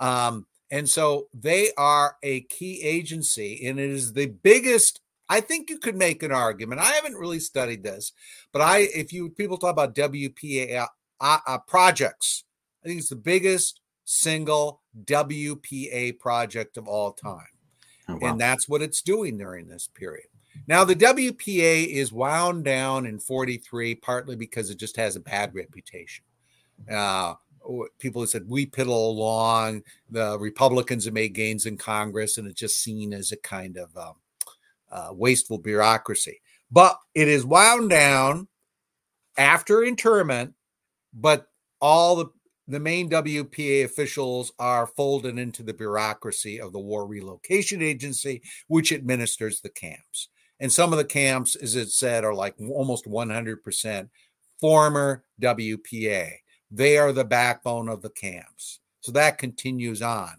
Um, 0.00 0.46
and 0.70 0.88
so 0.88 1.28
they 1.32 1.70
are 1.76 2.16
a 2.22 2.42
key 2.42 2.82
agency, 2.82 3.66
and 3.66 3.78
it 3.78 3.90
is 3.90 4.12
the 4.12 4.26
biggest 4.26 5.00
I 5.28 5.40
think 5.40 5.70
you 5.70 5.78
could 5.78 5.96
make 5.96 6.22
an 6.22 6.32
argument. 6.32 6.80
I 6.80 6.92
haven't 6.92 7.14
really 7.14 7.40
studied 7.40 7.82
this, 7.82 8.12
but 8.52 8.60
I, 8.60 8.88
if 8.94 9.12
you 9.12 9.30
people 9.30 9.56
talk 9.56 9.70
about 9.70 9.94
WPA 9.94 10.86
uh, 11.20 11.38
uh, 11.46 11.58
projects, 11.66 12.44
I 12.84 12.88
think 12.88 13.00
it's 13.00 13.08
the 13.08 13.16
biggest 13.16 13.80
single 14.04 14.82
WPA 15.04 16.18
project 16.18 16.76
of 16.76 16.86
all 16.86 17.12
time. 17.12 17.46
Oh, 18.08 18.18
wow. 18.20 18.30
And 18.30 18.40
that's 18.40 18.68
what 18.68 18.82
it's 18.82 19.00
doing 19.00 19.38
during 19.38 19.66
this 19.66 19.88
period. 19.94 20.26
Now, 20.66 20.84
the 20.84 20.94
WPA 20.94 21.86
is 21.86 22.12
wound 22.12 22.64
down 22.64 23.06
in 23.06 23.18
43, 23.18 23.96
partly 23.96 24.36
because 24.36 24.70
it 24.70 24.78
just 24.78 24.96
has 24.96 25.16
a 25.16 25.20
bad 25.20 25.54
reputation. 25.54 26.24
Uh, 26.90 27.34
people 27.98 28.22
have 28.22 28.28
said 28.28 28.48
we 28.48 28.66
piddle 28.66 29.08
along, 29.08 29.82
the 30.10 30.38
Republicans 30.38 31.06
have 31.06 31.14
made 31.14 31.34
gains 31.34 31.66
in 31.66 31.76
Congress, 31.76 32.38
and 32.38 32.46
it's 32.46 32.60
just 32.60 32.80
seen 32.80 33.12
as 33.12 33.32
a 33.32 33.36
kind 33.36 33.76
of 33.76 33.96
um, 33.96 34.14
uh, 34.90 35.08
wasteful 35.12 35.58
bureaucracy. 35.58 36.40
But 36.70 36.98
it 37.14 37.28
is 37.28 37.44
wound 37.44 37.90
down 37.90 38.48
after 39.36 39.84
interment, 39.84 40.54
but 41.12 41.46
all 41.80 42.16
the 42.16 42.26
the 42.66 42.80
main 42.80 43.10
WPA 43.10 43.84
officials 43.84 44.52
are 44.58 44.86
folded 44.86 45.38
into 45.38 45.62
the 45.62 45.74
bureaucracy 45.74 46.60
of 46.60 46.72
the 46.72 46.78
War 46.78 47.06
Relocation 47.06 47.82
Agency, 47.82 48.42
which 48.68 48.92
administers 48.92 49.60
the 49.60 49.68
camps. 49.68 50.28
And 50.60 50.72
some 50.72 50.92
of 50.92 50.98
the 50.98 51.04
camps, 51.04 51.56
as 51.56 51.76
it 51.76 51.90
said, 51.90 52.24
are 52.24 52.34
like 52.34 52.54
almost 52.58 53.04
100% 53.04 54.08
former 54.60 55.24
WPA. 55.42 56.30
They 56.70 56.96
are 56.96 57.12
the 57.12 57.24
backbone 57.24 57.88
of 57.88 58.00
the 58.00 58.10
camps. 58.10 58.80
So 59.00 59.12
that 59.12 59.36
continues 59.36 60.00
on. 60.00 60.32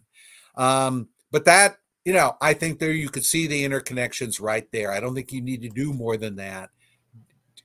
Um, 0.56 1.10
but 1.32 1.46
that 1.46 1.78
you 2.06 2.14
know, 2.14 2.38
I 2.40 2.54
think 2.54 2.80
there 2.80 2.92
you 2.92 3.10
could 3.10 3.26
see 3.26 3.48
the 3.48 3.66
interconnections 3.66 4.40
right 4.40 4.72
there. 4.72 4.92
I 4.92 5.00
don't 5.00 5.16
think 5.16 5.34
you 5.34 5.42
need 5.42 5.64
to 5.64 5.70
do 5.70 5.92
more 5.92 6.18
than 6.18 6.36
that 6.36 6.70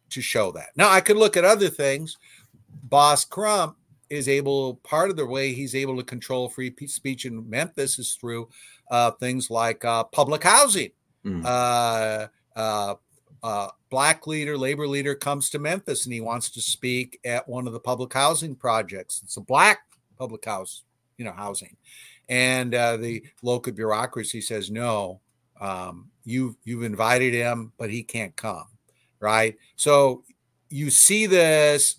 to 0.08 0.22
show 0.22 0.50
that. 0.52 0.70
Now, 0.76 0.90
I 0.90 1.02
could 1.02 1.18
look 1.18 1.36
at 1.36 1.44
other 1.44 1.68
things. 1.68 2.16
Boss 2.84 3.24
Crump 3.24 3.76
is 4.08 4.28
able, 4.28 4.76
part 4.76 5.10
of 5.10 5.16
the 5.16 5.26
way 5.26 5.52
he's 5.52 5.74
able 5.74 5.96
to 5.98 6.02
control 6.02 6.48
free 6.48 6.74
speech 6.86 7.26
in 7.26 7.48
Memphis 7.48 7.98
is 7.98 8.14
through 8.14 8.48
uh, 8.90 9.10
things 9.12 9.50
like 9.50 9.84
uh, 9.84 10.04
public 10.04 10.42
housing. 10.42 10.90
Mm. 11.24 11.44
Uh, 11.44 12.28
uh, 12.58 12.94
uh, 13.42 13.68
black 13.90 14.26
leader, 14.26 14.56
labor 14.56 14.88
leader 14.88 15.14
comes 15.14 15.50
to 15.50 15.58
Memphis 15.58 16.06
and 16.06 16.14
he 16.14 16.20
wants 16.20 16.50
to 16.50 16.62
speak 16.62 17.20
at 17.24 17.46
one 17.46 17.66
of 17.66 17.74
the 17.74 17.80
public 17.80 18.12
housing 18.12 18.56
projects. 18.56 19.20
It's 19.22 19.36
a 19.36 19.42
black 19.42 19.80
public 20.18 20.44
house, 20.46 20.82
you 21.18 21.26
know, 21.26 21.32
housing 21.32 21.76
and 22.30 22.74
uh, 22.74 22.96
the 22.96 23.22
local 23.42 23.72
bureaucracy 23.72 24.40
says 24.40 24.70
no 24.70 25.20
um, 25.60 26.08
you 26.24 26.56
you've 26.64 26.84
invited 26.84 27.34
him 27.34 27.72
but 27.76 27.90
he 27.90 28.02
can't 28.02 28.34
come 28.36 28.66
right? 29.20 29.56
So 29.76 30.24
you 30.70 30.90
see 30.90 31.26
this 31.26 31.96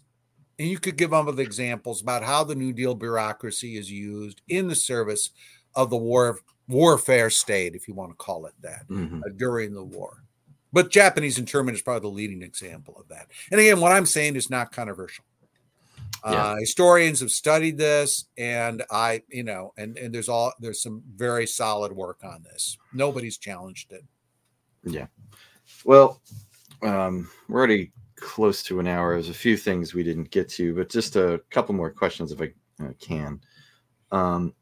and 0.59 0.67
you 0.67 0.79
could 0.79 0.97
give 0.97 1.13
other 1.13 1.41
examples 1.41 2.01
about 2.01 2.23
how 2.23 2.43
the 2.43 2.55
new 2.55 2.73
deal 2.73 2.95
bureaucracy 2.95 3.77
is 3.77 3.89
used 3.89 4.41
in 4.49 4.67
the 4.67 4.75
service 4.75 5.29
of 5.75 5.89
the 5.89 5.97
war 5.97 6.39
warfare 6.67 7.29
state 7.29 7.75
if 7.75 7.87
you 7.87 7.93
want 7.93 8.11
to 8.11 8.15
call 8.15 8.45
it 8.45 8.53
that 8.61 8.87
mm-hmm. 8.89 9.21
uh, 9.25 9.29
during 9.37 9.73
the 9.73 9.83
war. 9.83 10.23
But 10.73 10.89
japanese 10.89 11.37
internment 11.37 11.75
is 11.75 11.81
probably 11.81 12.09
the 12.09 12.15
leading 12.15 12.41
example 12.41 12.97
of 12.99 13.07
that. 13.09 13.27
And 13.51 13.59
again 13.59 13.79
what 13.79 13.91
i'm 13.91 14.05
saying 14.05 14.35
is 14.35 14.49
not 14.49 14.71
controversial 14.71 15.25
yeah. 16.25 16.31
Uh, 16.31 16.55
historians 16.57 17.19
have 17.21 17.31
studied 17.31 17.77
this, 17.77 18.25
and 18.37 18.83
I, 18.91 19.23
you 19.29 19.43
know, 19.43 19.73
and 19.77 19.97
and 19.97 20.13
there's 20.13 20.29
all 20.29 20.53
there's 20.59 20.81
some 20.81 21.01
very 21.15 21.47
solid 21.47 21.91
work 21.91 22.19
on 22.23 22.43
this. 22.43 22.77
Nobody's 22.93 23.37
challenged 23.37 23.91
it. 23.91 24.03
Yeah. 24.83 25.07
Well, 25.83 26.21
um, 26.83 27.29
we're 27.47 27.59
already 27.59 27.91
close 28.17 28.61
to 28.63 28.79
an 28.79 28.87
hour. 28.87 29.13
There's 29.13 29.29
a 29.29 29.33
few 29.33 29.57
things 29.57 29.93
we 29.93 30.03
didn't 30.03 30.29
get 30.29 30.47
to, 30.49 30.75
but 30.75 30.89
just 30.89 31.15
a 31.15 31.41
couple 31.49 31.73
more 31.73 31.89
questions 31.89 32.31
if 32.31 32.41
I 32.41 32.53
uh, 32.83 32.93
can. 32.99 33.41
Um, 34.11 34.53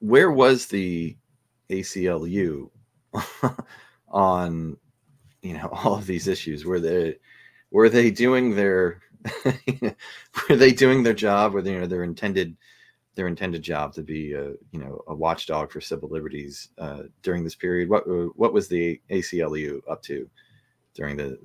where 0.00 0.30
was 0.30 0.66
the 0.66 1.16
ACLU 1.70 2.70
on 4.08 4.76
you 5.42 5.54
know 5.54 5.68
all 5.72 5.94
of 5.94 6.06
these 6.06 6.28
issues? 6.28 6.66
Were 6.66 6.80
they 6.80 7.16
were 7.70 7.88
they 7.88 8.10
doing 8.10 8.54
their 8.54 9.02
were 10.48 10.56
they 10.56 10.72
doing 10.72 11.02
their 11.02 11.14
job? 11.14 11.52
Were 11.52 11.62
they 11.62 11.72
you 11.72 11.80
know 11.80 11.86
their 11.86 12.04
intended 12.04 12.56
their 13.14 13.26
intended 13.26 13.62
job 13.62 13.92
to 13.94 14.02
be 14.02 14.32
a 14.32 14.52
you 14.72 14.80
know 14.80 15.02
a 15.08 15.14
watchdog 15.14 15.70
for 15.70 15.80
civil 15.80 16.08
liberties 16.08 16.70
uh, 16.78 17.02
during 17.22 17.44
this 17.44 17.54
period? 17.54 17.88
What 17.88 18.04
what 18.36 18.52
was 18.52 18.68
the 18.68 19.00
ACLU 19.10 19.80
up 19.88 20.02
to 20.04 20.28
during 20.94 21.16
the 21.16 21.38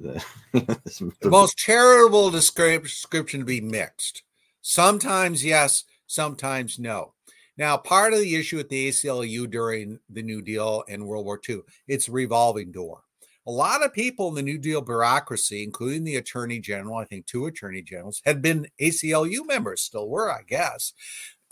the, 0.53 0.80
the 1.21 1.30
most 1.30 1.57
charitable 1.57 2.30
description 2.32 3.41
to 3.41 3.45
be 3.45 3.61
mixed? 3.61 4.23
Sometimes 4.61 5.43
yes, 5.43 5.84
sometimes 6.07 6.80
no. 6.80 7.13
Now, 7.57 7.78
part 7.78 8.13
of 8.13 8.19
the 8.19 8.36
issue 8.36 8.57
with 8.57 8.67
the 8.67 8.89
ACLU 8.89 9.49
during 9.49 9.99
the 10.09 10.21
New 10.21 10.41
Deal 10.41 10.84
and 10.89 11.05
World 11.05 11.26
War 11.26 11.39
II, 11.47 11.61
it's 11.88 12.09
a 12.09 12.11
revolving 12.11 12.73
door. 12.73 13.05
A 13.48 13.52
lot 13.52 13.84
of 13.84 13.93
people 13.93 14.30
in 14.30 14.36
the 14.36 14.41
New 14.41 14.58
Deal 14.58 14.82
bureaucracy, 14.82 15.64
including 15.64 16.04
the 16.04 16.16
Attorney 16.16 16.60
General, 16.60 16.98
I 16.98 17.06
think 17.06 17.26
two 17.26 17.46
Attorney 17.46 17.82
Generals, 17.82 18.22
had 18.26 18.41
been 18.41 18.68
ACLU 18.82 19.46
members, 19.46 19.82
still 19.82 20.10
were, 20.10 20.32
I 20.32 20.41
guess. 20.48 20.93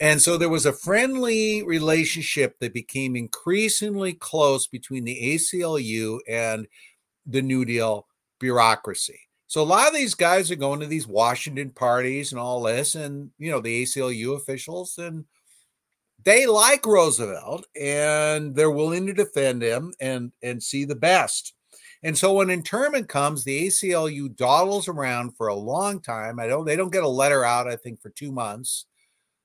And 0.00 0.20
so 0.20 0.36
there 0.36 0.48
was 0.48 0.66
a 0.66 0.72
friendly 0.72 1.62
relationship 1.62 2.58
that 2.58 2.74
became 2.74 3.14
increasingly 3.14 4.12
close 4.12 4.66
between 4.66 5.04
the 5.04 5.34
ACLU 5.34 6.18
and 6.28 6.66
the 7.26 7.42
New 7.42 7.64
Deal 7.64 8.06
bureaucracy. 8.40 9.20
So 9.46 9.62
a 9.62 9.64
lot 9.64 9.86
of 9.86 9.94
these 9.94 10.14
guys 10.14 10.50
are 10.50 10.56
going 10.56 10.80
to 10.80 10.86
these 10.86 11.06
Washington 11.06 11.70
parties 11.70 12.32
and 12.32 12.40
all 12.40 12.62
this, 12.62 12.96
and 12.96 13.30
you 13.38 13.52
know, 13.52 13.60
the 13.60 13.84
ACLU 13.84 14.36
officials, 14.36 14.98
and 14.98 15.26
they 16.24 16.46
like 16.46 16.84
Roosevelt 16.84 17.66
and 17.80 18.54
they're 18.54 18.70
willing 18.70 19.06
to 19.06 19.12
defend 19.12 19.62
him 19.62 19.94
and 20.00 20.32
and 20.42 20.62
see 20.62 20.84
the 20.84 20.96
best. 20.96 21.54
And 22.04 22.16
so 22.16 22.34
when 22.34 22.50
internment 22.50 23.08
comes, 23.08 23.44
the 23.44 23.66
ACLU 23.66 24.36
dawdles 24.36 24.88
around 24.88 25.36
for 25.36 25.48
a 25.48 25.54
long 25.54 26.00
time. 26.00 26.38
I 26.38 26.46
don't 26.46 26.66
they 26.66 26.76
don't 26.76 26.92
get 26.92 27.02
a 27.02 27.08
letter 27.08 27.44
out, 27.44 27.66
I 27.66 27.76
think, 27.76 28.00
for 28.00 28.10
two 28.10 28.30
months. 28.30 28.84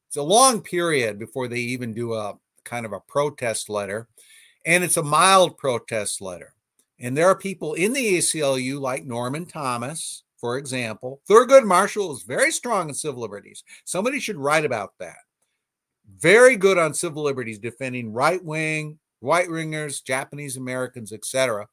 It's 0.07 0.17
a 0.17 0.21
long 0.21 0.61
period 0.61 1.17
before 1.17 1.47
they 1.47 1.59
even 1.59 1.93
do 1.93 2.13
a 2.13 2.37
kind 2.65 2.85
of 2.85 2.91
a 2.91 2.99
protest 2.99 3.69
letter. 3.69 4.09
And 4.65 4.83
it's 4.83 4.97
a 4.97 5.03
mild 5.03 5.57
protest 5.57 6.19
letter. 6.19 6.53
And 6.99 7.15
there 7.15 7.27
are 7.27 7.37
people 7.37 7.75
in 7.75 7.93
the 7.93 8.17
ACLU 8.17 8.81
like 8.81 9.05
Norman 9.05 9.45
Thomas, 9.45 10.23
for 10.37 10.57
example. 10.57 11.21
Thurgood 11.29 11.63
Marshall 11.63 12.11
is 12.11 12.23
very 12.23 12.51
strong 12.51 12.89
in 12.89 12.93
civil 12.93 13.21
liberties. 13.21 13.63
Somebody 13.85 14.19
should 14.19 14.35
write 14.35 14.65
about 14.65 14.93
that. 14.99 15.15
Very 16.17 16.57
good 16.57 16.77
on 16.77 16.93
civil 16.93 17.23
liberties, 17.23 17.57
defending 17.57 18.11
right 18.11 18.43
wing, 18.43 18.99
white 19.21 19.47
wingers, 19.47 20.03
Japanese 20.03 20.57
Americans, 20.57 21.13
etc. 21.13 21.67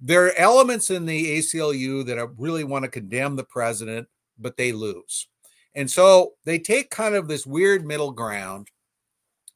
There 0.00 0.26
are 0.26 0.36
elements 0.36 0.90
in 0.90 1.06
the 1.06 1.38
ACLU 1.38 2.06
that 2.06 2.30
really 2.36 2.64
want 2.64 2.84
to 2.84 2.90
condemn 2.90 3.36
the 3.36 3.44
president, 3.44 4.06
but 4.38 4.56
they 4.56 4.72
lose. 4.72 5.28
And 5.74 5.90
so 5.90 6.34
they 6.44 6.58
take 6.58 6.90
kind 6.90 7.14
of 7.14 7.28
this 7.28 7.46
weird 7.46 7.84
middle 7.84 8.12
ground 8.12 8.68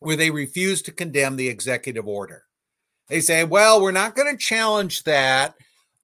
where 0.01 0.17
they 0.17 0.31
refuse 0.31 0.83
to 0.83 0.93
condemn 0.93 1.37
the 1.37 1.49
executive 1.49 2.09
order. 2.09 2.45
They 3.09 3.21
say, 3.21 3.45
well, 3.45 3.81
we're 3.81 3.93
not 3.93 4.17
going 4.17 4.33
to 4.33 4.43
challenge 4.43 5.05
that. 5.05 5.55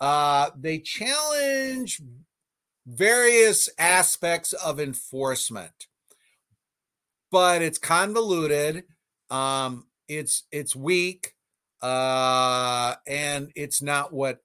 Uh, 0.01 0.51
they 0.57 0.78
challenge 0.78 2.01
various 2.86 3.68
aspects 3.78 4.53
of 4.53 4.78
enforcement, 4.78 5.86
but 7.30 7.62
it's 7.62 7.78
convoluted. 7.78 8.84
Um, 9.30 9.86
it's 10.09 10.45
it's 10.53 10.74
weak, 10.76 11.34
uh, 11.83 12.95
and 13.07 13.51
it's 13.55 13.83
not 13.83 14.12
what 14.12 14.41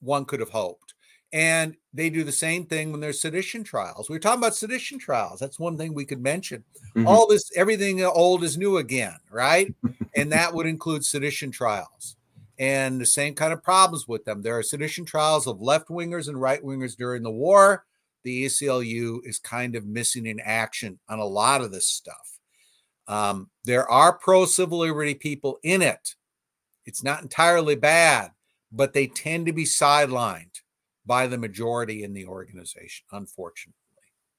one 0.00 0.24
could 0.24 0.40
have 0.40 0.50
hoped. 0.50 0.94
And 1.32 1.76
they 1.94 2.10
do 2.10 2.24
the 2.24 2.32
same 2.32 2.66
thing 2.66 2.90
when 2.90 3.00
there's 3.00 3.20
sedition 3.20 3.64
trials. 3.64 4.10
We 4.10 4.16
are 4.16 4.20
talking 4.20 4.40
about 4.40 4.54
sedition 4.54 4.98
trials. 4.98 5.40
That's 5.40 5.58
one 5.58 5.78
thing 5.78 5.94
we 5.94 6.04
could 6.04 6.22
mention. 6.22 6.64
Mm-hmm. 6.94 7.06
All 7.06 7.26
this, 7.26 7.50
everything 7.56 8.04
old 8.04 8.44
is 8.44 8.58
new 8.58 8.76
again, 8.76 9.16
right? 9.30 9.74
and 10.14 10.30
that 10.32 10.52
would 10.52 10.66
include 10.66 11.04
sedition 11.04 11.50
trials 11.50 12.16
and 12.58 13.00
the 13.00 13.06
same 13.06 13.34
kind 13.34 13.52
of 13.52 13.62
problems 13.62 14.06
with 14.06 14.24
them. 14.24 14.42
There 14.42 14.58
are 14.58 14.62
sedition 14.62 15.04
trials 15.04 15.46
of 15.46 15.62
left 15.62 15.88
wingers 15.88 16.28
and 16.28 16.40
right 16.40 16.62
wingers 16.62 16.96
during 16.96 17.22
the 17.22 17.30
war. 17.30 17.84
The 18.24 18.44
ACLU 18.44 19.20
is 19.24 19.38
kind 19.38 19.74
of 19.74 19.86
missing 19.86 20.26
in 20.26 20.38
action 20.38 20.98
on 21.08 21.18
a 21.18 21.24
lot 21.24 21.62
of 21.62 21.72
this 21.72 21.88
stuff. 21.88 22.38
Um, 23.08 23.50
there 23.64 23.88
are 23.90 24.12
pro 24.12 24.44
civil 24.44 24.78
liberty 24.78 25.14
people 25.14 25.58
in 25.62 25.82
it. 25.82 26.14
It's 26.84 27.02
not 27.02 27.22
entirely 27.22 27.76
bad, 27.76 28.32
but 28.70 28.92
they 28.92 29.06
tend 29.06 29.46
to 29.46 29.52
be 29.52 29.64
sidelined 29.64 30.60
by 31.04 31.26
the 31.26 31.38
majority 31.38 32.02
in 32.02 32.12
the 32.12 32.26
organization, 32.26 33.04
unfortunately. 33.12 33.76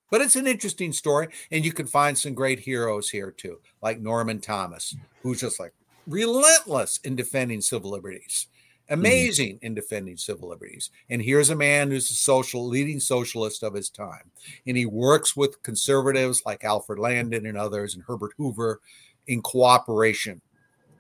But 0.10 0.22
it's 0.22 0.36
an 0.36 0.48
interesting 0.48 0.94
story, 0.94 1.30
and 1.52 1.66
you 1.66 1.72
can 1.72 1.88
find 1.88 2.18
some 2.18 2.34
great 2.34 2.60
heroes 2.60 3.10
here 3.10 3.32
too, 3.32 3.60
like 3.82 4.00
Norman 4.00 4.40
Thomas, 4.40 4.96
who's 5.22 5.42
just 5.42 5.60
like 5.60 5.74
relentless 6.06 7.00
in 7.04 7.16
defending 7.16 7.62
civil 7.62 7.90
liberties, 7.90 8.48
mm-hmm. 8.86 8.94
amazing 8.94 9.56
mm-hmm. 9.56 9.66
in 9.66 9.74
defending 9.74 10.18
civil 10.18 10.50
liberties. 10.50 10.92
And 11.10 11.22
here's 11.22 11.50
a 11.50 11.56
man 11.56 11.90
who's 11.90 12.12
a 12.12 12.16
social 12.16 12.68
leading 12.68 13.00
socialist 13.00 13.64
of 13.64 13.74
his 13.74 13.90
time, 13.90 14.32
and 14.68 14.78
he 14.78 14.86
works 14.86 15.36
with 15.36 15.64
conservatives 15.64 16.44
like 16.46 16.64
Alfred 16.64 17.00
Landon 17.00 17.46
and 17.46 17.58
others, 17.58 17.96
and 17.96 18.04
Herbert 18.04 18.34
Hoover, 18.38 18.82
in 19.26 19.42
cooperation 19.42 20.42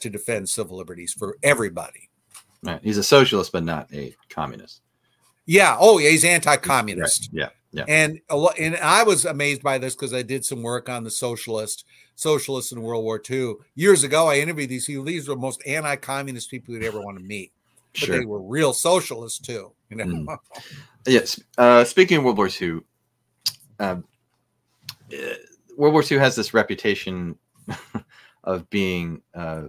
to 0.03 0.09
defend 0.09 0.47
civil 0.49 0.77
liberties 0.77 1.13
for 1.13 1.37
everybody. 1.43 2.09
Right. 2.61 2.79
He's 2.83 2.97
a 2.97 3.03
socialist, 3.03 3.51
but 3.51 3.63
not 3.63 3.91
a 3.93 4.15
communist. 4.29 4.81
Yeah. 5.45 5.75
Oh, 5.79 5.97
yeah. 5.97 6.11
He's 6.11 6.23
anti-communist. 6.23 7.29
Right. 7.33 7.41
Yeah. 7.41 7.49
Yeah. 7.73 7.85
And 7.87 8.19
a 8.29 8.37
lot, 8.37 8.59
and 8.59 8.77
I 8.77 9.01
was 9.01 9.25
amazed 9.25 9.63
by 9.63 9.79
this 9.79 9.95
because 9.95 10.13
I 10.13 10.21
did 10.21 10.45
some 10.45 10.61
work 10.61 10.89
on 10.89 11.03
the 11.03 11.09
socialist 11.09 11.85
socialists 12.15 12.71
in 12.71 12.83
World 12.83 13.03
War 13.03 13.19
II 13.27 13.55
years 13.73 14.03
ago. 14.03 14.27
I 14.27 14.37
interviewed 14.37 14.69
these 14.69 14.85
people. 14.85 15.03
These 15.03 15.27
were 15.27 15.33
the 15.33 15.41
most 15.41 15.63
anti-communist 15.65 16.51
people 16.51 16.75
you'd 16.75 16.83
ever 16.83 17.01
want 17.01 17.17
to 17.17 17.23
meet. 17.23 17.51
But 17.93 17.99
sure. 17.99 18.19
they 18.19 18.25
were 18.25 18.41
real 18.41 18.73
socialists 18.73 19.39
too. 19.39 19.73
You 19.89 19.97
know. 19.97 20.05
Mm. 20.05 20.37
Yes. 21.05 21.37
Uh, 21.57 21.83
speaking 21.83 22.19
of 22.19 22.23
World 22.23 22.37
War 22.37 22.47
II, 22.47 22.79
um, 23.79 24.05
uh, 25.11 25.33
World 25.75 25.93
War 25.93 26.03
II 26.09 26.17
has 26.17 26.33
this 26.33 26.53
reputation 26.53 27.37
of 28.45 28.69
being 28.69 29.21
uh, 29.33 29.63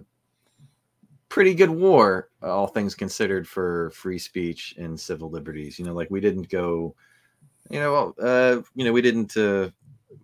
pretty 1.34 1.52
good 1.52 1.68
war, 1.68 2.28
all 2.42 2.68
things 2.68 2.94
considered, 2.94 3.48
for 3.48 3.90
free 3.90 4.20
speech 4.20 4.76
and 4.78 4.98
civil 4.98 5.28
liberties. 5.28 5.80
You 5.80 5.84
know, 5.84 5.92
like 5.92 6.08
we 6.08 6.20
didn't 6.20 6.48
go, 6.48 6.94
you 7.68 7.80
know, 7.80 8.14
uh, 8.22 8.62
you 8.76 8.84
know, 8.84 8.92
we 8.92 9.02
didn't, 9.02 9.36
uh, 9.36 9.70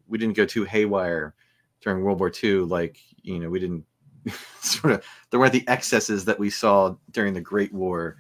we 0.07 0.19
didn't 0.19 0.37
go 0.37 0.47
too 0.47 0.63
haywire 0.63 1.35
during 1.81 2.05
World 2.05 2.21
War 2.21 2.31
II. 2.33 2.61
Like, 2.61 3.01
you 3.23 3.41
know, 3.41 3.51
we 3.51 3.59
didn't 3.59 3.85
sort 4.61 4.93
of 4.93 5.05
there 5.31 5.41
weren't 5.41 5.53
the 5.53 5.67
excesses 5.67 6.25
that 6.27 6.39
we 6.39 6.49
saw 6.49 6.95
during 7.11 7.35
the 7.35 7.41
Great 7.41 7.75
War 7.75 8.17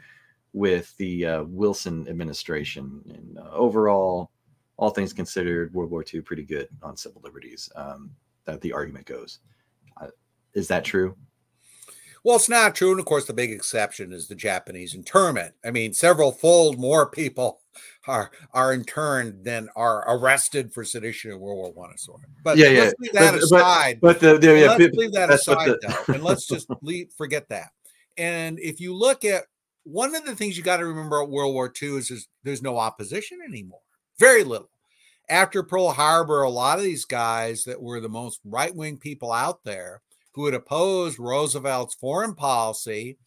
with 0.52 0.96
the 0.96 1.24
uh, 1.26 1.42
Wilson 1.44 2.08
administration. 2.08 3.02
And 3.08 3.38
uh, 3.38 3.52
overall, 3.52 4.32
all 4.78 4.90
things 4.90 5.12
considered, 5.12 5.72
World 5.72 5.92
War 5.92 6.04
II 6.12 6.22
pretty 6.22 6.42
good 6.42 6.66
on 6.82 6.96
civil 6.96 7.22
liberties. 7.22 7.70
Um, 7.76 8.10
that 8.46 8.60
the 8.60 8.72
argument 8.72 9.06
goes. 9.06 9.38
Uh, 9.96 10.08
is 10.54 10.66
that 10.66 10.84
true? 10.84 11.14
Well, 12.24 12.36
it's 12.36 12.48
not 12.48 12.74
true. 12.74 12.90
And 12.90 13.00
of 13.00 13.06
course, 13.06 13.26
the 13.26 13.32
big 13.32 13.50
exception 13.50 14.12
is 14.12 14.28
the 14.28 14.34
Japanese 14.34 14.94
internment. 14.94 15.54
I 15.64 15.70
mean, 15.70 15.94
several 15.94 16.32
fold 16.32 16.78
more 16.78 17.08
people 17.08 17.60
are 18.06 18.30
are 18.52 18.72
interned 18.72 19.44
than 19.44 19.68
are 19.76 20.04
arrested 20.08 20.72
for 20.72 20.84
sedition 20.84 21.32
in 21.32 21.40
World 21.40 21.58
War 21.58 21.72
One 21.72 21.90
and 21.90 22.00
so 22.00 22.14
on. 22.14 22.20
But 22.44 22.58
yeah, 22.58 22.68
let's 22.68 22.76
yeah. 22.76 22.90
leave 22.98 23.12
that 23.12 23.32
but, 23.32 23.42
aside. 23.42 23.98
But, 24.00 24.20
but 24.20 24.20
the, 24.20 24.38
the 24.38 24.58
yeah, 24.58 24.74
let's 24.74 24.96
leave 24.96 25.12
that 25.12 25.30
aside 25.30 25.68
the... 25.68 25.78
though, 26.06 26.14
and 26.14 26.22
let's 26.22 26.46
just 26.46 26.66
leave 26.82 27.10
forget 27.16 27.48
that. 27.48 27.70
And 28.18 28.58
if 28.60 28.80
you 28.80 28.94
look 28.94 29.24
at 29.24 29.44
one 29.84 30.14
of 30.14 30.24
the 30.24 30.36
things 30.36 30.56
you 30.56 30.62
got 30.62 30.78
to 30.78 30.86
remember 30.86 31.20
about 31.20 31.30
World 31.30 31.54
War 31.54 31.72
II 31.80 31.96
is, 31.96 32.10
is 32.10 32.28
there's 32.44 32.62
no 32.62 32.76
opposition 32.76 33.38
anymore. 33.46 33.80
Very 34.18 34.44
little. 34.44 34.70
After 35.30 35.62
Pearl 35.62 35.90
Harbor, 35.90 36.42
a 36.42 36.50
lot 36.50 36.78
of 36.78 36.84
these 36.84 37.04
guys 37.04 37.64
that 37.64 37.80
were 37.80 38.00
the 38.00 38.08
most 38.08 38.40
right 38.44 38.74
wing 38.74 38.98
people 38.98 39.32
out 39.32 39.64
there 39.64 40.02
who 40.40 40.46
had 40.46 40.54
opposed 40.54 41.18
Roosevelt's 41.18 41.94
foreign 41.94 42.34
policy, 42.34 43.18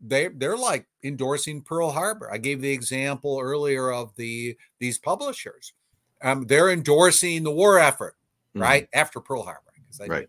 they 0.00 0.28
they're 0.28 0.56
like 0.56 0.86
endorsing 1.04 1.62
Pearl 1.62 1.90
Harbor. 1.90 2.28
I 2.32 2.38
gave 2.38 2.60
the 2.60 2.72
example 2.72 3.38
earlier 3.40 3.92
of 3.92 4.14
the 4.16 4.56
these 4.80 4.98
publishers. 4.98 5.72
Um, 6.22 6.44
they're 6.46 6.70
endorsing 6.70 7.44
the 7.44 7.52
war 7.52 7.78
effort, 7.78 8.16
mm-hmm. 8.50 8.62
right 8.62 8.88
after 8.92 9.20
Pearl 9.20 9.42
Harbor. 9.42 9.60
Right. 10.08 10.28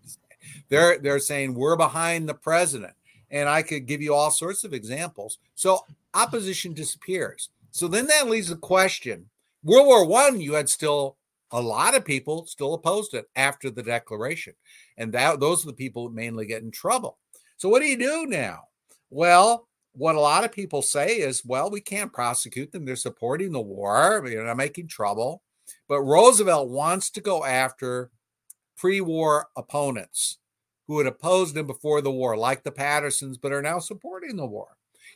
They're 0.69 0.99
they're 0.99 1.19
saying 1.19 1.55
we're 1.55 1.75
behind 1.75 2.29
the 2.29 2.35
president, 2.35 2.93
and 3.31 3.49
I 3.49 3.63
could 3.63 3.87
give 3.87 4.01
you 4.01 4.13
all 4.13 4.31
sorts 4.31 4.63
of 4.63 4.73
examples. 4.73 5.39
So 5.55 5.79
opposition 6.13 6.73
disappears. 6.73 7.49
So 7.71 7.87
then 7.87 8.05
that 8.07 8.29
leaves 8.29 8.49
the 8.49 8.57
question: 8.57 9.25
World 9.63 9.87
War 9.87 10.05
One, 10.05 10.39
you 10.39 10.53
had 10.53 10.69
still 10.69 11.16
a 11.51 11.61
lot 11.61 11.95
of 11.95 12.03
people 12.03 12.45
still 12.45 12.73
opposed 12.73 13.13
it 13.13 13.25
after 13.35 13.69
the 13.69 13.83
declaration 13.83 14.53
and 14.97 15.13
that 15.13 15.39
those 15.39 15.63
are 15.63 15.67
the 15.67 15.73
people 15.73 16.07
that 16.07 16.15
mainly 16.15 16.45
get 16.45 16.61
in 16.61 16.71
trouble 16.71 17.17
so 17.57 17.69
what 17.69 17.81
do 17.81 17.87
you 17.87 17.97
do 17.97 18.25
now 18.25 18.63
Well, 19.09 19.67
what 19.93 20.15
a 20.15 20.19
lot 20.19 20.43
of 20.43 20.51
people 20.51 20.81
say 20.81 21.17
is, 21.17 21.43
well, 21.43 21.71
we 21.71 21.81
can't 21.81 22.13
prosecute 22.13 22.71
them. 22.71 22.85
They're 22.85 22.95
supporting 22.95 23.51
the 23.51 23.61
war. 23.61 24.21
They're 24.23 24.45
not 24.45 24.57
making 24.57 24.87
trouble. 24.87 25.41
But 25.87 26.01
Roosevelt 26.01 26.69
wants 26.69 27.09
to 27.11 27.21
go 27.21 27.43
after 27.43 28.11
pre 28.77 29.01
war 29.01 29.47
opponents 29.57 30.37
who 30.87 30.99
had 30.99 31.07
opposed 31.07 31.57
him 31.57 31.67
before 31.67 32.01
the 32.01 32.11
war, 32.11 32.37
like 32.37 32.63
the 32.63 32.71
Pattersons, 32.71 33.37
but 33.37 33.51
are 33.51 33.61
now 33.61 33.79
supporting 33.79 34.37
the 34.37 34.45
war. 34.45 34.67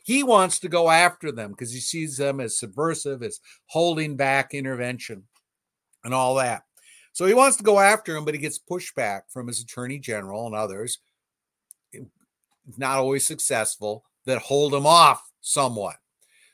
He 0.03 0.23
wants 0.23 0.59
to 0.59 0.67
go 0.67 0.89
after 0.89 1.31
them 1.31 1.51
because 1.51 1.71
he 1.71 1.79
sees 1.79 2.17
them 2.17 2.39
as 2.39 2.57
subversive, 2.57 3.21
as 3.21 3.39
holding 3.67 4.15
back 4.17 4.53
intervention 4.53 5.23
and 6.03 6.13
all 6.13 6.35
that. 6.35 6.63
So 7.13 7.25
he 7.25 7.33
wants 7.33 7.57
to 7.57 7.63
go 7.63 7.79
after 7.79 8.15
him, 8.15 8.25
but 8.25 8.33
he 8.33 8.39
gets 8.39 8.59
pushback 8.59 9.23
from 9.29 9.47
his 9.47 9.61
attorney 9.61 9.99
general 9.99 10.45
and 10.45 10.55
others, 10.55 10.99
eh, 11.93 11.99
not 12.77 12.97
always 12.97 13.27
successful, 13.27 14.05
that 14.25 14.39
hold 14.39 14.73
him 14.73 14.85
off 14.85 15.29
somewhat. 15.41 15.97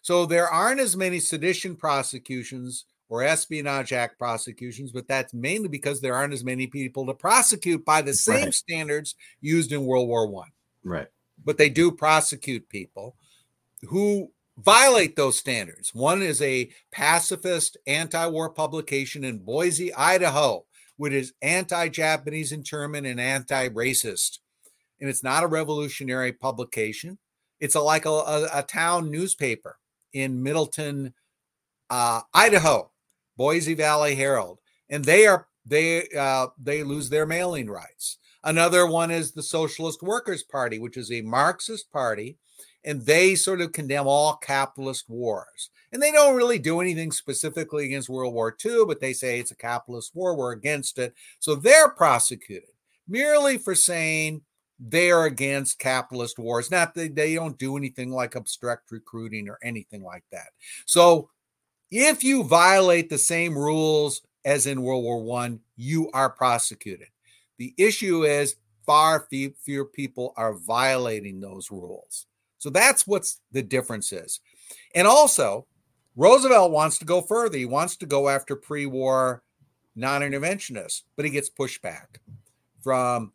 So 0.01 0.25
there 0.25 0.47
aren't 0.47 0.79
as 0.79 0.95
many 0.95 1.19
sedition 1.19 1.75
prosecutions 1.75 2.85
or 3.09 3.23
Espionage 3.23 3.93
Act 3.93 4.17
prosecutions, 4.17 4.91
but 4.91 5.07
that's 5.07 5.33
mainly 5.33 5.67
because 5.67 6.01
there 6.01 6.15
aren't 6.15 6.33
as 6.33 6.43
many 6.43 6.67
people 6.67 7.05
to 7.05 7.13
prosecute 7.13 7.85
by 7.85 8.01
the 8.01 8.13
same 8.13 8.45
right. 8.45 8.53
standards 8.53 9.15
used 9.41 9.71
in 9.71 9.85
World 9.85 10.07
War 10.07 10.27
One. 10.27 10.49
Right. 10.83 11.07
But 11.43 11.57
they 11.57 11.69
do 11.69 11.91
prosecute 11.91 12.67
people 12.69 13.15
who 13.87 14.31
violate 14.57 15.15
those 15.15 15.37
standards. 15.37 15.93
One 15.93 16.21
is 16.21 16.41
a 16.41 16.69
pacifist 16.91 17.77
anti-war 17.85 18.49
publication 18.49 19.23
in 19.23 19.39
Boise, 19.39 19.93
Idaho, 19.93 20.65
which 20.97 21.13
is 21.13 21.33
anti-Japanese 21.41 22.51
internment 22.51 23.05
and 23.05 23.19
anti-racist. 23.19 24.39
And 24.99 25.09
it's 25.09 25.23
not 25.23 25.43
a 25.43 25.47
revolutionary 25.47 26.33
publication. 26.33 27.19
It's 27.59 27.75
a, 27.75 27.81
like 27.81 28.05
a, 28.05 28.09
a, 28.09 28.49
a 28.55 28.63
town 28.63 29.11
newspaper 29.11 29.77
in 30.13 30.41
Middleton, 30.41 31.13
uh, 31.89 32.21
Idaho, 32.33 32.91
Boise 33.37 33.75
Valley 33.75 34.15
Herald, 34.15 34.59
and 34.89 35.05
they 35.05 35.27
are 35.27 35.47
they 35.65 36.07
uh, 36.17 36.47
they 36.57 36.83
lose 36.83 37.09
their 37.09 37.25
mailing 37.25 37.69
rights. 37.69 38.17
Another 38.43 38.87
one 38.87 39.11
is 39.11 39.31
the 39.31 39.43
Socialist 39.43 40.01
Workers 40.01 40.43
Party, 40.43 40.79
which 40.79 40.97
is 40.97 41.11
a 41.11 41.21
Marxist 41.21 41.91
party 41.91 42.37
and 42.83 43.05
they 43.05 43.35
sort 43.35 43.61
of 43.61 43.71
condemn 43.71 44.07
all 44.07 44.35
capitalist 44.35 45.09
wars. 45.09 45.69
And 45.91 46.01
they 46.01 46.11
don't 46.11 46.35
really 46.35 46.59
do 46.59 46.81
anything 46.81 47.11
specifically 47.11 47.85
against 47.85 48.09
World 48.09 48.33
War 48.33 48.55
II, 48.63 48.85
but 48.87 48.99
they 48.99 49.13
say 49.13 49.39
it's 49.39 49.51
a 49.51 49.55
capitalist 49.55 50.15
war, 50.15 50.35
we're 50.35 50.51
against 50.51 50.99
it. 50.99 51.13
So 51.39 51.55
they're 51.55 51.89
prosecuted 51.89 52.69
merely 53.07 53.57
for 53.57 53.73
saying 53.73 54.41
they're 54.79 55.25
against 55.25 55.79
capitalist 55.79 56.37
wars. 56.37 56.69
Not 56.69 56.93
that 56.95 57.15
they 57.15 57.35
don't 57.35 57.57
do 57.57 57.77
anything 57.77 58.11
like 58.11 58.35
obstruct 58.35 58.91
recruiting 58.91 59.49
or 59.49 59.57
anything 59.63 60.03
like 60.03 60.23
that. 60.31 60.49
So 60.85 61.29
if 61.89 62.23
you 62.23 62.43
violate 62.43 63.09
the 63.09 63.17
same 63.17 63.57
rules 63.57 64.21
as 64.45 64.67
in 64.67 64.81
World 64.81 65.03
War 65.03 65.21
One, 65.21 65.61
you 65.75 66.11
are 66.13 66.29
prosecuted. 66.29 67.07
The 67.57 67.73
issue 67.77 68.23
is 68.23 68.55
far 68.85 69.27
fewer 69.29 69.85
people 69.85 70.33
are 70.37 70.53
violating 70.53 71.39
those 71.39 71.71
rules. 71.71 72.26
So 72.57 72.69
that's 72.69 73.05
what's 73.05 73.41
the 73.51 73.61
difference 73.61 74.11
is. 74.11 74.39
And 74.95 75.07
also, 75.07 75.67
Roosevelt 76.15 76.71
wants 76.71 76.97
to 76.99 77.05
go 77.05 77.21
further. 77.21 77.57
He 77.57 77.65
wants 77.65 77.95
to 77.97 78.05
go 78.05 78.29
after 78.29 78.55
pre 78.55 78.85
war 78.85 79.43
non 79.95 80.21
interventionists, 80.21 81.03
but 81.15 81.25
he 81.25 81.31
gets 81.31 81.49
pushback 81.49 82.17
from 82.81 83.33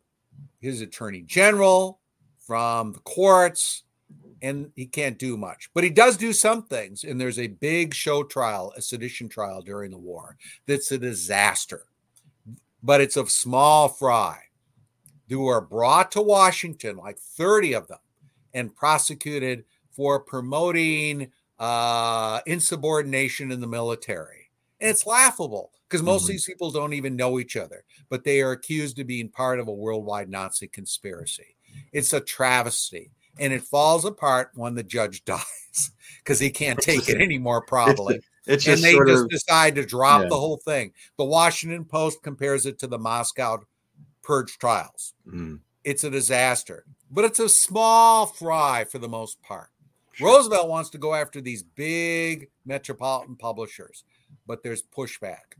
his 0.59 0.81
attorney 0.81 1.21
general, 1.21 1.99
from 2.39 2.93
the 2.93 2.99
courts, 2.99 3.83
and 4.41 4.71
he 4.75 4.85
can't 4.85 5.17
do 5.17 5.37
much. 5.37 5.69
But 5.73 5.85
he 5.85 5.89
does 5.89 6.17
do 6.17 6.33
some 6.33 6.63
things. 6.63 7.05
And 7.05 7.19
there's 7.19 7.39
a 7.39 7.47
big 7.47 7.93
show 7.93 8.23
trial, 8.23 8.73
a 8.75 8.81
sedition 8.81 9.29
trial 9.29 9.61
during 9.61 9.91
the 9.91 9.97
war, 9.97 10.37
that's 10.67 10.91
a 10.91 10.97
disaster. 10.97 11.85
But 12.81 12.99
it's 12.99 13.15
of 13.15 13.31
small 13.31 13.87
fry 13.87 14.39
who 15.29 15.47
are 15.47 15.61
brought 15.61 16.11
to 16.11 16.21
Washington, 16.21 16.97
like 16.97 17.17
30 17.17 17.73
of 17.73 17.87
them 17.87 17.99
and 18.53 18.75
prosecuted 18.75 19.65
for 19.91 20.19
promoting 20.19 21.31
uh, 21.59 22.41
insubordination 22.45 23.51
in 23.51 23.61
the 23.61 23.67
military. 23.67 24.49
And 24.81 24.89
it's 24.89 25.05
laughable 25.05 25.71
because 25.87 26.03
most 26.03 26.23
mm-hmm. 26.23 26.31
of 26.31 26.33
these 26.33 26.45
people 26.45 26.71
don't 26.71 26.93
even 26.93 27.15
know 27.15 27.39
each 27.39 27.55
other, 27.55 27.83
but 28.09 28.23
they 28.23 28.41
are 28.41 28.51
accused 28.51 28.99
of 28.99 29.07
being 29.07 29.29
part 29.29 29.59
of 29.59 29.67
a 29.67 29.73
worldwide 29.73 30.29
Nazi 30.29 30.67
conspiracy. 30.67 31.55
It's 31.91 32.13
a 32.13 32.19
travesty. 32.19 33.11
And 33.39 33.51
it 33.51 33.63
falls 33.63 34.05
apart 34.05 34.51
when 34.55 34.75
the 34.75 34.83
judge 34.83 35.23
dies 35.25 35.91
because 36.17 36.39
he 36.39 36.49
can't 36.49 36.79
take 36.79 37.09
it 37.09 37.21
anymore, 37.21 37.63
probably. 37.65 38.15
It's, 38.45 38.67
it's 38.67 38.67
and 38.67 38.83
they 38.83 38.93
just 39.07 39.23
of, 39.23 39.29
decide 39.29 39.75
to 39.75 39.85
drop 39.85 40.23
yeah. 40.23 40.29
the 40.29 40.39
whole 40.39 40.57
thing. 40.57 40.91
The 41.17 41.25
Washington 41.25 41.85
Post 41.85 42.21
compares 42.23 42.65
it 42.65 42.77
to 42.79 42.87
the 42.87 42.99
Moscow 42.99 43.59
purge 44.21 44.57
trials. 44.57 45.13
Mm. 45.27 45.59
It's 45.83 46.03
a 46.03 46.09
disaster 46.09 46.85
but 47.13 47.25
it's 47.25 47.39
a 47.39 47.47
small 47.47 48.25
fry 48.25 48.85
for 48.85 48.97
the 48.97 49.07
most 49.07 49.41
part. 49.41 49.69
Sure. 50.13 50.27
Roosevelt 50.27 50.67
wants 50.67 50.89
to 50.91 50.97
go 50.97 51.13
after 51.13 51.41
these 51.41 51.63
big 51.63 52.49
metropolitan 52.65 53.35
publishers, 53.35 54.03
but 54.47 54.63
there's 54.63 54.81
pushback 54.83 55.55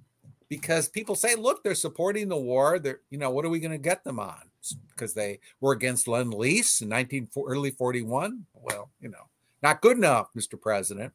because 0.50 0.88
people 0.88 1.16
say, 1.16 1.36
look, 1.36 1.64
they're 1.64 1.76
supporting 1.76 2.28
the 2.28 2.38
war. 2.38 2.80
They're, 2.80 3.02
you 3.10 3.18
know, 3.18 3.30
what 3.30 3.46
are 3.46 3.50
we 3.50 3.60
going 3.60 3.72
to 3.72 3.78
get 3.78 4.04
them 4.04 4.20
on? 4.20 4.42
Because 4.90 5.14
they 5.14 5.40
were 5.62 5.74
against 5.74 6.08
Lend 6.08 6.34
Lease 6.34 6.82
in 6.82 6.90
19 6.90 7.30
early 7.48 7.72
41. 7.72 8.46
Well, 8.54 8.90
you 9.00 9.10
know, 9.10 9.30
not 9.62 9.82
good 9.82 9.98
enough, 9.98 10.30
Mr. 10.36 10.60
President. 10.60 11.14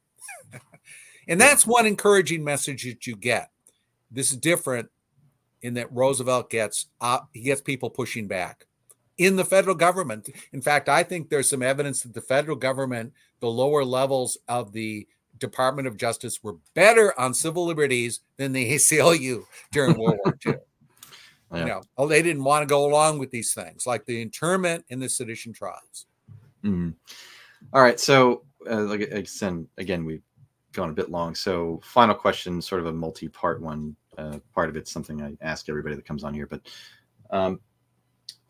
and 1.28 1.41
that's 1.41 1.66
one 1.66 1.86
encouraging 1.86 2.45
message 2.45 2.84
that 2.84 3.07
you 3.07 3.16
get. 3.16 3.51
This 4.11 4.30
is 4.30 4.36
different 4.36 4.89
in 5.62 5.74
that 5.74 5.93
Roosevelt 5.93 6.51
gets 6.51 6.86
uh, 7.01 7.20
he 7.32 7.43
gets 7.43 7.61
people 7.61 7.91
pushing 7.91 8.26
back 8.26 8.67
in 9.18 9.36
the 9.36 9.44
federal 9.44 9.74
government. 9.74 10.30
In 10.52 10.62
fact, 10.62 10.88
I 10.88 11.02
think 11.02 11.28
there's 11.28 11.50
some 11.50 11.62
evidence 11.62 12.02
that 12.02 12.14
the 12.14 12.20
federal 12.20 12.56
government, 12.56 13.12
the 13.40 13.50
lower 13.50 13.84
levels 13.84 14.38
of 14.49 14.72
the 14.72 15.07
Department 15.38 15.88
of 15.88 15.96
Justice, 15.96 16.42
were 16.42 16.57
better 16.74 17.18
on 17.18 17.34
civil 17.34 17.66
liberties 17.66 18.20
than 18.36 18.53
the 18.53 18.72
ACLU 18.74 19.45
during 19.72 19.99
World 19.99 20.18
War 20.24 20.38
II. 20.46 20.54
Yeah. 21.53 21.58
You 21.58 21.64
know, 21.64 21.82
oh, 21.96 22.07
they 22.07 22.22
didn't 22.22 22.45
want 22.45 22.62
to 22.62 22.66
go 22.66 22.86
along 22.86 23.18
with 23.18 23.30
these 23.30 23.54
things, 23.54 23.86
like 23.86 24.04
the 24.04 24.20
internment 24.20 24.84
and 24.90 25.00
the 25.00 25.08
sedition 25.08 25.53
trials. 25.53 26.07
Mm-hmm. 26.62 26.90
All 27.72 27.82
right, 27.82 27.99
so 27.99 28.45
uh, 28.70 28.82
like 28.82 29.12
I 29.12 29.22
said, 29.22 29.66
again, 29.78 30.04
we've 30.04 30.22
gone 30.72 30.90
a 30.90 30.92
bit 30.92 31.11
long. 31.11 31.34
So, 31.34 31.80
final 31.82 32.14
question, 32.14 32.61
sort 32.61 32.80
of 32.80 32.86
a 32.86 32.92
multi-part 32.92 33.62
one. 33.62 33.96
Uh, 34.18 34.38
part 34.53 34.68
of 34.68 34.76
it's 34.76 34.90
something 34.90 35.22
I 35.22 35.36
ask 35.40 35.68
everybody 35.68 35.95
that 35.95 36.04
comes 36.04 36.22
on 36.22 36.34
here, 36.34 36.46
but 36.46 36.61
um, 37.30 37.61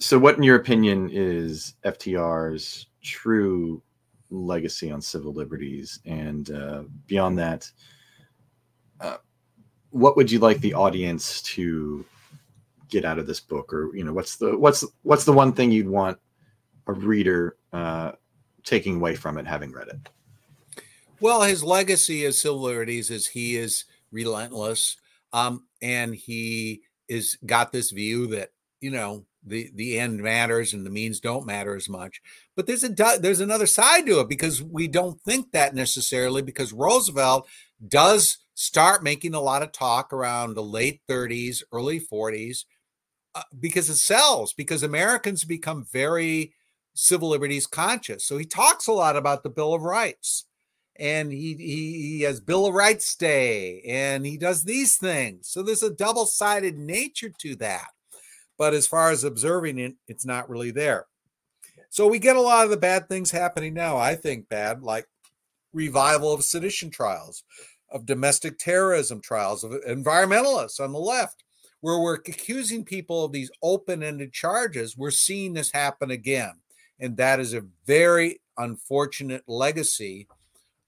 so, 0.00 0.18
what, 0.18 0.36
in 0.36 0.42
your 0.42 0.56
opinion, 0.56 1.10
is 1.12 1.74
FDR's 1.84 2.86
true 3.02 3.82
legacy 4.30 4.90
on 4.90 5.00
civil 5.00 5.32
liberties? 5.32 6.00
And 6.04 6.50
uh, 6.50 6.84
beyond 7.06 7.38
that, 7.38 7.70
uh, 9.00 9.16
what 9.90 10.16
would 10.16 10.30
you 10.30 10.38
like 10.38 10.60
the 10.60 10.74
audience 10.74 11.42
to 11.42 12.04
get 12.88 13.04
out 13.04 13.18
of 13.18 13.26
this 13.26 13.40
book, 13.40 13.72
or 13.72 13.94
you 13.94 14.04
know, 14.04 14.12
what's 14.12 14.36
the 14.36 14.56
what's 14.56 14.84
what's 15.02 15.24
the 15.24 15.32
one 15.32 15.52
thing 15.52 15.72
you'd 15.72 15.88
want 15.88 16.18
a 16.86 16.92
reader 16.92 17.56
uh, 17.72 18.12
taking 18.64 18.96
away 18.96 19.14
from 19.14 19.36
it, 19.36 19.46
having 19.46 19.72
read 19.72 19.88
it? 19.88 20.08
Well, 21.20 21.42
his 21.42 21.64
legacy 21.64 22.24
of 22.24 22.34
civil 22.34 22.60
liberties 22.60 23.10
is 23.10 23.26
he 23.26 23.56
is 23.56 23.84
relentless, 24.12 24.96
um, 25.32 25.66
and 25.82 26.14
he 26.14 26.82
is 27.08 27.36
got 27.44 27.72
this 27.72 27.90
view 27.90 28.28
that 28.28 28.50
you 28.80 28.90
know 28.90 29.24
the 29.44 29.70
the 29.74 29.98
end 29.98 30.22
matters 30.22 30.74
and 30.74 30.84
the 30.84 30.90
means 30.90 31.20
don't 31.20 31.46
matter 31.46 31.74
as 31.76 31.88
much. 31.88 32.20
But 32.56 32.66
there's 32.66 32.84
a 32.84 32.88
there's 32.88 33.40
another 33.40 33.66
side 33.66 34.06
to 34.06 34.20
it 34.20 34.28
because 34.28 34.62
we 34.62 34.88
don't 34.88 35.20
think 35.22 35.52
that 35.52 35.74
necessarily 35.74 36.42
because 36.42 36.72
Roosevelt 36.72 37.48
does 37.86 38.38
start 38.54 39.04
making 39.04 39.34
a 39.34 39.40
lot 39.40 39.62
of 39.62 39.72
talk 39.72 40.12
around 40.12 40.54
the 40.54 40.62
late 40.62 41.00
30s 41.08 41.62
early 41.72 42.00
40s 42.00 42.64
uh, 43.34 43.42
because 43.60 43.88
it 43.88 43.96
sells 43.96 44.52
because 44.52 44.82
Americans 44.82 45.44
become 45.44 45.86
very 45.92 46.52
civil 46.94 47.28
liberties 47.28 47.68
conscious. 47.68 48.24
So 48.24 48.36
he 48.36 48.44
talks 48.44 48.88
a 48.88 48.92
lot 48.92 49.16
about 49.16 49.44
the 49.44 49.50
bill 49.50 49.74
of 49.74 49.82
rights 49.82 50.46
and 50.96 51.30
he, 51.30 51.54
he 51.54 52.08
he 52.08 52.22
has 52.22 52.40
bill 52.40 52.66
of 52.66 52.74
rights 52.74 53.14
day 53.14 53.80
and 53.82 54.26
he 54.26 54.36
does 54.36 54.64
these 54.64 54.96
things. 54.96 55.48
So 55.48 55.62
there's 55.62 55.84
a 55.84 55.94
double-sided 55.94 56.76
nature 56.76 57.30
to 57.38 57.54
that 57.56 57.90
but 58.58 58.74
as 58.74 58.86
far 58.86 59.10
as 59.10 59.24
observing 59.24 59.78
it, 59.78 59.94
it's 60.08 60.26
not 60.26 60.50
really 60.50 60.70
there. 60.70 61.06
So 61.90 62.06
we 62.06 62.18
get 62.18 62.36
a 62.36 62.40
lot 62.40 62.64
of 62.64 62.70
the 62.70 62.76
bad 62.76 63.08
things 63.08 63.30
happening 63.30 63.72
now. 63.72 63.96
I 63.96 64.14
think 64.14 64.48
bad, 64.48 64.82
like 64.82 65.06
revival 65.72 66.34
of 66.34 66.44
sedition 66.44 66.90
trials, 66.90 67.44
of 67.90 68.04
domestic 68.04 68.58
terrorism 68.58 69.20
trials, 69.22 69.64
of 69.64 69.72
environmentalists 69.88 70.80
on 70.80 70.92
the 70.92 70.98
left, 70.98 71.44
where 71.80 71.98
we're 71.98 72.14
accusing 72.14 72.84
people 72.84 73.24
of 73.24 73.32
these 73.32 73.50
open 73.62 74.02
ended 74.02 74.32
charges. 74.32 74.98
We're 74.98 75.10
seeing 75.10 75.54
this 75.54 75.72
happen 75.72 76.10
again. 76.10 76.52
And 77.00 77.16
that 77.16 77.38
is 77.38 77.54
a 77.54 77.64
very 77.86 78.40
unfortunate 78.56 79.44
legacy 79.46 80.26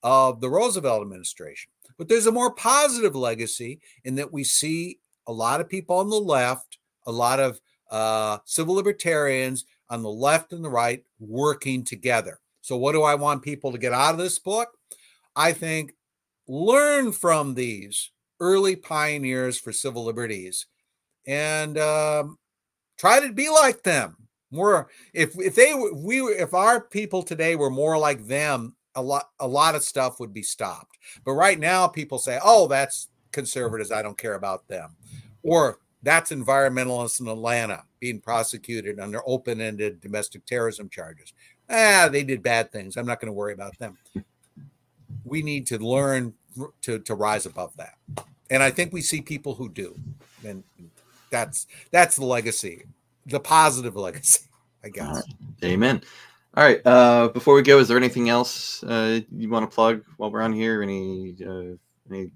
of 0.03 0.41
the 0.41 0.49
Roosevelt 0.49 1.01
administration. 1.01 1.71
But 1.97 2.09
there's 2.09 2.25
a 2.25 2.31
more 2.31 2.53
positive 2.53 3.15
legacy 3.15 3.79
in 4.03 4.15
that 4.15 4.33
we 4.33 4.43
see 4.43 4.99
a 5.27 5.31
lot 5.31 5.61
of 5.61 5.69
people 5.69 5.97
on 5.97 6.09
the 6.09 6.19
left, 6.19 6.77
a 7.05 7.11
lot 7.11 7.39
of 7.39 7.59
uh, 7.89 8.37
civil 8.45 8.75
libertarians 8.75 9.65
on 9.89 10.01
the 10.01 10.09
left 10.09 10.53
and 10.53 10.63
the 10.63 10.69
right 10.69 11.03
working 11.19 11.83
together. 11.83 12.39
So, 12.61 12.77
what 12.77 12.93
do 12.93 13.03
I 13.03 13.15
want 13.15 13.43
people 13.43 13.71
to 13.71 13.77
get 13.77 13.93
out 13.93 14.13
of 14.13 14.19
this 14.19 14.39
book? 14.39 14.69
I 15.35 15.51
think 15.51 15.93
learn 16.47 17.11
from 17.11 17.55
these 17.55 18.11
early 18.39 18.75
pioneers 18.75 19.59
for 19.59 19.71
civil 19.71 20.03
liberties 20.03 20.65
and 21.27 21.77
um, 21.77 22.37
try 22.97 23.19
to 23.19 23.31
be 23.31 23.49
like 23.49 23.83
them. 23.83 24.17
More 24.51 24.89
if 25.13 25.39
if 25.39 25.55
they 25.55 25.73
we 25.73 26.19
if 26.21 26.53
our 26.53 26.81
people 26.81 27.23
today 27.23 27.55
were 27.55 27.69
more 27.69 27.97
like 27.97 28.27
them, 28.27 28.75
a 28.95 29.01
lot 29.01 29.29
a 29.39 29.47
lot 29.47 29.75
of 29.75 29.83
stuff 29.83 30.19
would 30.19 30.33
be 30.33 30.43
stopped. 30.43 30.97
But 31.23 31.33
right 31.33 31.57
now, 31.57 31.87
people 31.87 32.17
say, 32.17 32.37
"Oh, 32.43 32.67
that's 32.67 33.07
conservatives. 33.31 33.91
I 33.91 34.01
don't 34.01 34.17
care 34.17 34.35
about 34.35 34.67
them," 34.67 34.97
or 35.41 35.79
that's 36.03 36.31
environmentalists 36.31 37.19
in 37.19 37.27
Atlanta 37.27 37.83
being 37.99 38.19
prosecuted 38.19 38.99
under 38.99 39.21
open-ended 39.25 40.01
domestic 40.01 40.45
terrorism 40.45 40.89
charges. 40.89 41.33
Ah, 41.69 42.09
they 42.11 42.23
did 42.23 42.43
bad 42.43 42.71
things. 42.71 42.97
I'm 42.97 43.05
not 43.05 43.19
going 43.19 43.27
to 43.27 43.33
worry 43.33 43.53
about 43.53 43.77
them. 43.77 43.97
We 45.23 45.41
need 45.41 45.67
to 45.67 45.77
learn 45.77 46.33
to 46.81 46.99
to 46.99 47.15
rise 47.15 47.45
above 47.45 47.75
that, 47.77 47.93
and 48.49 48.61
I 48.61 48.71
think 48.71 48.91
we 48.91 49.01
see 49.01 49.21
people 49.21 49.55
who 49.55 49.69
do, 49.69 49.97
and 50.45 50.63
that's 51.29 51.67
that's 51.91 52.17
the 52.17 52.25
legacy, 52.25 52.83
the 53.25 53.39
positive 53.39 53.95
legacy, 53.95 54.45
I 54.83 54.89
guess. 54.89 55.07
Right. 55.07 55.71
Amen. 55.71 56.01
All 56.55 56.65
right. 56.65 56.85
Uh, 56.85 57.29
before 57.29 57.55
we 57.55 57.61
go, 57.61 57.79
is 57.79 57.87
there 57.87 57.95
anything 57.95 58.27
else 58.27 58.83
uh, 58.83 59.21
you 59.31 59.47
want 59.49 59.69
to 59.69 59.73
plug 59.73 60.03
while 60.17 60.29
we're 60.29 60.41
on 60.41 60.51
here? 60.51 60.81
Any 60.81 61.37
uh, 61.47 61.77
any 62.09 62.31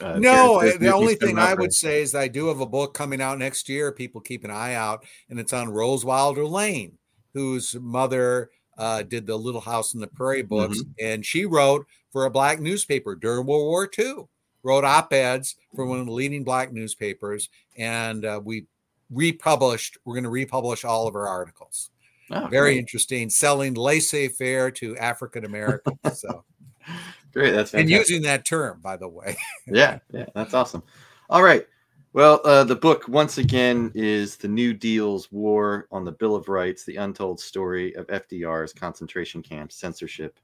uh, 0.00 0.18
no, 0.18 0.60
uh, 0.60 0.76
the 0.78 0.92
only 0.92 1.14
thing 1.14 1.38
I 1.38 1.54
would 1.54 1.72
say 1.72 2.02
is 2.02 2.14
I 2.14 2.28
do 2.28 2.48
have 2.48 2.60
a 2.60 2.66
book 2.66 2.94
coming 2.94 3.20
out 3.20 3.38
next 3.38 3.68
year. 3.68 3.92
People 3.92 4.20
keep 4.20 4.44
an 4.44 4.50
eye 4.50 4.74
out, 4.74 5.04
and 5.28 5.38
it's 5.38 5.52
on 5.52 5.68
Rose 5.68 6.04
Wilder 6.04 6.46
Lane, 6.46 6.98
whose 7.34 7.74
mother 7.74 8.50
uh, 8.78 9.02
did 9.02 9.26
the 9.26 9.36
Little 9.36 9.60
House 9.60 9.94
in 9.94 10.00
the 10.00 10.06
Prairie 10.06 10.42
books, 10.42 10.78
mm-hmm. 10.78 10.90
and 11.00 11.26
she 11.26 11.44
wrote 11.44 11.86
for 12.10 12.24
a 12.24 12.30
black 12.30 12.60
newspaper 12.60 13.14
during 13.14 13.46
World 13.46 13.66
War 13.66 13.90
II. 13.98 14.24
Wrote 14.64 14.84
op-eds 14.84 15.56
for 15.74 15.86
one 15.86 15.98
of 15.98 16.06
the 16.06 16.12
leading 16.12 16.44
black 16.44 16.72
newspapers, 16.72 17.48
and 17.76 18.24
uh, 18.24 18.40
we 18.42 18.66
republished. 19.10 19.98
We're 20.04 20.14
going 20.14 20.22
to 20.22 20.30
republish 20.30 20.84
all 20.84 21.08
of 21.08 21.14
her 21.14 21.26
articles. 21.26 21.90
Oh, 22.30 22.46
Very 22.46 22.74
great. 22.74 22.78
interesting. 22.78 23.28
Selling 23.28 23.74
laissez-faire 23.74 24.70
to 24.70 24.96
African 24.98 25.44
Americans. 25.44 25.98
So. 26.14 26.44
Great. 27.32 27.52
That's 27.52 27.70
fantastic. 27.70 27.80
and 27.80 27.90
using 27.90 28.22
that 28.22 28.44
term, 28.44 28.80
by 28.82 28.96
the 28.96 29.08
way. 29.08 29.36
yeah, 29.66 29.98
yeah, 30.12 30.26
that's 30.34 30.54
awesome. 30.54 30.82
All 31.30 31.42
right. 31.42 31.66
Well, 32.14 32.42
uh, 32.44 32.64
the 32.64 32.76
book 32.76 33.08
once 33.08 33.38
again 33.38 33.90
is 33.94 34.36
the 34.36 34.48
New 34.48 34.74
Deal's 34.74 35.32
War 35.32 35.88
on 35.90 36.04
the 36.04 36.12
Bill 36.12 36.36
of 36.36 36.48
Rights: 36.48 36.84
The 36.84 36.96
Untold 36.96 37.40
Story 37.40 37.94
of 37.94 38.06
FDR's 38.08 38.74
Concentration 38.74 39.42
Camps, 39.42 39.76
Censorship, 39.76 40.38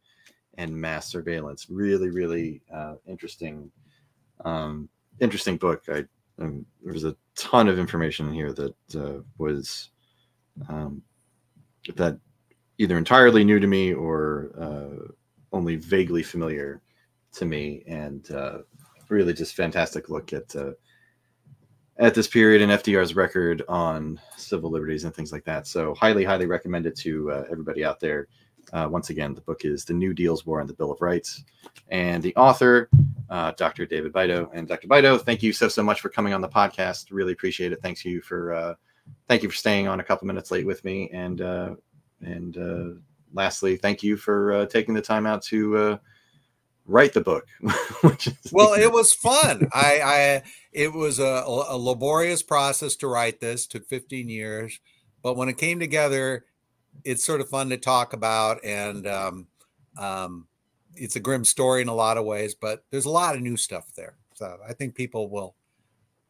and 0.56 0.74
Mass 0.74 1.08
Surveillance. 1.08 1.66
Really, 1.68 2.08
really 2.08 2.62
uh, 2.74 2.94
interesting, 3.06 3.70
um, 4.46 4.88
interesting 5.20 5.58
book. 5.58 5.82
I 5.90 6.06
um, 6.40 6.64
there 6.82 6.94
was 6.94 7.04
a 7.04 7.16
ton 7.34 7.68
of 7.68 7.78
information 7.78 8.28
in 8.28 8.34
here 8.34 8.52
that 8.54 8.74
uh, 8.96 9.20
was 9.36 9.90
um, 10.68 11.02
that 11.96 12.18
either 12.78 12.96
entirely 12.96 13.44
new 13.44 13.60
to 13.60 13.66
me 13.66 13.92
or 13.92 14.52
uh, 14.58 15.12
only 15.52 15.76
vaguely 15.76 16.22
familiar 16.22 16.82
to 17.32 17.44
me, 17.44 17.82
and 17.86 18.30
uh, 18.30 18.58
really 19.08 19.32
just 19.32 19.54
fantastic 19.54 20.08
look 20.08 20.32
at 20.32 20.54
uh, 20.54 20.72
at 21.98 22.14
this 22.14 22.28
period 22.28 22.62
and 22.62 22.72
FDR's 22.72 23.14
record 23.14 23.62
on 23.68 24.20
civil 24.36 24.70
liberties 24.70 25.04
and 25.04 25.14
things 25.14 25.32
like 25.32 25.44
that. 25.44 25.66
So 25.66 25.94
highly, 25.94 26.24
highly 26.24 26.46
recommend 26.46 26.86
it 26.86 26.96
to 26.98 27.30
uh, 27.32 27.44
everybody 27.50 27.84
out 27.84 27.98
there. 28.00 28.28
Uh, 28.72 28.86
once 28.90 29.10
again, 29.10 29.34
the 29.34 29.40
book 29.40 29.64
is 29.64 29.84
The 29.84 29.94
New 29.94 30.12
Deal's 30.12 30.44
War 30.44 30.60
on 30.60 30.66
the 30.66 30.74
Bill 30.74 30.92
of 30.92 31.00
Rights, 31.00 31.44
and 31.88 32.22
the 32.22 32.36
author, 32.36 32.90
uh, 33.30 33.52
Dr. 33.52 33.86
David 33.86 34.12
Beito. 34.12 34.50
And 34.52 34.68
Dr. 34.68 34.88
Beito, 34.88 35.20
thank 35.20 35.42
you 35.42 35.52
so 35.52 35.68
so 35.68 35.82
much 35.82 36.00
for 36.00 36.10
coming 36.10 36.34
on 36.34 36.42
the 36.42 36.48
podcast. 36.48 37.06
Really 37.10 37.32
appreciate 37.32 37.72
it. 37.72 37.80
Thanks 37.82 38.04
you 38.04 38.20
for 38.20 38.52
uh, 38.52 38.74
thank 39.26 39.42
you 39.42 39.48
for 39.48 39.56
staying 39.56 39.88
on 39.88 40.00
a 40.00 40.04
couple 40.04 40.26
minutes 40.26 40.50
late 40.50 40.66
with 40.66 40.84
me, 40.84 41.08
and 41.12 41.40
uh, 41.40 41.74
and 42.20 43.00
lastly, 43.32 43.76
thank 43.76 44.02
you 44.02 44.16
for 44.16 44.52
uh, 44.52 44.66
taking 44.66 44.94
the 44.94 45.02
time 45.02 45.26
out 45.26 45.42
to 45.42 45.76
uh, 45.76 45.98
write 46.86 47.12
the 47.12 47.20
book. 47.20 47.46
well, 48.52 48.74
it 48.74 48.90
was 48.90 49.12
fun. 49.12 49.68
I, 49.72 50.00
I 50.02 50.42
it 50.72 50.92
was 50.92 51.18
a, 51.18 51.44
a, 51.44 51.76
laborious 51.76 52.42
process 52.42 52.96
to 52.96 53.08
write 53.08 53.40
this. 53.40 53.66
Took 53.66 53.86
15 53.86 54.28
years, 54.28 54.80
but 55.22 55.36
when 55.36 55.48
it 55.48 55.58
came 55.58 55.78
together, 55.78 56.44
it's 57.04 57.24
sort 57.24 57.40
of 57.40 57.48
fun 57.48 57.68
to 57.70 57.76
talk 57.76 58.12
about, 58.12 58.64
and 58.64 59.06
um, 59.06 59.46
um, 59.96 60.46
it's 60.94 61.16
a 61.16 61.20
grim 61.20 61.44
story 61.44 61.82
in 61.82 61.88
a 61.88 61.94
lot 61.94 62.16
of 62.16 62.24
ways. 62.24 62.54
But 62.54 62.84
there's 62.90 63.06
a 63.06 63.10
lot 63.10 63.36
of 63.36 63.42
new 63.42 63.56
stuff 63.56 63.92
there, 63.94 64.16
so 64.34 64.58
I 64.66 64.72
think 64.72 64.94
people 64.94 65.30
will. 65.30 65.54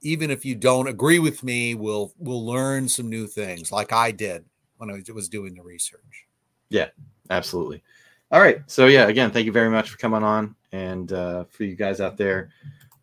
Even 0.00 0.30
if 0.30 0.44
you 0.44 0.54
don't 0.54 0.86
agree 0.86 1.18
with 1.18 1.42
me, 1.42 1.74
will 1.74 2.12
will 2.18 2.44
learn 2.46 2.88
some 2.88 3.08
new 3.08 3.26
things, 3.26 3.72
like 3.72 3.92
I 3.92 4.12
did 4.12 4.44
when 4.76 4.90
I 4.90 5.02
was 5.12 5.28
doing 5.28 5.54
the 5.54 5.62
research. 5.62 6.27
Yeah, 6.70 6.88
absolutely. 7.30 7.82
All 8.30 8.40
right. 8.40 8.60
So 8.66 8.86
yeah, 8.86 9.08
again, 9.08 9.30
thank 9.30 9.46
you 9.46 9.52
very 9.52 9.70
much 9.70 9.90
for 9.90 9.96
coming 9.96 10.22
on, 10.22 10.54
and 10.72 11.12
uh, 11.12 11.44
for 11.44 11.64
you 11.64 11.74
guys 11.74 12.00
out 12.00 12.16
there, 12.16 12.50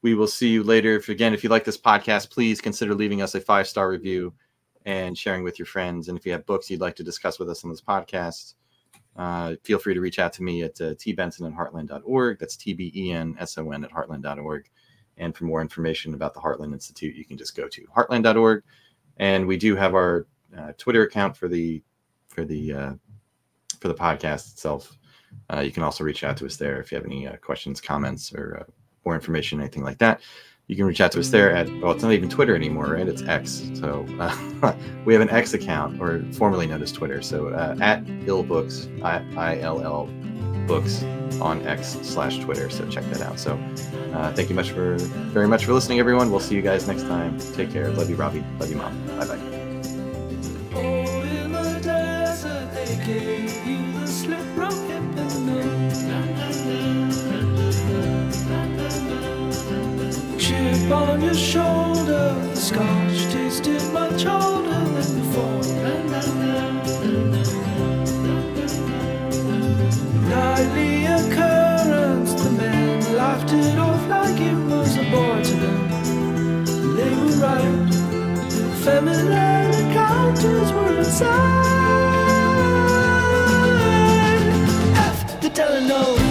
we 0.02 0.14
will 0.14 0.28
see 0.28 0.50
you 0.50 0.64
later. 0.64 0.96
If 0.98 1.10
again, 1.10 1.34
if 1.34 1.44
you 1.44 1.50
like 1.50 1.64
this 1.64 1.78
podcast, 1.78 2.30
please 2.30 2.62
consider 2.62 2.94
leaving 2.94 3.22
us 3.24 3.34
a 3.34 3.42
five 3.42 3.68
star 3.68 3.90
review 3.90 4.34
and 4.86 5.18
sharing 5.18 5.44
with 5.44 5.58
your 5.58 5.66
friends. 5.66 6.10
And 6.10 6.18
if 6.18 6.26
you 6.26 6.32
have 6.32 6.46
books 6.46 6.70
you'd 6.70 6.82
like 6.82 6.96
to 6.98 7.04
discuss 7.04 7.40
with 7.40 7.50
us 7.50 7.64
on 7.64 7.72
this 7.72 7.82
podcast, 7.82 8.54
uh, 9.16 9.56
feel 9.64 9.80
free 9.80 9.94
to 9.94 10.02
reach 10.02 10.20
out 10.20 10.34
to 10.34 10.44
me 10.44 10.64
at 10.64 10.80
uh. 10.80 10.94
That's 12.40 12.56
T 12.56 12.74
B 12.74 12.92
E 12.96 13.12
N 13.12 13.36
S 13.40 13.58
O 13.58 13.72
N 13.72 13.84
at 13.84 13.92
heartland.org. 13.92 14.70
And 15.18 15.36
for 15.36 15.46
more 15.46 15.62
information 15.62 16.14
about 16.14 16.34
the 16.34 16.42
Heartland 16.42 16.74
Institute, 16.74 17.16
you 17.16 17.26
can 17.26 17.38
just 17.38 17.56
go 17.56 17.68
to 17.70 17.82
heartland.org. 17.96 18.64
And 19.18 19.48
we 19.48 19.58
do 19.58 19.76
have 19.76 19.96
our 19.96 20.28
uh, 20.56 20.74
Twitter 20.78 21.04
account 21.04 21.38
for 21.38 21.48
the 21.48 21.82
for 22.28 22.44
the 22.44 22.74
uh, 22.74 22.94
for 23.86 23.94
the 23.94 24.00
podcast 24.00 24.52
itself. 24.52 24.98
Uh, 25.54 25.60
you 25.60 25.72
can 25.72 25.84
also 25.84 26.04
reach 26.04 26.24
out 26.24 26.38
to 26.38 26.46
us 26.46 26.58
there 26.58 26.82
if 26.82 26.92
you 26.92 26.98
have 26.98 27.06
any 27.06 27.28
uh, 27.28 27.36
questions, 27.38 27.80
comments, 27.80 28.34
or 28.34 28.58
uh, 28.62 28.72
more 29.06 29.14
information, 29.14 29.60
anything 29.60 29.84
like 29.84 30.00
that. 30.00 30.22
You 30.68 30.76
can 30.76 30.86
reach 30.86 31.02
out 31.02 31.12
to 31.12 31.20
us 31.20 31.30
there 31.30 31.52
at 31.52 31.70
well, 31.80 31.92
it's 31.92 32.02
not 32.02 32.14
even 32.14 32.28
Twitter 32.28 32.56
anymore, 32.56 32.94
right? 32.94 33.08
It's 33.08 33.22
X. 33.22 33.70
So 33.76 34.02
we 35.06 35.14
have 35.14 35.22
an 35.22 35.30
X 35.30 35.54
account, 35.54 36.02
or 36.02 36.24
formerly 36.34 36.66
known 36.66 36.82
as 36.82 36.92
Twitter. 36.92 37.22
So 37.22 37.50
uh, 37.50 37.78
at 37.80 38.04
Ill 38.26 38.42
Books, 38.42 38.88
I, 39.04 39.24
I 39.38 39.60
L 39.60 39.80
L 39.82 40.10
Books 40.66 41.04
on 41.40 41.62
X 41.68 42.00
slash 42.02 42.40
Twitter. 42.40 42.72
So 42.72 42.90
check 42.90 43.04
that 43.12 43.22
out. 43.22 43.40
So 43.40 43.54
uh, 44.14 44.34
thank 44.34 44.50
you 44.50 44.56
much 44.56 44.72
for 44.72 44.98
very 44.98 45.48
much 45.48 45.66
for 45.66 45.74
listening, 45.74 46.00
everyone. 46.00 46.32
We'll 46.32 46.40
see 46.40 46.56
you 46.56 46.64
guys 46.64 46.88
next 46.88 47.04
time. 47.04 47.38
Take 47.54 47.72
care. 47.72 47.92
Love 47.92 48.10
you, 48.10 48.16
Robbie. 48.16 48.44
Love 48.60 48.72
you, 48.72 48.78
Mom. 48.78 49.06
Bye 49.20 49.28
bye. 50.72 51.05
On 60.92 61.22
your 61.22 61.34
shoulder. 61.34 62.36
The 62.54 62.56
scotch 62.56 63.32
tasted 63.32 63.82
much 63.94 64.26
older 64.26 64.84
than 64.96 65.20
before. 65.20 65.62
Nightly 70.30 71.06
occurrence, 71.06 72.34
the 72.42 72.52
men 72.52 73.16
laughed 73.16 73.52
it 73.54 73.80
off 73.80 74.08
like 74.08 74.40
it 74.40 74.58
was 74.70 74.98
a 74.98 75.04
bore 75.12 75.42
to 75.42 75.56
them. 75.64 76.66
They 76.96 77.10
were 77.16 77.38
right. 77.46 77.94
Feminine 78.84 79.74
encounters 79.74 80.72
were 80.74 80.98
inside. 80.98 81.66
F 84.96 85.42
the 85.42 85.50
Delano. 85.50 86.25